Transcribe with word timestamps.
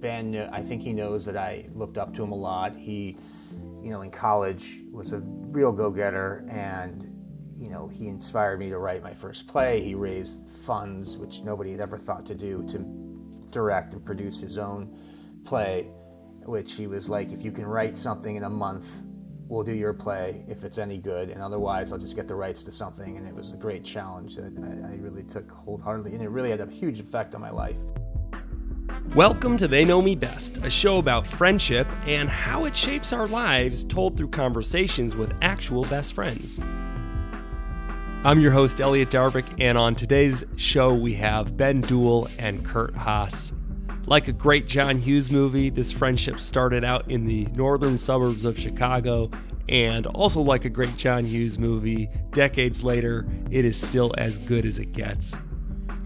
Ben, 0.00 0.48
I 0.52 0.62
think 0.62 0.82
he 0.82 0.92
knows 0.92 1.24
that 1.24 1.36
I 1.36 1.66
looked 1.74 1.98
up 1.98 2.14
to 2.14 2.22
him 2.22 2.32
a 2.32 2.36
lot. 2.36 2.76
He, 2.76 3.16
you 3.82 3.90
know, 3.90 4.02
in 4.02 4.10
college 4.10 4.80
was 4.90 5.12
a 5.12 5.18
real 5.20 5.72
go-getter, 5.72 6.44
and 6.48 7.12
you 7.58 7.70
know, 7.70 7.88
he 7.88 8.08
inspired 8.08 8.58
me 8.58 8.68
to 8.68 8.78
write 8.78 9.02
my 9.02 9.14
first 9.14 9.46
play. 9.46 9.80
He 9.80 9.94
raised 9.94 10.46
funds, 10.48 11.16
which 11.16 11.42
nobody 11.42 11.72
had 11.72 11.80
ever 11.80 11.96
thought 11.96 12.26
to 12.26 12.34
do, 12.34 12.66
to 12.68 12.78
direct 13.50 13.94
and 13.94 14.04
produce 14.04 14.38
his 14.38 14.58
own 14.58 14.94
play, 15.44 15.84
which 16.44 16.74
he 16.74 16.86
was 16.86 17.08
like, 17.08 17.32
if 17.32 17.42
you 17.42 17.50
can 17.50 17.64
write 17.64 17.96
something 17.96 18.36
in 18.36 18.44
a 18.44 18.50
month, 18.50 18.90
we'll 19.48 19.62
do 19.62 19.72
your 19.72 19.94
play 19.94 20.44
if 20.48 20.64
it's 20.64 20.76
any 20.76 20.98
good, 20.98 21.30
and 21.30 21.40
otherwise 21.40 21.92
I'll 21.92 21.98
just 21.98 22.16
get 22.16 22.28
the 22.28 22.34
rights 22.34 22.62
to 22.64 22.72
something. 22.72 23.16
And 23.16 23.26
it 23.26 23.34
was 23.34 23.52
a 23.52 23.56
great 23.56 23.84
challenge 23.84 24.36
that 24.36 24.52
I, 24.58 24.92
I 24.92 24.96
really 24.96 25.22
took 25.22 25.50
wholeheartedly, 25.50 26.12
and 26.12 26.22
it 26.22 26.28
really 26.28 26.50
had 26.50 26.60
a 26.60 26.66
huge 26.66 27.00
effect 27.00 27.34
on 27.34 27.40
my 27.40 27.50
life. 27.50 27.78
Welcome 29.14 29.56
to 29.58 29.68
They 29.68 29.84
Know 29.84 30.02
Me 30.02 30.14
Best, 30.14 30.58
a 30.58 30.68
show 30.68 30.98
about 30.98 31.26
friendship 31.26 31.88
and 32.04 32.28
how 32.28 32.66
it 32.66 32.76
shapes 32.76 33.14
our 33.14 33.26
lives, 33.26 33.82
told 33.82 34.14
through 34.14 34.28
conversations 34.28 35.16
with 35.16 35.32
actual 35.40 35.84
best 35.84 36.12
friends. 36.12 36.60
I'm 38.24 38.40
your 38.40 38.50
host, 38.50 38.78
Elliot 38.78 39.08
Darvik, 39.08 39.46
and 39.58 39.78
on 39.78 39.94
today's 39.94 40.44
show, 40.56 40.94
we 40.94 41.14
have 41.14 41.56
Ben 41.56 41.80
Duell 41.80 42.30
and 42.38 42.62
Kurt 42.62 42.94
Haas. 42.94 43.54
Like 44.04 44.28
a 44.28 44.32
great 44.32 44.66
John 44.66 44.98
Hughes 44.98 45.30
movie, 45.30 45.70
this 45.70 45.92
friendship 45.92 46.38
started 46.38 46.84
out 46.84 47.10
in 47.10 47.24
the 47.24 47.46
northern 47.54 47.96
suburbs 47.96 48.44
of 48.44 48.58
Chicago, 48.58 49.30
and 49.68 50.06
also 50.08 50.42
like 50.42 50.66
a 50.66 50.70
great 50.70 50.96
John 50.98 51.24
Hughes 51.24 51.58
movie, 51.58 52.10
decades 52.32 52.84
later, 52.84 53.26
it 53.50 53.64
is 53.64 53.80
still 53.80 54.12
as 54.18 54.38
good 54.38 54.66
as 54.66 54.78
it 54.78 54.92
gets. 54.92 55.38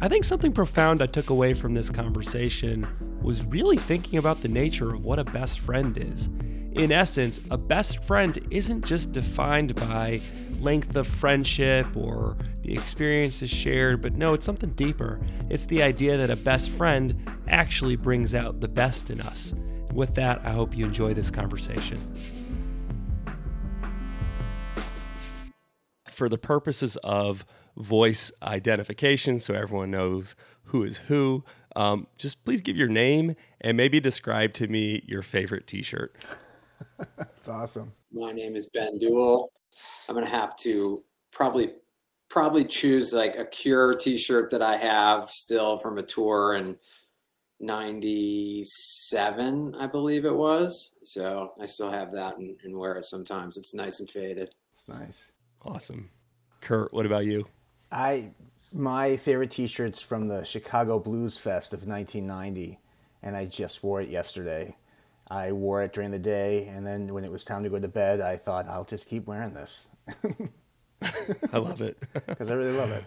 I 0.03 0.09
think 0.09 0.25
something 0.25 0.53
profound 0.53 1.03
I 1.03 1.07
took 1.07 1.29
away 1.29 1.53
from 1.53 1.75
this 1.75 1.91
conversation 1.91 2.89
was 3.21 3.45
really 3.45 3.77
thinking 3.77 4.19
about 4.19 4.41
the 4.41 4.49
nature 4.49 4.95
of 4.95 5.05
what 5.05 5.19
a 5.19 5.25
best 5.25 5.61
friend 5.61 5.99
is. 5.99 6.31
In 6.73 6.91
essence, 6.91 7.39
a 7.51 7.59
best 7.59 8.03
friend 8.05 8.39
isn't 8.51 8.83
just 8.87 9.13
defined 9.13 9.75
by 9.75 10.23
length 10.59 10.97
of 10.97 11.07
friendship 11.07 11.95
or 11.95 12.39
the 12.63 12.73
experiences 12.73 13.51
shared, 13.51 14.01
but 14.01 14.15
no, 14.15 14.33
it's 14.33 14.47
something 14.47 14.71
deeper. 14.71 15.21
It's 15.51 15.67
the 15.67 15.83
idea 15.83 16.17
that 16.17 16.31
a 16.31 16.37
best 16.37 16.71
friend 16.71 17.23
actually 17.47 17.97
brings 17.97 18.35
out 18.35 18.61
the 18.61 18.69
best 18.69 19.11
in 19.11 19.21
us. 19.21 19.53
With 19.93 20.15
that, 20.15 20.41
I 20.47 20.53
hope 20.53 20.75
you 20.75 20.87
enjoy 20.87 21.13
this 21.13 21.31
conversation. 21.31 22.01
For 26.11 26.31
the 26.31 26.39
purposes 26.39 26.97
of 27.05 27.45
voice 27.77 28.31
identification, 28.43 29.39
so 29.39 29.55
everyone 29.55 29.91
knows 29.91 30.35
who 30.65 30.85
is 30.85 30.99
who, 30.99 31.45
um, 31.77 32.07
just 32.17 32.45
please 32.45 32.61
give 32.61 32.77
your 32.77 32.89
name 32.89 33.37
and 33.61 33.77
maybe 33.77 34.01
describe 34.01 34.53
to 34.55 34.67
me 34.67 35.03
your 35.07 35.23
favorite 35.23 35.67
t 35.67 35.83
shirt. 35.83 36.17
That's 37.17 37.49
awesome. 37.49 37.93
My 38.13 38.33
name 38.33 38.57
is 38.57 38.69
Ben 38.73 38.99
Duell. 39.01 39.47
I'm 40.09 40.15
gonna 40.15 40.29
have 40.29 40.57
to 40.59 41.03
probably 41.31 41.73
probably 42.29 42.65
choose 42.65 43.13
like 43.13 43.37
a 43.37 43.45
Cure 43.45 43.95
T-shirt 43.95 44.51
that 44.51 44.63
I 44.63 44.77
have 44.77 45.31
still 45.31 45.77
from 45.77 45.99
a 45.99 46.03
tour 46.03 46.55
in 46.55 46.79
'97, 47.61 49.75
I 49.75 49.87
believe 49.87 50.25
it 50.25 50.35
was. 50.35 50.95
So 51.03 51.53
I 51.61 51.67
still 51.67 51.91
have 51.91 52.11
that 52.13 52.39
and, 52.39 52.57
and 52.65 52.77
wear 52.77 52.95
it 52.95 53.05
sometimes. 53.05 53.57
It's 53.57 53.75
nice 53.75 54.01
and 54.01 54.09
faded. 54.09 54.55
It's 54.73 54.89
nice. 54.89 55.33
Awesome. 55.63 56.11
Kurt, 56.61 56.93
what 56.93 57.07
about 57.07 57.27
you? 57.27 57.47
I 57.91 58.33
my 58.73 59.17
favorite 59.17 59.51
T-shirts 59.51 60.01
from 60.01 60.29
the 60.29 60.45
Chicago 60.45 60.99
Blues 60.99 61.39
Fest 61.39 61.73
of 61.73 61.87
1990, 61.87 62.79
and 63.23 63.37
I 63.37 63.47
just 63.47 63.83
wore 63.83 64.01
it 64.01 64.09
yesterday. 64.09 64.77
I 65.29 65.53
wore 65.53 65.83
it 65.83 65.93
during 65.93 66.11
the 66.11 66.19
day, 66.19 66.67
and 66.67 66.87
then 66.87 67.13
when 67.13 67.25
it 67.25 67.33
was 67.33 67.45
time 67.45 67.63
to 67.65 67.71
go 67.71 67.79
to 67.79 67.89
bed, 67.89 68.21
I 68.21 68.37
thought 68.37 68.69
I'll 68.69 68.85
just 68.85 69.09
keep 69.09 69.27
wearing 69.27 69.55
this. 69.55 69.89
I 71.53 71.59
love 71.59 71.81
it 71.81 71.99
because 72.27 72.51
I 72.51 72.55
really 72.55 72.77
love 72.77 72.91
it. 72.91 73.05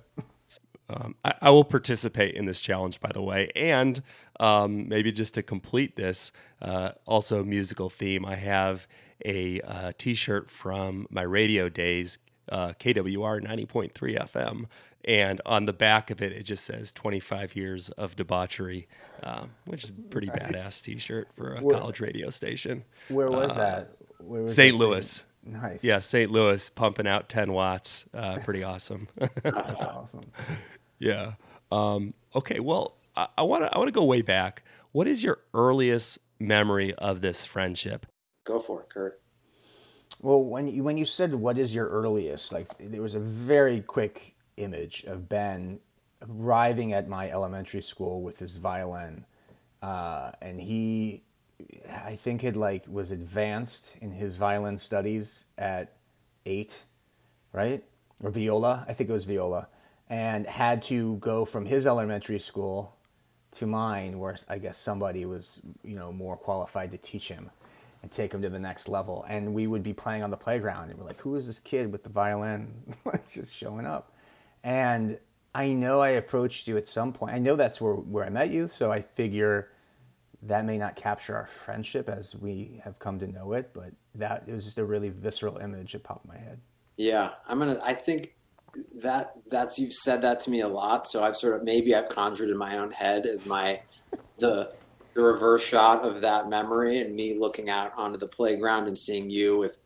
Um, 0.90 1.16
I, 1.24 1.34
I, 1.44 1.50
will 1.50 1.64
participate 1.64 2.36
in 2.36 2.46
this 2.46 2.60
challenge, 2.60 3.00
by 3.00 3.12
the 3.14 3.22
way, 3.22 3.52
and 3.56 4.04
um, 4.40 4.88
maybe 4.90 5.12
just 5.12 5.34
to 5.36 5.44
complete 5.44 5.96
this, 5.96 6.32
uh, 6.62 6.92
also 7.06 7.44
musical 7.44 7.90
theme. 7.90 8.26
I 8.26 8.36
have 8.36 8.88
a 9.24 9.62
uh, 9.62 9.92
T-shirt 9.98 10.52
from 10.52 11.08
my 11.10 11.22
radio 11.22 11.70
days, 11.70 12.20
uh, 12.50 12.74
KWUR 12.80 13.42
ninety 13.42 13.66
point 13.66 13.94
three 13.94 14.16
FM, 14.16 14.66
and 15.06 15.42
on 15.46 15.66
the 15.66 15.74
back 15.74 16.10
of 16.10 16.22
it 16.22 16.32
it 16.32 16.44
just 16.44 16.64
says 16.64 16.92
25 16.92 17.56
years 17.56 17.90
of 17.90 18.16
debauchery 18.16 18.88
um, 19.24 19.52
which 19.66 19.86
is 19.86 19.90
a 19.90 19.94
pretty 19.94 20.28
nice. 20.28 20.38
badass 20.52 20.82
t-shirt 20.82 21.28
for 21.36 21.56
a 21.56 21.62
where, 21.62 21.78
college 21.78 22.00
radio 22.00 22.30
station. 22.30 22.84
Where 23.10 23.32
was 23.32 23.52
uh, 23.52 23.88
that? 24.26 24.50
St 24.50 24.76
louis. 24.78 25.26
nice. 25.44 25.84
Yeah 25.84 26.00
st 26.00 26.32
louis 26.32 26.70
pumping 26.70 27.08
out 27.08 27.30
10 27.30 27.52
watts 27.52 28.06
uh, 28.14 28.38
pretty 28.44 28.64
awesome. 28.72 29.08
That's 29.18 29.82
awesome. 29.82 30.26
Yeah 31.00 31.34
um, 31.70 32.14
okay 32.34 32.62
well 32.62 32.96
i 33.16 33.42
want 33.42 33.64
to 33.64 33.74
i 33.74 33.78
want 33.78 33.88
to 33.88 33.92
go 33.94 34.04
way 34.06 34.22
back. 34.22 34.64
What 34.94 35.08
is 35.08 35.24
your 35.24 35.40
earliest 35.54 36.20
memory 36.40 36.94
of 36.94 37.20
this 37.22 37.44
friendship? 37.44 38.06
Go 38.46 38.60
for 38.60 38.82
it 38.84 38.90
kurt 38.90 39.20
well 40.24 40.44
when 40.44 40.68
you 40.68 40.84
when 40.84 40.98
you 40.98 41.06
said 41.06 41.36
what 41.36 41.60
is 41.60 41.76
your 41.76 41.88
earliest 41.90 42.52
like 42.52 42.76
there 42.80 43.04
was 43.04 43.14
a 43.14 43.20
very 43.20 43.82
quick 43.82 44.34
image 44.58 45.04
of 45.06 45.30
Ben 45.30 45.80
arriving 46.30 46.94
at 46.94 47.08
my 47.08 47.30
elementary 47.30 47.82
school 47.82 48.22
with 48.22 48.40
his 48.40 48.58
violin, 48.58 49.26
uh, 49.82 50.32
and 50.42 50.60
he, 50.60 51.24
I 51.92 52.16
think, 52.16 52.42
had 52.42 52.56
like 52.56 52.86
was 52.88 53.12
advanced 53.12 53.96
in 54.02 54.12
his 54.12 54.38
violin 54.38 54.78
studies 54.78 55.46
at 55.58 55.96
eight, 56.46 56.84
right, 57.52 57.84
or 58.22 58.32
viola. 58.32 58.86
I 58.88 58.94
think 58.94 59.10
it 59.10 59.14
was 59.14 59.26
viola, 59.26 59.68
and 60.10 60.46
had 60.48 60.82
to 60.84 61.18
go 61.18 61.46
from 61.46 61.66
his 61.66 61.86
elementary 61.86 62.40
school 62.40 62.96
to 63.52 63.68
mine, 63.68 64.20
where 64.20 64.38
I 64.50 64.58
guess 64.58 64.78
somebody 64.78 65.26
was, 65.26 65.62
you 65.84 65.96
know, 65.96 66.12
more 66.12 66.38
qualified 66.38 66.92
to 66.92 66.98
teach 66.98 67.28
him 67.28 67.52
and 68.04 68.12
take 68.12 68.34
him 68.34 68.42
to 68.44 68.50
the 68.50 68.60
next 68.60 68.88
level. 68.88 69.26
And 69.28 69.56
we 69.56 69.66
would 69.66 69.82
be 69.82 69.94
playing 69.94 70.22
on 70.22 70.30
the 70.30 70.38
playground, 70.38 70.92
and 70.92 71.00
we're 71.00 71.06
like, 71.06 71.22
"Who 71.22 71.36
is 71.36 71.48
this 71.48 71.60
kid 71.60 71.92
with 71.92 72.04
the 72.04 72.10
violin, 72.10 72.96
just 73.32 73.56
showing 73.56 73.88
up?" 73.88 74.12
And 74.64 75.18
I 75.56 75.70
know 75.70 76.02
I 76.02 76.10
approached 76.10 76.68
you 76.68 76.78
at 76.78 76.88
some 76.88 77.14
point. 77.14 77.34
I 77.34 77.40
know 77.40 77.56
that's 77.56 77.82
where, 77.82 77.94
where 77.94 78.26
I 78.26 78.30
met 78.30 78.52
you, 78.52 78.68
so 78.68 78.92
I 78.92 79.02
figure 79.02 79.70
that 80.44 80.66
may 80.66 80.78
not 80.78 80.96
capture 80.96 81.36
our 81.36 81.48
friendship 81.48 82.10
as 82.10 82.36
we 82.36 82.82
have 82.84 83.00
come 83.00 83.20
to 83.20 83.28
know 83.28 83.54
it, 83.54 83.72
but 83.74 83.92
that 84.16 84.44
it 84.48 84.54
was 84.54 84.66
just 84.66 84.78
a 84.78 84.86
really 84.86 85.10
visceral 85.10 85.58
image 85.58 85.94
that 85.94 86.04
popped 86.04 86.26
in 86.26 86.32
my 86.32 86.38
head. 86.38 86.60
Yeah, 86.98 87.32
I'm 87.48 87.58
gonna. 87.58 87.80
I 87.84 87.94
think 87.94 88.36
that 88.96 89.32
that's 89.50 89.80
you've 89.80 89.94
said 89.94 90.22
that 90.24 90.42
to 90.42 90.50
me 90.50 90.62
a 90.62 90.68
lot, 90.68 91.08
so 91.08 91.24
I've 91.24 91.38
sort 91.38 91.56
of 91.56 91.64
maybe 91.64 91.96
I've 91.96 92.10
conjured 92.10 92.50
in 92.50 92.58
my 92.58 92.78
own 92.78 92.92
head 92.92 93.26
as 93.26 93.46
my 93.46 93.82
the 94.40 94.74
the 95.14 95.22
reverse 95.22 95.64
shot 95.64 96.04
of 96.04 96.22
that 96.22 96.50
memory 96.50 97.00
and 97.00 97.16
me 97.16 97.38
looking 97.38 97.70
out 97.70 97.94
onto 97.96 98.18
the 98.18 98.28
playground 98.28 98.88
and 98.88 98.98
seeing 98.98 99.30
you 99.30 99.58
with 99.58 99.80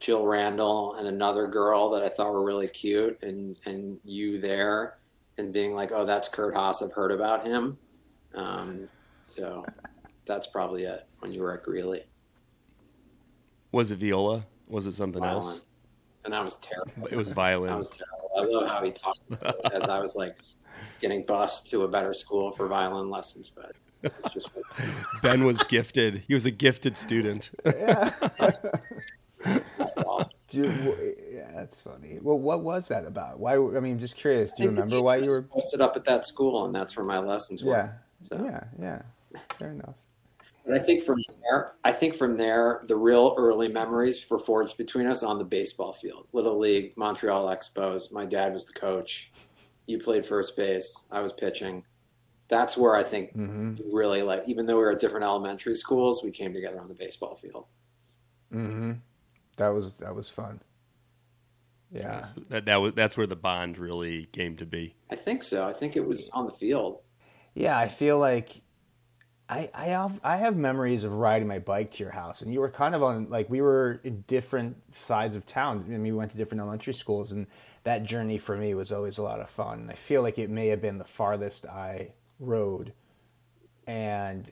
Jill 0.00 0.24
Randall 0.24 0.94
and 0.94 1.08
another 1.08 1.46
girl 1.46 1.90
that 1.90 2.02
I 2.02 2.08
thought 2.08 2.32
were 2.32 2.44
really 2.44 2.68
cute, 2.68 3.20
and 3.22 3.58
and 3.66 3.98
you 4.04 4.40
there, 4.40 4.98
and 5.38 5.52
being 5.52 5.74
like, 5.74 5.90
oh, 5.92 6.04
that's 6.04 6.28
Kurt 6.28 6.54
Haas. 6.54 6.82
I've 6.82 6.92
heard 6.92 7.10
about 7.10 7.46
him. 7.46 7.76
Um, 8.34 8.88
so 9.26 9.64
that's 10.24 10.46
probably 10.46 10.84
it 10.84 11.06
when 11.18 11.32
you 11.32 11.42
were 11.42 11.54
at 11.54 11.64
Greeley. 11.64 12.04
Was 13.72 13.90
it 13.90 13.98
viola? 13.98 14.46
Was 14.68 14.86
it 14.86 14.94
something 14.94 15.22
violin. 15.22 15.42
else? 15.42 15.62
And 16.24 16.32
that 16.32 16.44
was 16.44 16.56
terrible. 16.56 17.06
It 17.06 17.16
was 17.16 17.32
violin. 17.32 17.70
that 17.70 17.78
was 17.78 17.90
terrible. 17.90 18.30
I 18.36 18.42
love 18.42 18.68
how 18.68 18.84
he 18.84 18.92
talked 18.92 19.24
about 19.30 19.56
it 19.64 19.72
as 19.72 19.88
I 19.88 19.98
was 19.98 20.14
like 20.14 20.36
getting 21.00 21.24
bused 21.24 21.70
to 21.70 21.82
a 21.82 21.88
better 21.88 22.12
school 22.12 22.52
for 22.52 22.68
violin 22.68 23.10
lessons, 23.10 23.50
but. 23.50 23.72
Just... 24.32 24.58
ben 25.22 25.44
was 25.44 25.62
gifted. 25.64 26.24
He 26.26 26.34
was 26.34 26.46
a 26.46 26.50
gifted 26.50 26.96
student. 26.96 27.50
Yeah. 27.64 28.12
Dude, 30.48 31.16
yeah, 31.30 31.50
that's 31.54 31.80
funny. 31.80 32.18
Well, 32.22 32.38
what 32.38 32.62
was 32.62 32.88
that 32.88 33.04
about? 33.04 33.38
Why? 33.38 33.54
I 33.54 33.80
mean, 33.80 33.98
just 33.98 34.16
curious. 34.16 34.52
Do 34.52 34.62
you 34.62 34.70
remember 34.70 35.02
why 35.02 35.16
you 35.16 35.28
were 35.28 35.42
posted 35.42 35.82
up 35.82 35.94
at 35.94 36.04
that 36.04 36.24
school, 36.24 36.64
and 36.64 36.74
that's 36.74 36.96
where 36.96 37.04
my 37.04 37.18
lessons 37.18 37.62
were. 37.62 37.72
Yeah, 37.72 37.90
so. 38.22 38.42
yeah, 38.42 38.64
yeah. 38.80 39.02
Fair 39.58 39.72
enough. 39.72 39.94
But 40.64 40.74
I 40.74 40.78
think 40.80 41.02
from 41.02 41.22
there, 41.42 41.74
I 41.84 41.92
think 41.92 42.14
from 42.14 42.36
there, 42.36 42.82
the 42.88 42.96
real 42.96 43.34
early 43.38 43.68
memories 43.68 44.28
were 44.28 44.38
forged 44.38 44.76
between 44.76 45.06
us 45.06 45.22
on 45.22 45.38
the 45.38 45.44
baseball 45.44 45.92
field, 45.92 46.28
Little 46.32 46.58
League, 46.58 46.94
Montreal 46.96 47.46
Expos. 47.46 48.12
My 48.12 48.24
dad 48.24 48.52
was 48.52 48.64
the 48.66 48.74
coach. 48.74 49.30
You 49.86 49.98
played 49.98 50.26
first 50.26 50.56
base. 50.56 51.06
I 51.10 51.20
was 51.20 51.32
pitching. 51.32 51.84
That's 52.48 52.76
where 52.76 52.96
I 52.96 53.02
think 53.02 53.36
mm-hmm. 53.36 53.74
really 53.94 54.22
like, 54.22 54.42
even 54.46 54.66
though 54.66 54.76
we 54.76 54.82
were 54.82 54.92
at 54.92 55.00
different 55.00 55.24
elementary 55.24 55.74
schools, 55.74 56.22
we 56.24 56.30
came 56.30 56.52
together 56.52 56.80
on 56.80 56.88
the 56.88 56.94
baseball 56.94 57.34
field. 57.34 57.66
Mm-hmm 58.52 58.92
that 59.58 59.68
was 59.68 59.94
that 59.94 60.14
was 60.14 60.28
fun. 60.28 60.60
Yeah, 61.92 62.24
that 62.48 62.66
that 62.66 62.76
was 62.76 62.94
that's 62.94 63.16
where 63.16 63.26
the 63.26 63.36
bond 63.36 63.78
really 63.78 64.24
came 64.26 64.56
to 64.56 64.66
be. 64.66 64.96
I 65.10 65.16
think 65.16 65.42
so. 65.42 65.66
I 65.66 65.72
think 65.72 65.96
it 65.96 66.06
was 66.06 66.30
on 66.30 66.46
the 66.46 66.52
field. 66.52 67.00
Yeah, 67.54 67.78
I 67.78 67.88
feel 67.88 68.18
like 68.18 68.62
I, 69.48 69.70
I 69.74 69.86
have 69.86 70.20
I 70.22 70.36
have 70.36 70.56
memories 70.56 71.04
of 71.04 71.12
riding 71.12 71.48
my 71.48 71.58
bike 71.58 71.92
to 71.92 72.02
your 72.02 72.12
house, 72.12 72.42
and 72.42 72.52
you 72.52 72.60
were 72.60 72.70
kind 72.70 72.94
of 72.94 73.02
on 73.02 73.28
like 73.30 73.50
we 73.50 73.60
were 73.60 74.00
in 74.04 74.22
different 74.26 74.94
sides 74.94 75.36
of 75.36 75.46
town. 75.46 75.84
I 75.86 75.90
mean, 75.90 76.02
we 76.02 76.12
went 76.12 76.30
to 76.32 76.36
different 76.36 76.60
elementary 76.60 76.94
schools, 76.94 77.32
and 77.32 77.46
that 77.84 78.04
journey 78.04 78.38
for 78.38 78.56
me 78.56 78.74
was 78.74 78.92
always 78.92 79.18
a 79.18 79.22
lot 79.22 79.40
of 79.40 79.50
fun. 79.50 79.80
And 79.80 79.90
I 79.90 79.94
feel 79.94 80.22
like 80.22 80.38
it 80.38 80.50
may 80.50 80.68
have 80.68 80.82
been 80.82 80.98
the 80.98 81.04
farthest 81.04 81.66
I 81.66 82.12
rode, 82.38 82.92
and 83.86 84.50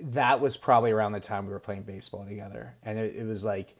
that 0.00 0.40
was 0.40 0.56
probably 0.56 0.90
around 0.90 1.12
the 1.12 1.20
time 1.20 1.46
we 1.46 1.52
were 1.52 1.60
playing 1.60 1.82
baseball 1.82 2.24
together. 2.24 2.74
And 2.82 2.98
it, 2.98 3.16
it 3.16 3.26
was 3.26 3.44
like 3.44 3.76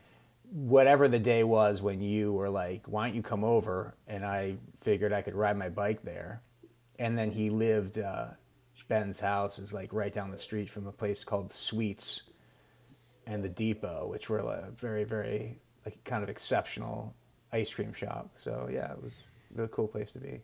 whatever 0.51 1.09
the 1.09 1.19
day 1.19 1.45
was 1.45 1.83
when 1.83 2.01
you 2.01 2.33
were 2.33 2.51
like, 2.51 2.87
"Why 2.87 3.07
don't 3.07 3.17
you 3.17 3.23
come 3.23 3.45
over?" 3.45 3.95
And 4.07 4.25
I 4.25 4.57
figured 4.77 5.13
I 5.13 5.23
could 5.23 5.35
ride 5.35 5.57
my 5.57 5.69
bike 5.69 6.03
there, 6.03 6.43
and 6.99 7.17
then 7.17 7.31
he 7.31 7.51
lived. 7.51 7.99
Uh, 7.99 8.29
Ben's 8.89 9.21
house 9.21 9.59
is 9.59 9.73
like 9.73 9.91
right 9.95 10.13
down 10.13 10.31
the 10.31 10.39
street 10.39 10.69
from 10.69 10.87
a 10.87 10.93
place 10.93 11.25
called 11.25 11.51
Sweets 11.51 12.25
and 13.27 13.43
the 13.43 13.49
Depot, 13.49 14.07
which 14.07 14.29
were 14.29 14.41
a 14.41 14.71
very, 14.77 15.05
very 15.05 15.61
like 15.87 16.03
kind 16.05 16.23
of 16.23 16.29
exceptional 16.29 17.15
ice 17.55 17.73
cream 17.73 17.95
shop. 17.95 18.31
So 18.37 18.69
yeah, 18.71 18.93
it 18.93 19.03
was 19.03 19.23
a 19.57 19.67
cool 19.69 19.89
place 19.89 20.11
to 20.11 20.19
be. 20.19 20.43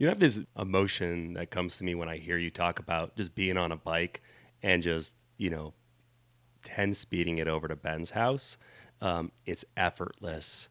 You 0.00 0.08
have 0.08 0.18
this 0.18 0.40
emotion 0.58 1.34
that 1.34 1.50
comes 1.50 1.76
to 1.76 1.84
me 1.84 1.94
when 1.94 2.08
I 2.08 2.16
hear 2.16 2.38
you 2.38 2.50
talk 2.50 2.78
about 2.78 3.14
just 3.16 3.34
being 3.34 3.58
on 3.58 3.70
a 3.70 3.76
bike 3.76 4.22
and 4.62 4.82
just, 4.82 5.14
you 5.36 5.50
know, 5.50 5.74
10 6.64 6.94
speeding 6.94 7.36
it 7.36 7.46
over 7.46 7.68
to 7.68 7.76
Ben's 7.76 8.10
house. 8.10 8.56
Um, 9.02 9.30
it's 9.44 9.64
effortless 9.76 10.70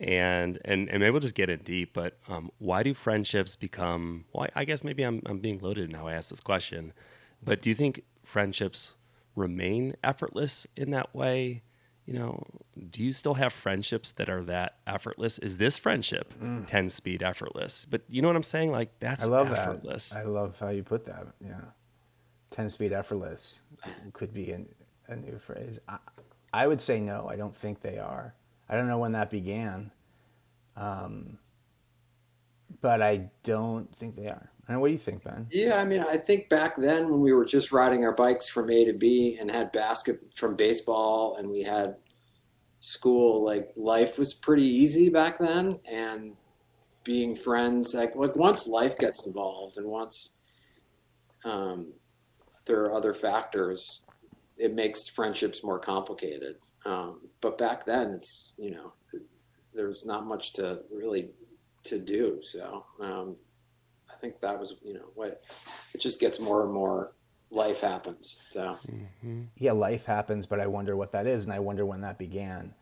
and 0.00 0.58
and 0.64 0.88
and 0.88 1.00
maybe 1.00 1.10
we'll 1.10 1.20
just 1.20 1.34
get 1.34 1.50
in 1.50 1.58
deep. 1.60 1.92
But 1.92 2.16
um, 2.26 2.50
why 2.58 2.82
do 2.82 2.94
friendships 2.94 3.54
become? 3.54 4.24
Well, 4.32 4.48
I 4.54 4.64
guess 4.64 4.82
maybe 4.82 5.02
I'm 5.02 5.20
I'm 5.26 5.40
being 5.40 5.58
loaded 5.58 5.92
now. 5.92 6.08
I 6.08 6.14
ask 6.14 6.30
this 6.30 6.40
question, 6.40 6.94
but 7.44 7.60
do 7.60 7.68
you 7.68 7.74
think 7.74 8.02
friendships 8.24 8.94
remain 9.36 9.94
effortless 10.02 10.66
in 10.74 10.90
that 10.92 11.14
way? 11.14 11.62
You 12.06 12.18
know, 12.18 12.42
do 12.90 13.02
you 13.02 13.12
still 13.12 13.34
have 13.34 13.52
friendships 13.52 14.10
that 14.12 14.28
are 14.28 14.42
that 14.44 14.78
effortless? 14.86 15.38
Is 15.38 15.58
this 15.58 15.76
friendship 15.78 16.34
mm. 16.42 16.66
ten 16.66 16.90
speed 16.90 17.22
effortless? 17.22 17.86
But 17.88 18.02
you 18.08 18.20
know 18.22 18.28
what 18.28 18.36
I'm 18.36 18.42
saying? 18.42 18.72
Like 18.72 18.98
that's 18.98 19.24
I 19.24 19.28
love 19.28 19.52
effortless. 19.52 20.08
That. 20.08 20.18
I 20.18 20.22
love 20.22 20.58
how 20.58 20.70
you 20.70 20.82
put 20.82 21.04
that. 21.06 21.26
Yeah, 21.40 21.60
ten 22.50 22.68
speed 22.70 22.92
effortless 22.92 23.60
could 24.12 24.34
be 24.34 24.50
an, 24.50 24.68
a 25.06 25.16
new 25.16 25.38
phrase. 25.38 25.78
I, 25.88 25.98
I 26.52 26.66
would 26.66 26.80
say 26.80 27.00
no. 27.00 27.28
I 27.28 27.36
don't 27.36 27.54
think 27.54 27.80
they 27.80 27.98
are. 27.98 28.34
I 28.68 28.76
don't 28.76 28.88
know 28.88 28.98
when 28.98 29.12
that 29.12 29.30
began, 29.30 29.90
um, 30.76 31.38
but 32.80 33.02
I 33.02 33.30
don't 33.44 33.94
think 33.94 34.16
they 34.16 34.26
are. 34.28 34.50
And 34.70 34.80
what 34.80 34.86
do 34.86 34.92
you 34.92 34.98
think, 34.98 35.24
Ben? 35.24 35.48
Yeah, 35.50 35.80
I 35.80 35.84
mean, 35.84 36.04
I 36.08 36.16
think 36.16 36.48
back 36.48 36.76
then 36.76 37.10
when 37.10 37.20
we 37.20 37.32
were 37.32 37.44
just 37.44 37.72
riding 37.72 38.04
our 38.04 38.14
bikes 38.14 38.48
from 38.48 38.70
A 38.70 38.84
to 38.84 38.92
B 38.92 39.36
and 39.40 39.50
had 39.50 39.72
basket 39.72 40.20
from 40.36 40.54
baseball 40.54 41.36
and 41.38 41.50
we 41.50 41.60
had 41.60 41.96
school, 42.78 43.44
like 43.44 43.72
life 43.76 44.16
was 44.16 44.32
pretty 44.32 44.62
easy 44.64 45.08
back 45.08 45.40
then. 45.40 45.76
And 45.90 46.36
being 47.02 47.34
friends, 47.34 47.94
like, 47.94 48.14
like 48.14 48.36
once 48.36 48.68
life 48.68 48.96
gets 48.96 49.26
involved 49.26 49.76
and 49.76 49.86
once 49.86 50.36
um, 51.44 51.92
there 52.64 52.82
are 52.82 52.94
other 52.94 53.12
factors, 53.12 54.04
it 54.56 54.72
makes 54.72 55.08
friendships 55.08 55.64
more 55.64 55.80
complicated. 55.80 56.54
Um, 56.86 57.22
but 57.40 57.58
back 57.58 57.84
then, 57.84 58.12
it's 58.12 58.54
you 58.56 58.70
know, 58.70 58.92
there's 59.74 60.06
not 60.06 60.26
much 60.26 60.52
to 60.54 60.82
really 60.92 61.30
to 61.84 61.98
do. 61.98 62.38
So 62.40 62.84
um, 63.00 63.34
think 64.20 64.40
that 64.40 64.58
was 64.58 64.74
you 64.82 64.94
know 64.94 65.10
what 65.14 65.42
it 65.94 66.00
just 66.00 66.20
gets 66.20 66.38
more 66.40 66.62
and 66.62 66.72
more 66.72 67.12
life 67.50 67.80
happens. 67.80 68.38
So 68.50 68.76
mm-hmm. 68.88 69.42
yeah, 69.56 69.72
life 69.72 70.04
happens, 70.04 70.46
but 70.46 70.60
I 70.60 70.66
wonder 70.66 70.96
what 70.96 71.12
that 71.12 71.26
is, 71.26 71.44
and 71.44 71.52
I 71.52 71.58
wonder 71.58 71.84
when 71.84 72.00
that 72.02 72.18
began. 72.18 72.74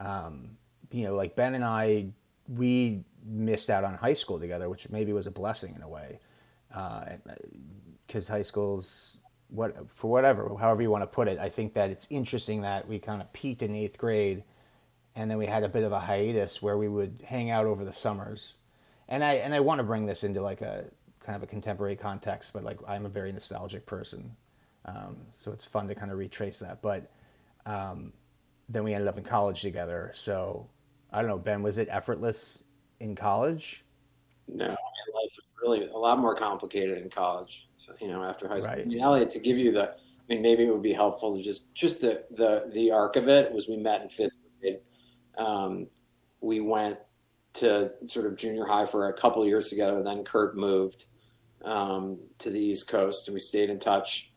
Um, 0.00 0.56
you 0.90 1.04
know, 1.04 1.14
like 1.14 1.36
Ben 1.36 1.54
and 1.54 1.64
I, 1.64 2.06
we 2.48 3.04
missed 3.24 3.70
out 3.70 3.84
on 3.84 3.94
high 3.94 4.14
school 4.14 4.38
together, 4.38 4.68
which 4.68 4.88
maybe 4.90 5.12
was 5.12 5.26
a 5.26 5.30
blessing 5.30 5.74
in 5.74 5.82
a 5.82 5.88
way, 5.88 6.20
because 6.68 8.30
uh, 8.30 8.32
high 8.32 8.42
school's 8.42 9.18
what 9.48 9.90
for 9.90 10.10
whatever, 10.10 10.54
however 10.58 10.82
you 10.82 10.90
want 10.90 11.02
to 11.02 11.06
put 11.06 11.28
it. 11.28 11.38
I 11.38 11.48
think 11.48 11.74
that 11.74 11.90
it's 11.90 12.06
interesting 12.10 12.62
that 12.62 12.88
we 12.88 12.98
kind 12.98 13.20
of 13.20 13.32
peaked 13.32 13.62
in 13.62 13.74
eighth 13.74 13.98
grade, 13.98 14.42
and 15.14 15.30
then 15.30 15.38
we 15.38 15.46
had 15.46 15.62
a 15.62 15.68
bit 15.68 15.84
of 15.84 15.92
a 15.92 16.00
hiatus 16.00 16.62
where 16.62 16.76
we 16.76 16.88
would 16.88 17.22
hang 17.26 17.50
out 17.50 17.66
over 17.66 17.84
the 17.84 17.92
summers, 17.92 18.54
and 19.08 19.24
I 19.24 19.34
and 19.34 19.54
I 19.54 19.60
want 19.60 19.78
to 19.78 19.84
bring 19.84 20.06
this 20.06 20.24
into 20.24 20.40
like 20.40 20.60
a 20.60 20.84
kind 21.20 21.36
of 21.36 21.42
a 21.42 21.46
contemporary 21.46 21.96
context, 21.96 22.52
but 22.52 22.64
like 22.64 22.78
I'm 22.86 23.06
a 23.06 23.08
very 23.08 23.32
nostalgic 23.32 23.86
person, 23.86 24.36
um, 24.84 25.18
so 25.34 25.52
it's 25.52 25.64
fun 25.64 25.88
to 25.88 25.94
kind 25.94 26.12
of 26.12 26.18
retrace 26.18 26.58
that. 26.60 26.82
But 26.82 27.10
um, 27.66 28.12
then 28.68 28.84
we 28.84 28.94
ended 28.94 29.08
up 29.08 29.18
in 29.18 29.24
college 29.24 29.62
together, 29.62 30.12
so 30.14 30.68
I 31.10 31.20
don't 31.20 31.30
know, 31.30 31.38
Ben, 31.38 31.62
was 31.62 31.78
it 31.78 31.88
effortless 31.90 32.62
in 33.00 33.14
college? 33.14 33.84
No, 34.48 34.66
life 35.14 35.36
was 35.36 35.46
really 35.62 35.86
a 35.86 35.96
lot 35.96 36.18
more 36.18 36.34
complicated 36.34 36.98
in 36.98 37.08
college. 37.08 37.68
So, 37.76 37.94
you 38.00 38.08
know, 38.08 38.22
after 38.22 38.48
high 38.48 38.58
school, 38.58 38.74
right. 38.74 38.82
I 38.82 38.88
mean, 38.88 39.00
Elliot, 39.00 39.30
to 39.30 39.38
give 39.38 39.56
you 39.58 39.72
the, 39.72 39.90
I 39.90 39.94
mean, 40.28 40.42
maybe 40.42 40.64
it 40.64 40.70
would 40.70 40.82
be 40.82 40.92
helpful 40.92 41.36
to 41.36 41.42
just 41.42 41.72
just 41.74 42.00
the 42.00 42.24
the 42.30 42.70
the 42.72 42.90
arc 42.90 43.16
of 43.16 43.28
it 43.28 43.52
was 43.52 43.68
we 43.68 43.76
met 43.76 44.02
in 44.02 44.08
fifth 44.08 44.36
grade. 44.60 44.78
Um, 45.38 45.86
we 46.40 46.60
went 46.60 46.98
to 47.54 47.90
sort 48.06 48.26
of 48.26 48.36
junior 48.36 48.66
high 48.66 48.86
for 48.86 49.08
a 49.08 49.12
couple 49.12 49.46
years 49.46 49.68
together. 49.68 50.02
Then 50.02 50.24
Kurt 50.24 50.56
moved 50.56 51.06
um, 51.64 52.18
to 52.38 52.50
the 52.50 52.60
East 52.60 52.88
Coast, 52.88 53.28
and 53.28 53.34
we 53.34 53.40
stayed 53.40 53.70
in 53.70 53.78
touch 53.78 54.32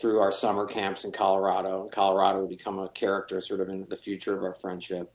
through 0.00 0.20
our 0.20 0.32
summer 0.32 0.66
camps 0.66 1.04
in 1.04 1.12
Colorado. 1.12 1.82
And 1.82 1.92
Colorado 1.92 2.40
would 2.40 2.48
become 2.48 2.78
a 2.78 2.88
character 2.88 3.40
sort 3.40 3.60
of 3.60 3.68
in 3.68 3.86
the 3.88 3.96
future 3.96 4.36
of 4.36 4.42
our 4.42 4.54
friendship. 4.54 5.12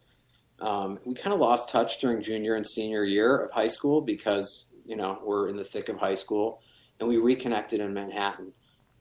Um, 0.60 1.00
we 1.06 1.14
kind 1.14 1.34
of 1.34 1.40
lost 1.40 1.70
touch 1.70 2.00
during 2.00 2.22
junior 2.22 2.56
and 2.56 2.68
senior 2.68 3.04
year 3.04 3.38
of 3.38 3.52
high 3.52 3.68
school 3.68 4.02
because 4.02 4.70
you 4.86 4.96
know 4.96 5.20
we're 5.24 5.50
in 5.50 5.56
the 5.56 5.64
thick 5.64 5.90
of 5.90 6.00
high 6.00 6.16
school 6.16 6.62
and 7.00 7.08
we 7.08 7.18
reconnected 7.18 7.80
in 7.80 7.94
manhattan 7.94 8.52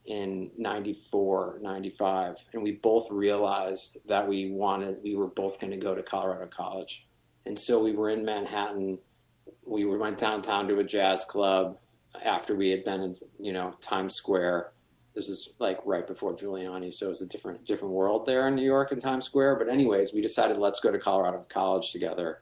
in 0.05 0.51
94 0.57 1.59
95 1.61 2.35
and 2.53 2.61
we 2.61 2.73
both 2.73 3.09
realized 3.09 3.97
that 4.07 4.27
we 4.27 4.51
wanted 4.51 4.97
we 5.03 5.15
were 5.15 5.27
both 5.27 5.59
going 5.59 5.71
to 5.71 5.77
go 5.77 5.95
to 5.95 6.03
colorado 6.03 6.45
college 6.45 7.07
and 7.47 7.57
so 7.57 7.81
we 7.83 7.93
were 7.93 8.09
in 8.09 8.23
manhattan 8.23 8.97
we 9.65 9.85
went 9.85 10.17
downtown 10.17 10.67
to 10.67 10.79
a 10.79 10.83
jazz 10.83 11.25
club 11.25 11.77
after 12.23 12.55
we 12.55 12.69
had 12.69 12.83
been 12.83 13.01
in 13.01 13.15
you 13.39 13.53
know 13.53 13.73
times 13.81 14.13
square 14.13 14.71
this 15.17 15.29
is 15.29 15.55
like 15.57 15.79
right 15.83 16.05
before 16.05 16.35
Giuliani, 16.35 16.93
so 16.93 17.09
it's 17.09 17.21
a 17.21 17.25
different 17.25 17.65
different 17.65 17.91
world 17.91 18.27
there 18.27 18.47
in 18.47 18.53
New 18.53 18.63
York 18.63 18.91
and 18.91 19.01
Times 19.01 19.25
Square. 19.25 19.55
But 19.55 19.67
anyways, 19.67 20.13
we 20.13 20.21
decided 20.21 20.57
let's 20.57 20.79
go 20.79 20.91
to 20.91 20.99
Colorado 20.99 21.43
College 21.49 21.91
together. 21.91 22.41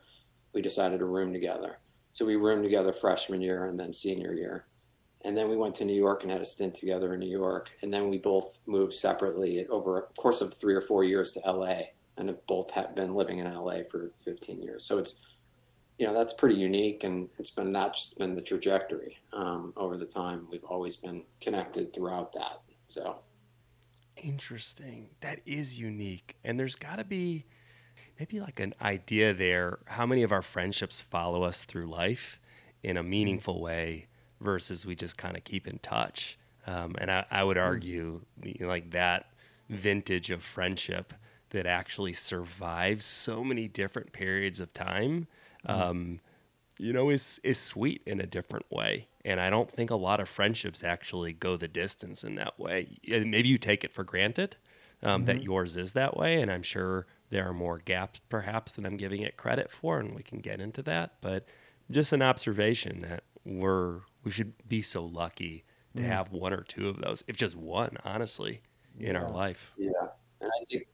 We 0.52 0.62
decided 0.62 1.00
to 1.00 1.06
room 1.06 1.32
together. 1.32 1.78
So 2.12 2.26
we 2.26 2.36
roomed 2.36 2.64
together 2.64 2.92
freshman 2.92 3.40
year 3.40 3.68
and 3.68 3.80
then 3.80 3.94
senior 3.94 4.34
year. 4.34 4.66
And 5.22 5.38
then 5.38 5.50
we 5.50 5.56
went 5.56 5.74
to 5.76 5.86
New 5.86 5.96
York 5.96 6.24
and 6.24 6.32
had 6.32 6.42
a 6.42 6.46
stint 6.46 6.76
together 6.76 7.14
in 7.14 7.22
New 7.22 7.30
York. 7.30 7.72
And 7.82 7.94
then 7.94 8.10
we 8.10 8.18
both 8.18 8.60
moved 8.66 8.92
separately 8.92 9.66
over 9.68 9.98
a 9.98 10.02
course 10.20 10.42
of 10.42 10.54
three 10.54 10.76
or 10.76 10.82
four 10.82 11.06
years 11.06 11.32
to 11.32 11.50
LA 11.50 11.80
and 12.18 12.30
have 12.30 12.46
both 12.48 12.72
have 12.72 12.96
been 12.96 13.14
living 13.14 13.40
in 13.40 13.54
LA 13.54 13.80
for 13.90 14.12
15 14.24 14.62
years. 14.62 14.86
So 14.86 14.98
it's 14.98 15.16
you 15.98 16.06
know 16.06 16.14
that's 16.14 16.34
pretty 16.34 16.56
unique 16.56 17.04
and 17.04 17.30
it's 17.40 17.50
been 17.50 17.74
just 17.74 18.18
been 18.18 18.36
the 18.36 18.42
trajectory 18.42 19.18
um, 19.34 19.74
over 19.78 19.98
the 19.98 20.06
time 20.06 20.48
we've 20.52 20.64
always 20.66 20.96
been 20.96 21.24
connected 21.42 21.94
throughout 21.94 22.34
that 22.34 22.62
so 22.88 23.18
interesting 24.18 25.08
that 25.22 25.40
is 25.46 25.80
unique 25.80 26.36
and 26.44 26.60
there's 26.60 26.76
got 26.76 26.98
to 26.98 27.04
be 27.04 27.46
maybe 28.20 28.40
like 28.40 28.60
an 28.60 28.74
idea 28.82 29.34
there 29.34 29.80
how 29.86 30.06
many 30.06 30.24
of 30.24 30.32
our 30.32 30.42
friendships 30.42 31.00
follow 31.00 31.44
us 31.44 31.64
through 31.64 31.90
life 31.90 32.40
in 32.84 32.98
a 32.98 33.02
mm-hmm. 33.02 33.10
meaningful 33.10 33.62
way 33.62 34.08
versus 34.42 34.86
we 34.86 34.96
just 34.96 35.18
kind 35.18 35.38
of 35.38 35.44
keep 35.44 35.68
in 35.68 35.80
touch 35.80 36.38
um, 36.68 36.96
and 36.98 37.12
I, 37.12 37.26
I, 37.30 37.44
would 37.44 37.58
mm-hmm. 37.58 37.66
argue 37.68 38.22
you 38.42 38.56
know, 38.60 38.68
like 38.68 38.92
that 38.92 39.30
vintage 39.70 40.32
of 40.32 40.42
friendship 40.42 41.14
that 41.56 41.66
actually 41.66 42.14
survives 42.14 43.06
so 43.06 43.44
many 43.44 43.68
different 43.68 44.14
periods 44.14 44.60
of 44.60 44.74
time 44.74 45.28
Mm-hmm. 45.68 45.82
um, 45.82 46.20
you 46.78 46.92
know, 46.92 47.10
is 47.10 47.40
is 47.44 47.58
sweet 47.58 48.02
in 48.06 48.20
a 48.20 48.26
different 48.26 48.66
way. 48.70 49.08
And 49.24 49.40
I 49.40 49.50
don't 49.50 49.72
think 49.72 49.90
a 49.90 49.96
lot 49.96 50.20
of 50.20 50.30
friendships 50.30 50.84
actually 50.84 51.34
go 51.34 51.58
the 51.58 51.68
distance 51.68 52.24
in 52.24 52.36
that 52.36 52.60
way. 52.60 52.98
Maybe 53.08 53.48
you 53.48 53.58
take 53.58 53.84
it 53.84 53.94
for 53.94 54.04
granted 54.04 54.58
um, 55.02 55.22
mm-hmm. 55.22 55.26
that 55.26 55.44
yours 55.44 55.78
is 55.78 55.94
that 55.94 56.16
way, 56.16 56.42
and 56.42 56.52
I'm 56.52 56.64
sure 56.64 57.08
there 57.30 57.48
are 57.48 57.54
more 57.54 57.80
gaps 57.80 58.20
perhaps 58.30 58.74
than 58.74 58.86
I'm 58.86 58.98
giving 58.98 59.22
it 59.22 59.38
credit 59.38 59.72
for, 59.72 60.00
and 60.00 60.14
we 60.16 60.22
can 60.22 60.40
get 60.40 60.60
into 60.60 60.84
that. 60.84 61.14
But 61.22 61.48
just 61.90 62.14
an 62.14 62.22
observation 62.22 63.02
that 63.02 63.24
we're 63.46 64.02
we 64.24 64.32
should 64.32 64.54
be 64.68 64.82
so 64.82 65.06
lucky 65.06 65.64
to 65.96 66.02
mm-hmm. 66.02 66.12
have 66.12 66.32
one 66.32 66.54
or 66.54 66.62
two 66.62 66.90
of 66.90 67.00
those, 67.00 67.24
if 67.28 67.38
just 67.38 67.56
one, 67.56 67.98
honestly, 68.04 68.62
in 69.00 69.14
yeah. 69.14 69.22
our 69.22 69.30
life. 69.30 69.72
Yeah, 69.78 69.90
and 70.42 70.52
I 70.52 70.66
think 70.66 70.88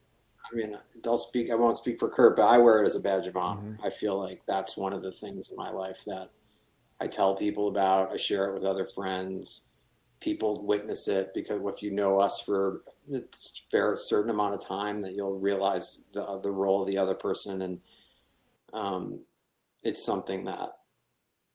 I 0.52 0.56
mean, 0.56 0.78
don't 1.02 1.20
speak. 1.20 1.50
I 1.52 1.56
won't 1.56 1.78
speak 1.78 2.00
for 2.00 2.10
Kurt, 2.10 2.36
but 2.36 2.44
I 2.44 2.58
wear 2.58 2.82
it 2.84 2.86
as 2.86 2.96
a 2.96 3.00
badge 3.00 3.28
of 3.28 3.38
honor. 3.38 3.62
Mm-hmm. 3.62 3.86
I 3.86 3.90
feel 3.90 4.20
like 4.20 4.42
that's 4.48 4.76
one 4.76 4.94
of 4.94 5.02
the 5.02 5.12
things 5.12 5.50
in 5.50 5.56
my 5.56 5.70
life 5.72 6.04
that 6.08 6.30
I 7.00 7.08
tell 7.08 7.36
people 7.36 7.68
about. 7.68 8.12
I 8.12 8.18
share 8.18 8.46
it 8.50 8.54
with 8.54 8.64
other 8.64 8.86
friends. 8.86 9.68
people 10.22 10.64
witness 10.64 11.08
it 11.08 11.34
because 11.34 11.60
if 11.66 11.82
you 11.82 11.92
know 11.92 12.20
us 12.20 12.40
for 12.40 12.84
a 13.14 13.20
fair 13.70 13.98
certain 13.98 14.30
amount 14.30 14.54
of 14.54 14.66
time 14.66 15.02
that 15.02 15.14
you'll 15.16 15.40
realize 15.40 16.04
the 16.14 16.40
the 16.42 16.52
role 16.52 16.82
of 16.82 16.88
the 16.88 16.98
other 16.98 17.16
person 17.16 17.64
and 17.64 17.80
um, 18.74 19.20
it's 19.84 20.04
something 20.04 20.46
that 20.46 20.78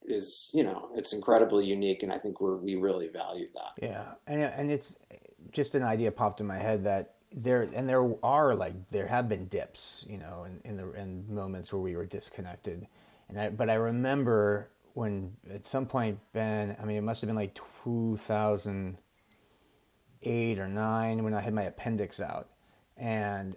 is 0.02 0.50
you 0.52 0.62
know 0.62 0.90
it's 0.94 1.12
incredibly 1.12 1.64
unique 1.64 2.02
and 2.02 2.12
I 2.12 2.18
think 2.18 2.40
we're 2.40 2.56
we 2.56 2.74
really 2.74 3.08
value 3.08 3.46
that. 3.54 3.72
Yeah, 3.80 4.14
and 4.26 4.42
and 4.42 4.70
it's 4.70 4.96
just 5.52 5.74
an 5.74 5.82
idea 5.82 6.10
popped 6.10 6.40
in 6.40 6.46
my 6.46 6.58
head 6.58 6.84
that 6.84 7.15
there 7.36 7.62
and 7.62 7.88
there 7.88 8.02
are 8.22 8.54
like 8.54 8.72
there 8.90 9.06
have 9.06 9.28
been 9.28 9.44
dips, 9.46 10.06
you 10.08 10.16
know, 10.16 10.44
in, 10.44 10.60
in 10.64 10.76
the 10.78 10.90
in 10.92 11.24
moments 11.32 11.72
where 11.72 11.80
we 11.80 11.94
were 11.94 12.06
disconnected, 12.06 12.86
and 13.28 13.38
I 13.38 13.50
but 13.50 13.68
I 13.68 13.74
remember 13.74 14.70
when 14.94 15.36
at 15.52 15.66
some 15.66 15.84
point 15.84 16.18
Ben, 16.32 16.76
I 16.80 16.86
mean 16.86 16.96
it 16.96 17.02
must 17.02 17.20
have 17.20 17.28
been 17.28 17.36
like 17.36 17.58
two 17.84 18.16
thousand 18.16 18.96
eight 20.22 20.58
or 20.58 20.66
nine 20.66 21.22
when 21.22 21.34
I 21.34 21.40
had 21.40 21.52
my 21.52 21.64
appendix 21.64 22.20
out, 22.20 22.48
and 22.96 23.54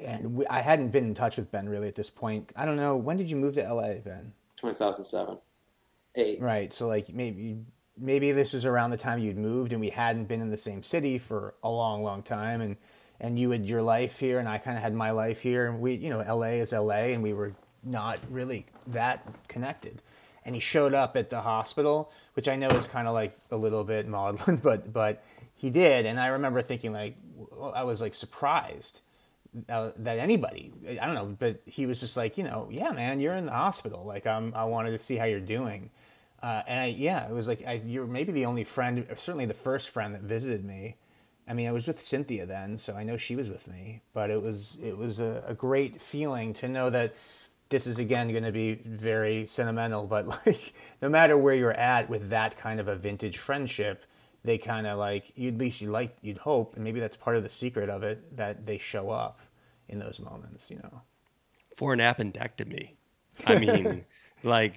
and 0.00 0.34
we, 0.34 0.46
I 0.48 0.60
hadn't 0.60 0.88
been 0.88 1.04
in 1.04 1.14
touch 1.14 1.36
with 1.36 1.52
Ben 1.52 1.68
really 1.68 1.86
at 1.86 1.94
this 1.94 2.10
point. 2.10 2.50
I 2.56 2.64
don't 2.64 2.76
know 2.76 2.96
when 2.96 3.16
did 3.16 3.30
you 3.30 3.36
move 3.36 3.54
to 3.54 3.62
LA, 3.62 3.94
Ben? 3.94 4.32
2007, 4.56 5.38
eight. 6.16 6.40
Right. 6.40 6.72
So 6.72 6.88
like 6.88 7.08
maybe 7.14 7.58
maybe 7.98 8.32
this 8.32 8.52
was 8.52 8.64
around 8.64 8.90
the 8.90 8.96
time 8.96 9.18
you'd 9.18 9.36
moved 9.36 9.72
and 9.72 9.80
we 9.80 9.90
hadn't 9.90 10.26
been 10.26 10.40
in 10.40 10.50
the 10.50 10.56
same 10.56 10.82
city 10.82 11.18
for 11.18 11.54
a 11.62 11.70
long, 11.70 12.02
long 12.02 12.22
time, 12.22 12.60
and 12.60 12.76
and 13.20 13.38
you 13.38 13.50
had 13.52 13.64
your 13.64 13.80
life 13.80 14.18
here 14.18 14.38
and 14.40 14.48
I 14.48 14.58
kind 14.58 14.76
of 14.76 14.82
had 14.82 14.92
my 14.92 15.10
life 15.10 15.42
here, 15.42 15.66
and 15.66 15.80
we 15.80 15.94
you 15.94 16.10
know 16.10 16.18
LA 16.18 16.60
is 16.62 16.72
LA, 16.72 17.12
and 17.12 17.22
we 17.22 17.32
were 17.32 17.54
not 17.82 18.18
really 18.30 18.66
that 18.86 19.26
connected. 19.48 20.02
And 20.46 20.54
he 20.54 20.60
showed 20.60 20.92
up 20.92 21.16
at 21.16 21.30
the 21.30 21.40
hospital, 21.40 22.12
which 22.34 22.48
I 22.48 22.56
know 22.56 22.68
is 22.70 22.86
kind 22.86 23.08
of 23.08 23.14
like 23.14 23.38
a 23.50 23.56
little 23.56 23.84
bit 23.84 24.06
maudlin, 24.08 24.56
but 24.62 24.92
but 24.92 25.24
he 25.54 25.70
did, 25.70 26.06
and 26.06 26.20
I 26.20 26.28
remember 26.28 26.62
thinking 26.62 26.92
like 26.92 27.16
I 27.74 27.84
was 27.84 28.00
like 28.00 28.14
surprised 28.14 29.00
uh, 29.68 29.92
that 29.96 30.18
anybody 30.18 30.72
I 31.00 31.06
don't 31.06 31.14
know, 31.14 31.36
but 31.38 31.62
he 31.66 31.86
was 31.86 32.00
just 32.00 32.16
like 32.16 32.36
you 32.36 32.44
know 32.44 32.68
yeah 32.70 32.90
man 32.90 33.20
you're 33.20 33.34
in 33.34 33.46
the 33.46 33.52
hospital 33.52 34.04
like 34.04 34.26
I'm 34.26 34.52
I 34.54 34.64
wanted 34.64 34.90
to 34.90 34.98
see 34.98 35.16
how 35.16 35.24
you're 35.24 35.40
doing, 35.40 35.90
uh, 36.44 36.62
and 36.68 36.80
I, 36.80 36.86
yeah 36.86 37.26
it 37.26 37.32
was 37.32 37.48
like 37.48 37.66
I, 37.66 37.80
you're 37.86 38.06
maybe 38.06 38.30
the 38.30 38.44
only 38.44 38.64
friend 38.64 39.06
certainly 39.16 39.46
the 39.46 39.54
first 39.54 39.88
friend 39.88 40.14
that 40.14 40.22
visited 40.22 40.62
me. 40.62 40.96
I 41.48 41.54
mean 41.54 41.66
I 41.66 41.72
was 41.72 41.86
with 41.86 41.98
Cynthia 41.98 42.44
then, 42.44 42.76
so 42.76 42.94
I 42.94 43.02
know 43.02 43.16
she 43.16 43.34
was 43.34 43.48
with 43.48 43.66
me, 43.66 44.02
but 44.12 44.30
it 44.30 44.42
was 44.42 44.76
it 44.82 44.98
was 44.98 45.20
a, 45.20 45.42
a 45.46 45.54
great 45.54 46.02
feeling 46.02 46.52
to 46.54 46.68
know 46.68 46.90
that 46.90 47.14
this 47.70 47.86
is 47.86 47.98
again 47.98 48.30
going 48.30 48.44
to 48.44 48.52
be 48.52 48.74
very 48.84 49.46
sentimental, 49.46 50.06
but 50.06 50.26
like 50.46 50.74
no 51.00 51.08
matter 51.08 51.38
where 51.38 51.54
you're 51.54 51.72
at 51.72 52.10
with 52.10 52.28
that 52.28 52.58
kind 52.58 52.78
of 52.78 52.88
a 52.88 52.96
vintage 52.96 53.38
friendship, 53.38 54.04
they 54.44 54.58
kind 54.58 54.86
of 54.86 54.98
like 54.98 55.32
you 55.36 55.48
at 55.48 55.56
least 55.56 55.80
you 55.80 55.90
like 55.90 56.14
you'd 56.20 56.38
hope, 56.38 56.74
and 56.74 56.84
maybe 56.84 57.00
that's 57.00 57.16
part 57.16 57.36
of 57.36 57.42
the 57.42 57.48
secret 57.48 57.88
of 57.88 58.02
it 58.02 58.36
that 58.36 58.66
they 58.66 58.76
show 58.76 59.08
up 59.08 59.40
in 59.88 59.98
those 59.98 60.20
moments, 60.20 60.70
you 60.70 60.76
know. 60.76 61.00
For 61.74 61.94
an 61.94 62.00
appendectomy, 62.00 62.90
I 63.46 63.58
mean, 63.58 64.04
like 64.42 64.76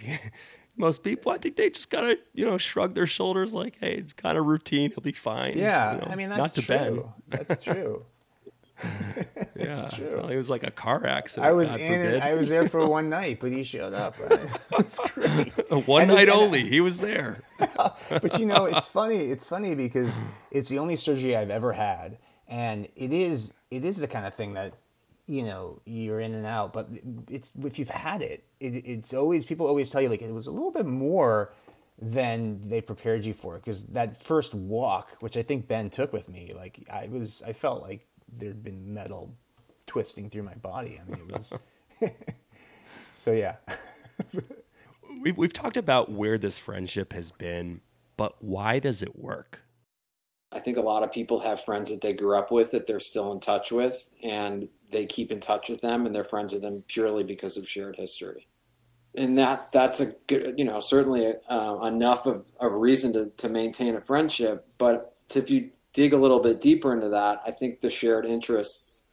most 0.78 1.04
people, 1.04 1.32
I 1.32 1.38
think 1.38 1.56
they 1.58 1.70
just 1.70 1.90
gotta 1.90 2.18
you 2.34 2.46
know 2.46 2.58
shrug 2.58 2.94
their 2.96 3.08
shoulders, 3.08 3.54
like, 3.54 3.78
hey, 3.82 3.94
it's 3.96 4.14
kind 4.14 4.38
of 4.38 4.46
routine, 4.46 4.92
he'll 4.92 5.02
be 5.02 5.12
fine. 5.12 5.58
Yeah, 5.58 5.96
you 5.96 6.02
know, 6.02 6.08
I 6.10 6.16
mean 6.16 6.30
that's 6.30 6.40
not 6.40 6.56
to 6.56 6.62
true. 6.62 7.14
Ben. 7.30 7.46
That's 7.48 7.64
true. 7.70 8.06
Yeah, 9.56 9.88
true. 9.92 10.12
well, 10.18 10.30
it 10.30 10.38
was 10.38 10.52
like 10.52 10.62
a 10.64 10.70
car 10.70 11.06
accident. 11.08 11.48
I 11.48 11.52
was 11.54 11.70
God 11.72 11.80
in 11.80 12.00
it. 12.02 12.22
I 12.22 12.36
was 12.36 12.48
there 12.48 12.70
for 12.70 12.88
one 12.98 13.10
night, 13.10 13.40
but 13.40 13.52
he 13.52 13.64
showed 13.64 13.94
up. 13.94 14.16
Was 14.72 15.00
great. 15.16 15.52
One 15.88 16.04
And- 16.04 16.12
night 16.12 16.30
and- 16.30 16.38
only. 16.38 16.62
He 16.68 16.80
was 16.80 17.00
there. 17.00 17.40
but 17.58 18.40
you 18.40 18.46
know, 18.46 18.66
it's 18.66 18.88
funny. 18.88 19.16
It's 19.18 19.48
funny 19.48 19.74
because 19.74 20.16
it's 20.52 20.70
the 20.70 20.78
only 20.78 20.96
surgery 20.96 21.36
I've 21.36 21.50
ever 21.50 21.74
had, 21.74 22.20
and 22.48 22.88
it 22.96 23.12
is 23.12 23.52
it 23.72 23.84
is 23.84 23.98
the 23.98 24.08
kind 24.08 24.28
of 24.28 24.36
thing 24.36 24.54
that 24.54 24.74
you 25.28 25.44
know 25.44 25.82
you're 25.86 26.20
in 26.20 26.34
and 26.34 26.46
out. 26.46 26.74
But 26.74 26.90
it's 27.30 27.52
if 27.64 27.78
you've 27.78 27.90
had 27.90 28.22
it, 28.22 28.46
it 28.60 28.74
it's 28.86 29.14
always 29.14 29.46
people 29.46 29.68
always 29.68 29.90
tell 29.90 30.02
you 30.02 30.10
like 30.10 30.22
it 30.22 30.34
was 30.34 30.48
a 30.48 30.52
little 30.52 30.72
bit 30.72 30.86
more 30.86 31.54
than 32.00 32.62
they 32.64 32.80
prepared 32.82 33.26
you 33.26 33.34
for 33.34 33.56
because 33.56 33.84
that 33.86 34.22
first 34.22 34.54
walk, 34.54 35.18
which 35.20 35.36
I 35.36 35.42
think 35.42 35.68
Ben 35.68 35.90
took 35.90 36.14
with 36.14 36.30
me, 36.30 36.54
like 36.56 36.80
I 36.92 37.08
was, 37.08 37.42
I 37.46 37.54
felt 37.54 37.82
like 37.82 38.08
there'd 38.32 38.64
been 38.64 38.94
metal 38.94 39.36
twisting 39.88 40.30
through 40.30 40.44
my 40.44 40.54
body. 40.56 41.00
I 41.02 41.10
mean, 41.10 41.30
it 41.30 41.38
was. 41.38 41.54
so 43.14 43.32
yeah. 43.32 43.56
We've, 45.20 45.36
we've 45.36 45.54
talked 45.54 45.78
about 45.78 46.12
where 46.12 46.38
this 46.38 46.60
friendship 46.60 47.12
has 47.14 47.32
been, 47.32 47.82
but 48.18 48.36
why 48.40 48.78
does 48.78 49.02
it 49.02 49.18
work? 49.18 49.64
I 50.52 50.60
think 50.60 50.78
a 50.78 50.82
lot 50.82 51.04
of 51.04 51.12
people 51.12 51.40
have 51.40 51.64
friends 51.64 51.90
that 51.90 52.02
they 52.02 52.14
grew 52.14 52.38
up 52.38 52.52
with 52.52 52.72
that 52.72 52.88
they're 52.88 53.00
still 53.00 53.32
in 53.34 53.40
touch 53.40 53.72
with, 53.72 54.10
and 54.24 54.70
they 54.92 55.06
keep 55.06 55.32
in 55.32 55.40
touch 55.40 55.70
with 55.70 55.82
them, 55.82 56.06
and 56.06 56.16
they're 56.16 56.24
friends 56.24 56.54
with 56.54 56.62
them 56.62 56.84
purely 56.88 57.24
because 57.24 57.58
of 57.58 57.68
shared 57.68 57.96
history. 57.98 58.48
And 59.16 59.38
that 59.38 59.72
that's 59.72 60.00
a 60.00 60.08
good, 60.28 60.56
you 60.58 60.64
know, 60.64 60.80
certainly 60.80 61.34
uh, 61.50 61.80
enough 61.84 62.28
of 62.28 62.50
a 62.60 62.70
reason 62.70 63.14
to, 63.14 63.30
to 63.38 63.50
maintain 63.50 63.96
a 63.96 64.02
friendship. 64.02 64.68
But 64.78 65.16
if 65.34 65.50
you 65.50 65.72
dig 65.94 66.14
a 66.14 66.18
little 66.18 66.40
bit 66.40 66.62
deeper 66.62 66.94
into 66.94 67.10
that, 67.10 67.42
I 67.46 67.52
think 67.52 67.82
the 67.82 67.90
shared 67.90 68.26
interests 68.26 69.04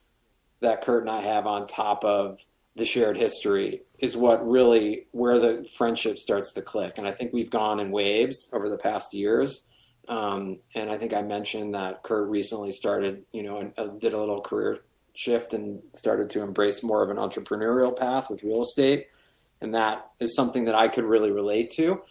that 0.61 0.83
Kurt 0.83 1.01
and 1.01 1.09
I 1.09 1.21
have 1.21 1.47
on 1.47 1.67
top 1.67 2.05
of 2.05 2.39
the 2.75 2.85
shared 2.85 3.17
history 3.17 3.81
is 3.99 4.15
what 4.15 4.47
really 4.47 5.07
where 5.11 5.39
the 5.39 5.67
friendship 5.77 6.17
starts 6.19 6.53
to 6.53 6.61
click. 6.61 6.97
And 6.97 7.07
I 7.07 7.11
think 7.11 7.33
we've 7.33 7.49
gone 7.49 7.79
in 7.79 7.91
waves 7.91 8.49
over 8.53 8.69
the 8.69 8.77
past 8.77 9.13
years. 9.13 9.67
Um, 10.07 10.59
and 10.73 10.89
I 10.89 10.97
think 10.97 11.13
I 11.13 11.21
mentioned 11.21 11.73
that 11.75 12.03
Kurt 12.03 12.29
recently 12.29 12.71
started, 12.71 13.25
you 13.31 13.43
know, 13.43 13.57
and, 13.59 13.73
uh, 13.77 13.87
did 13.87 14.13
a 14.13 14.19
little 14.19 14.41
career 14.41 14.79
shift 15.13 15.53
and 15.53 15.81
started 15.93 16.29
to 16.31 16.41
embrace 16.41 16.83
more 16.83 17.01
of 17.01 17.09
an 17.09 17.17
entrepreneurial 17.17 17.97
path 17.97 18.29
with 18.29 18.43
real 18.43 18.61
estate. 18.61 19.07
And 19.61 19.73
that 19.73 20.11
is 20.19 20.35
something 20.35 20.65
that 20.65 20.75
I 20.75 20.87
could 20.87 21.05
really 21.05 21.31
relate 21.31 21.71
to. 21.77 22.01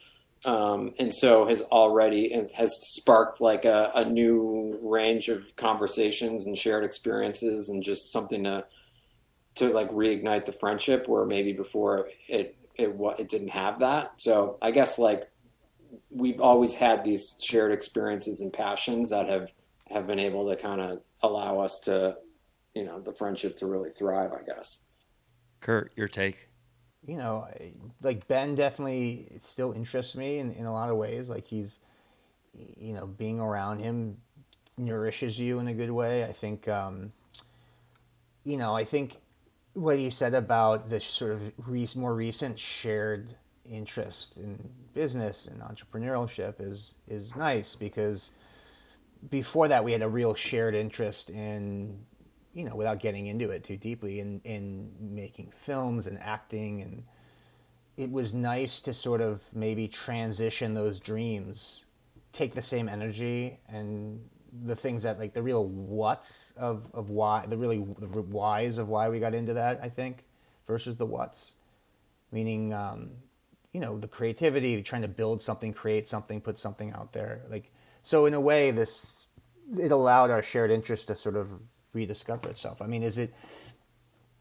Um, 0.44 0.94
and 0.98 1.12
so 1.12 1.46
has 1.46 1.62
already 1.62 2.32
has, 2.34 2.52
has 2.52 2.70
sparked 2.96 3.40
like 3.40 3.64
a, 3.64 3.90
a 3.94 4.04
new 4.04 4.78
range 4.82 5.28
of 5.28 5.54
conversations 5.56 6.46
and 6.46 6.56
shared 6.56 6.84
experiences 6.84 7.68
and 7.68 7.82
just 7.82 8.12
something 8.12 8.44
to 8.44 8.64
to 9.56 9.72
like 9.72 9.90
reignite 9.90 10.44
the 10.44 10.52
friendship 10.52 11.06
where 11.06 11.24
maybe 11.24 11.52
before 11.52 12.08
it 12.28 12.56
it 12.76 12.94
what 12.94 13.20
it 13.20 13.28
didn't 13.28 13.48
have 13.48 13.78
that. 13.78 14.12
So 14.16 14.58
I 14.60 14.70
guess 14.70 14.98
like 14.98 15.30
we've 16.14 16.40
always 16.40 16.74
had 16.74 17.04
these 17.04 17.36
shared 17.42 17.72
experiences 17.72 18.40
and 18.40 18.52
passions 18.52 19.10
that 19.10 19.28
have 19.28 19.52
have 19.88 20.06
been 20.06 20.18
able 20.18 20.48
to 20.48 20.56
kind 20.56 20.80
of 20.80 21.00
allow 21.22 21.60
us 21.60 21.80
to 21.80 22.16
you 22.74 22.84
know 22.84 23.00
the 23.00 23.12
friendship 23.12 23.56
to 23.56 23.66
really 23.66 23.90
thrive 23.90 24.32
i 24.32 24.42
guess 24.42 24.84
Kurt, 25.60 25.92
your 25.96 26.08
take? 26.08 26.48
you 27.06 27.16
know, 27.16 27.46
like 28.02 28.26
Ben 28.28 28.54
definitely 28.54 29.26
still 29.40 29.72
interests 29.72 30.14
me 30.14 30.38
in, 30.38 30.52
in 30.52 30.64
a 30.64 30.72
lot 30.72 30.90
of 30.90 30.96
ways. 30.96 31.28
Like 31.28 31.46
he's, 31.46 31.78
you 32.78 32.94
know, 32.94 33.06
being 33.06 33.40
around 33.40 33.80
him 33.80 34.18
nourishes 34.78 35.38
you 35.38 35.58
in 35.58 35.68
a 35.68 35.74
good 35.74 35.90
way. 35.90 36.24
I 36.24 36.32
think, 36.32 36.66
um, 36.68 37.12
you 38.42 38.56
know, 38.56 38.74
I 38.74 38.84
think 38.84 39.20
what 39.74 39.98
he 39.98 40.08
said 40.08 40.34
about 40.34 40.88
the 40.88 41.00
sort 41.00 41.32
of 41.32 41.52
re- 41.66 41.88
more 41.96 42.14
recent 42.14 42.58
shared 42.58 43.34
interest 43.68 44.36
in 44.36 44.70
business 44.92 45.46
and 45.46 45.60
entrepreneurship 45.60 46.54
is 46.60 46.94
is 47.08 47.34
nice 47.34 47.74
because 47.74 48.30
before 49.30 49.68
that 49.68 49.84
we 49.84 49.92
had 49.92 50.02
a 50.02 50.08
real 50.08 50.34
shared 50.34 50.74
interest 50.74 51.30
in 51.30 52.04
you 52.52 52.64
know 52.64 52.76
without 52.76 53.00
getting 53.00 53.26
into 53.26 53.50
it 53.50 53.64
too 53.64 53.76
deeply 53.76 54.20
in 54.20 54.40
in 54.44 54.92
making 55.00 55.50
films 55.54 56.06
and 56.06 56.18
acting. 56.20 56.82
And 56.82 57.04
it 57.96 58.10
was 58.10 58.34
nice 58.34 58.80
to 58.82 58.94
sort 58.94 59.20
of 59.20 59.42
maybe 59.54 59.88
transition 59.88 60.74
those 60.74 61.00
dreams 61.00 61.84
take 62.32 62.54
the 62.54 62.62
same 62.62 62.88
energy 62.88 63.60
and 63.68 64.28
the 64.64 64.74
things 64.74 65.04
that 65.04 65.18
like 65.18 65.34
the 65.34 65.42
real 65.42 65.66
whats 65.66 66.52
of, 66.56 66.88
of 66.92 67.10
why 67.10 67.46
the 67.46 67.56
really 67.56 67.78
the 67.78 68.22
whys 68.22 68.78
of 68.78 68.88
why 68.88 69.08
we 69.08 69.20
got 69.20 69.34
into 69.34 69.54
that 69.54 69.80
i 69.82 69.88
think 69.88 70.24
versus 70.66 70.96
the 70.96 71.06
whats. 71.06 71.56
Meaning 72.32 72.72
um, 72.72 73.10
you 73.74 73.80
know 73.80 73.98
the 73.98 74.08
creativity 74.08 74.82
trying 74.82 75.02
to 75.02 75.08
build 75.08 75.42
something 75.42 75.72
create 75.74 76.08
something 76.08 76.40
put 76.40 76.58
something 76.58 76.92
out 76.92 77.12
there. 77.12 77.42
Like 77.50 77.70
so 78.02 78.24
in 78.24 78.32
a 78.32 78.40
way 78.40 78.70
this 78.70 79.26
it 79.78 79.92
allowed 79.92 80.30
our 80.30 80.42
shared 80.42 80.70
interest 80.70 81.08
to 81.08 81.16
sort 81.16 81.36
of 81.36 81.50
rediscover 81.92 82.48
itself. 82.48 82.80
I 82.80 82.86
mean 82.86 83.02
is 83.02 83.18
it 83.18 83.34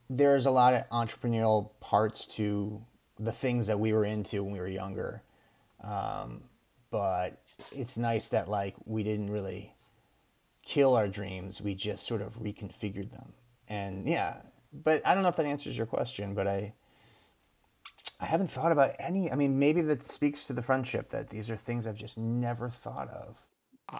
there's 0.09 0.45
a 0.45 0.51
lot 0.51 0.73
of 0.73 0.87
entrepreneurial 0.89 1.71
parts 1.81 2.25
to 2.35 2.85
the 3.19 3.31
things 3.31 3.67
that 3.67 3.79
we 3.79 3.91
were 3.91 4.05
into 4.05 4.43
when 4.43 4.53
we 4.53 4.59
were 4.59 4.67
younger. 4.67 5.23
Um, 5.83 6.43
but 6.91 7.41
it's 7.71 7.97
nice 7.97 8.29
that 8.29 8.47
like 8.47 8.75
we 8.85 9.03
didn't 9.03 9.31
really 9.31 9.73
kill 10.63 10.95
our 10.95 11.07
dreams. 11.07 11.61
We 11.61 11.75
just 11.75 12.05
sort 12.05 12.21
of 12.21 12.39
reconfigured 12.39 13.11
them. 13.11 13.33
And 13.67 14.07
yeah 14.07 14.37
but 14.73 15.05
i 15.05 15.13
don't 15.13 15.23
know 15.23 15.29
if 15.29 15.35
that 15.35 15.45
answers 15.45 15.77
your 15.77 15.85
question 15.85 16.33
but 16.33 16.47
i 16.47 16.73
I 18.19 18.25
haven't 18.25 18.51
thought 18.51 18.71
about 18.71 18.91
any. 18.99 19.31
I 19.31 19.35
mean, 19.35 19.59
maybe 19.59 19.81
that 19.81 20.03
speaks 20.03 20.45
to 20.45 20.53
the 20.53 20.61
friendship 20.61 21.09
that 21.09 21.29
these 21.29 21.49
are 21.49 21.55
things 21.55 21.85
I've 21.87 21.97
just 21.97 22.17
never 22.17 22.69
thought 22.69 23.09
of. 23.09 23.45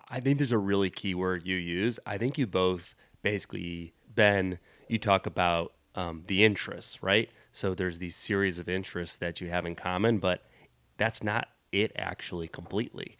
I 0.09 0.19
think 0.19 0.37
there's 0.37 0.51
a 0.51 0.57
really 0.57 0.89
key 0.89 1.13
word 1.13 1.45
you 1.45 1.57
use. 1.57 1.99
I 2.05 2.17
think 2.17 2.37
you 2.37 2.47
both 2.47 2.95
basically, 3.21 3.93
Ben, 4.13 4.59
you 4.87 4.97
talk 4.97 5.25
about 5.25 5.73
um, 5.95 6.23
the 6.27 6.43
interests, 6.43 7.03
right? 7.03 7.29
So 7.51 7.73
there's 7.73 7.99
these 7.99 8.15
series 8.15 8.59
of 8.59 8.67
interests 8.67 9.17
that 9.17 9.41
you 9.41 9.49
have 9.49 9.65
in 9.65 9.75
common, 9.75 10.19
but 10.19 10.45
that's 10.97 11.21
not 11.21 11.49
it 11.71 11.91
actually 11.95 12.47
completely. 12.47 13.17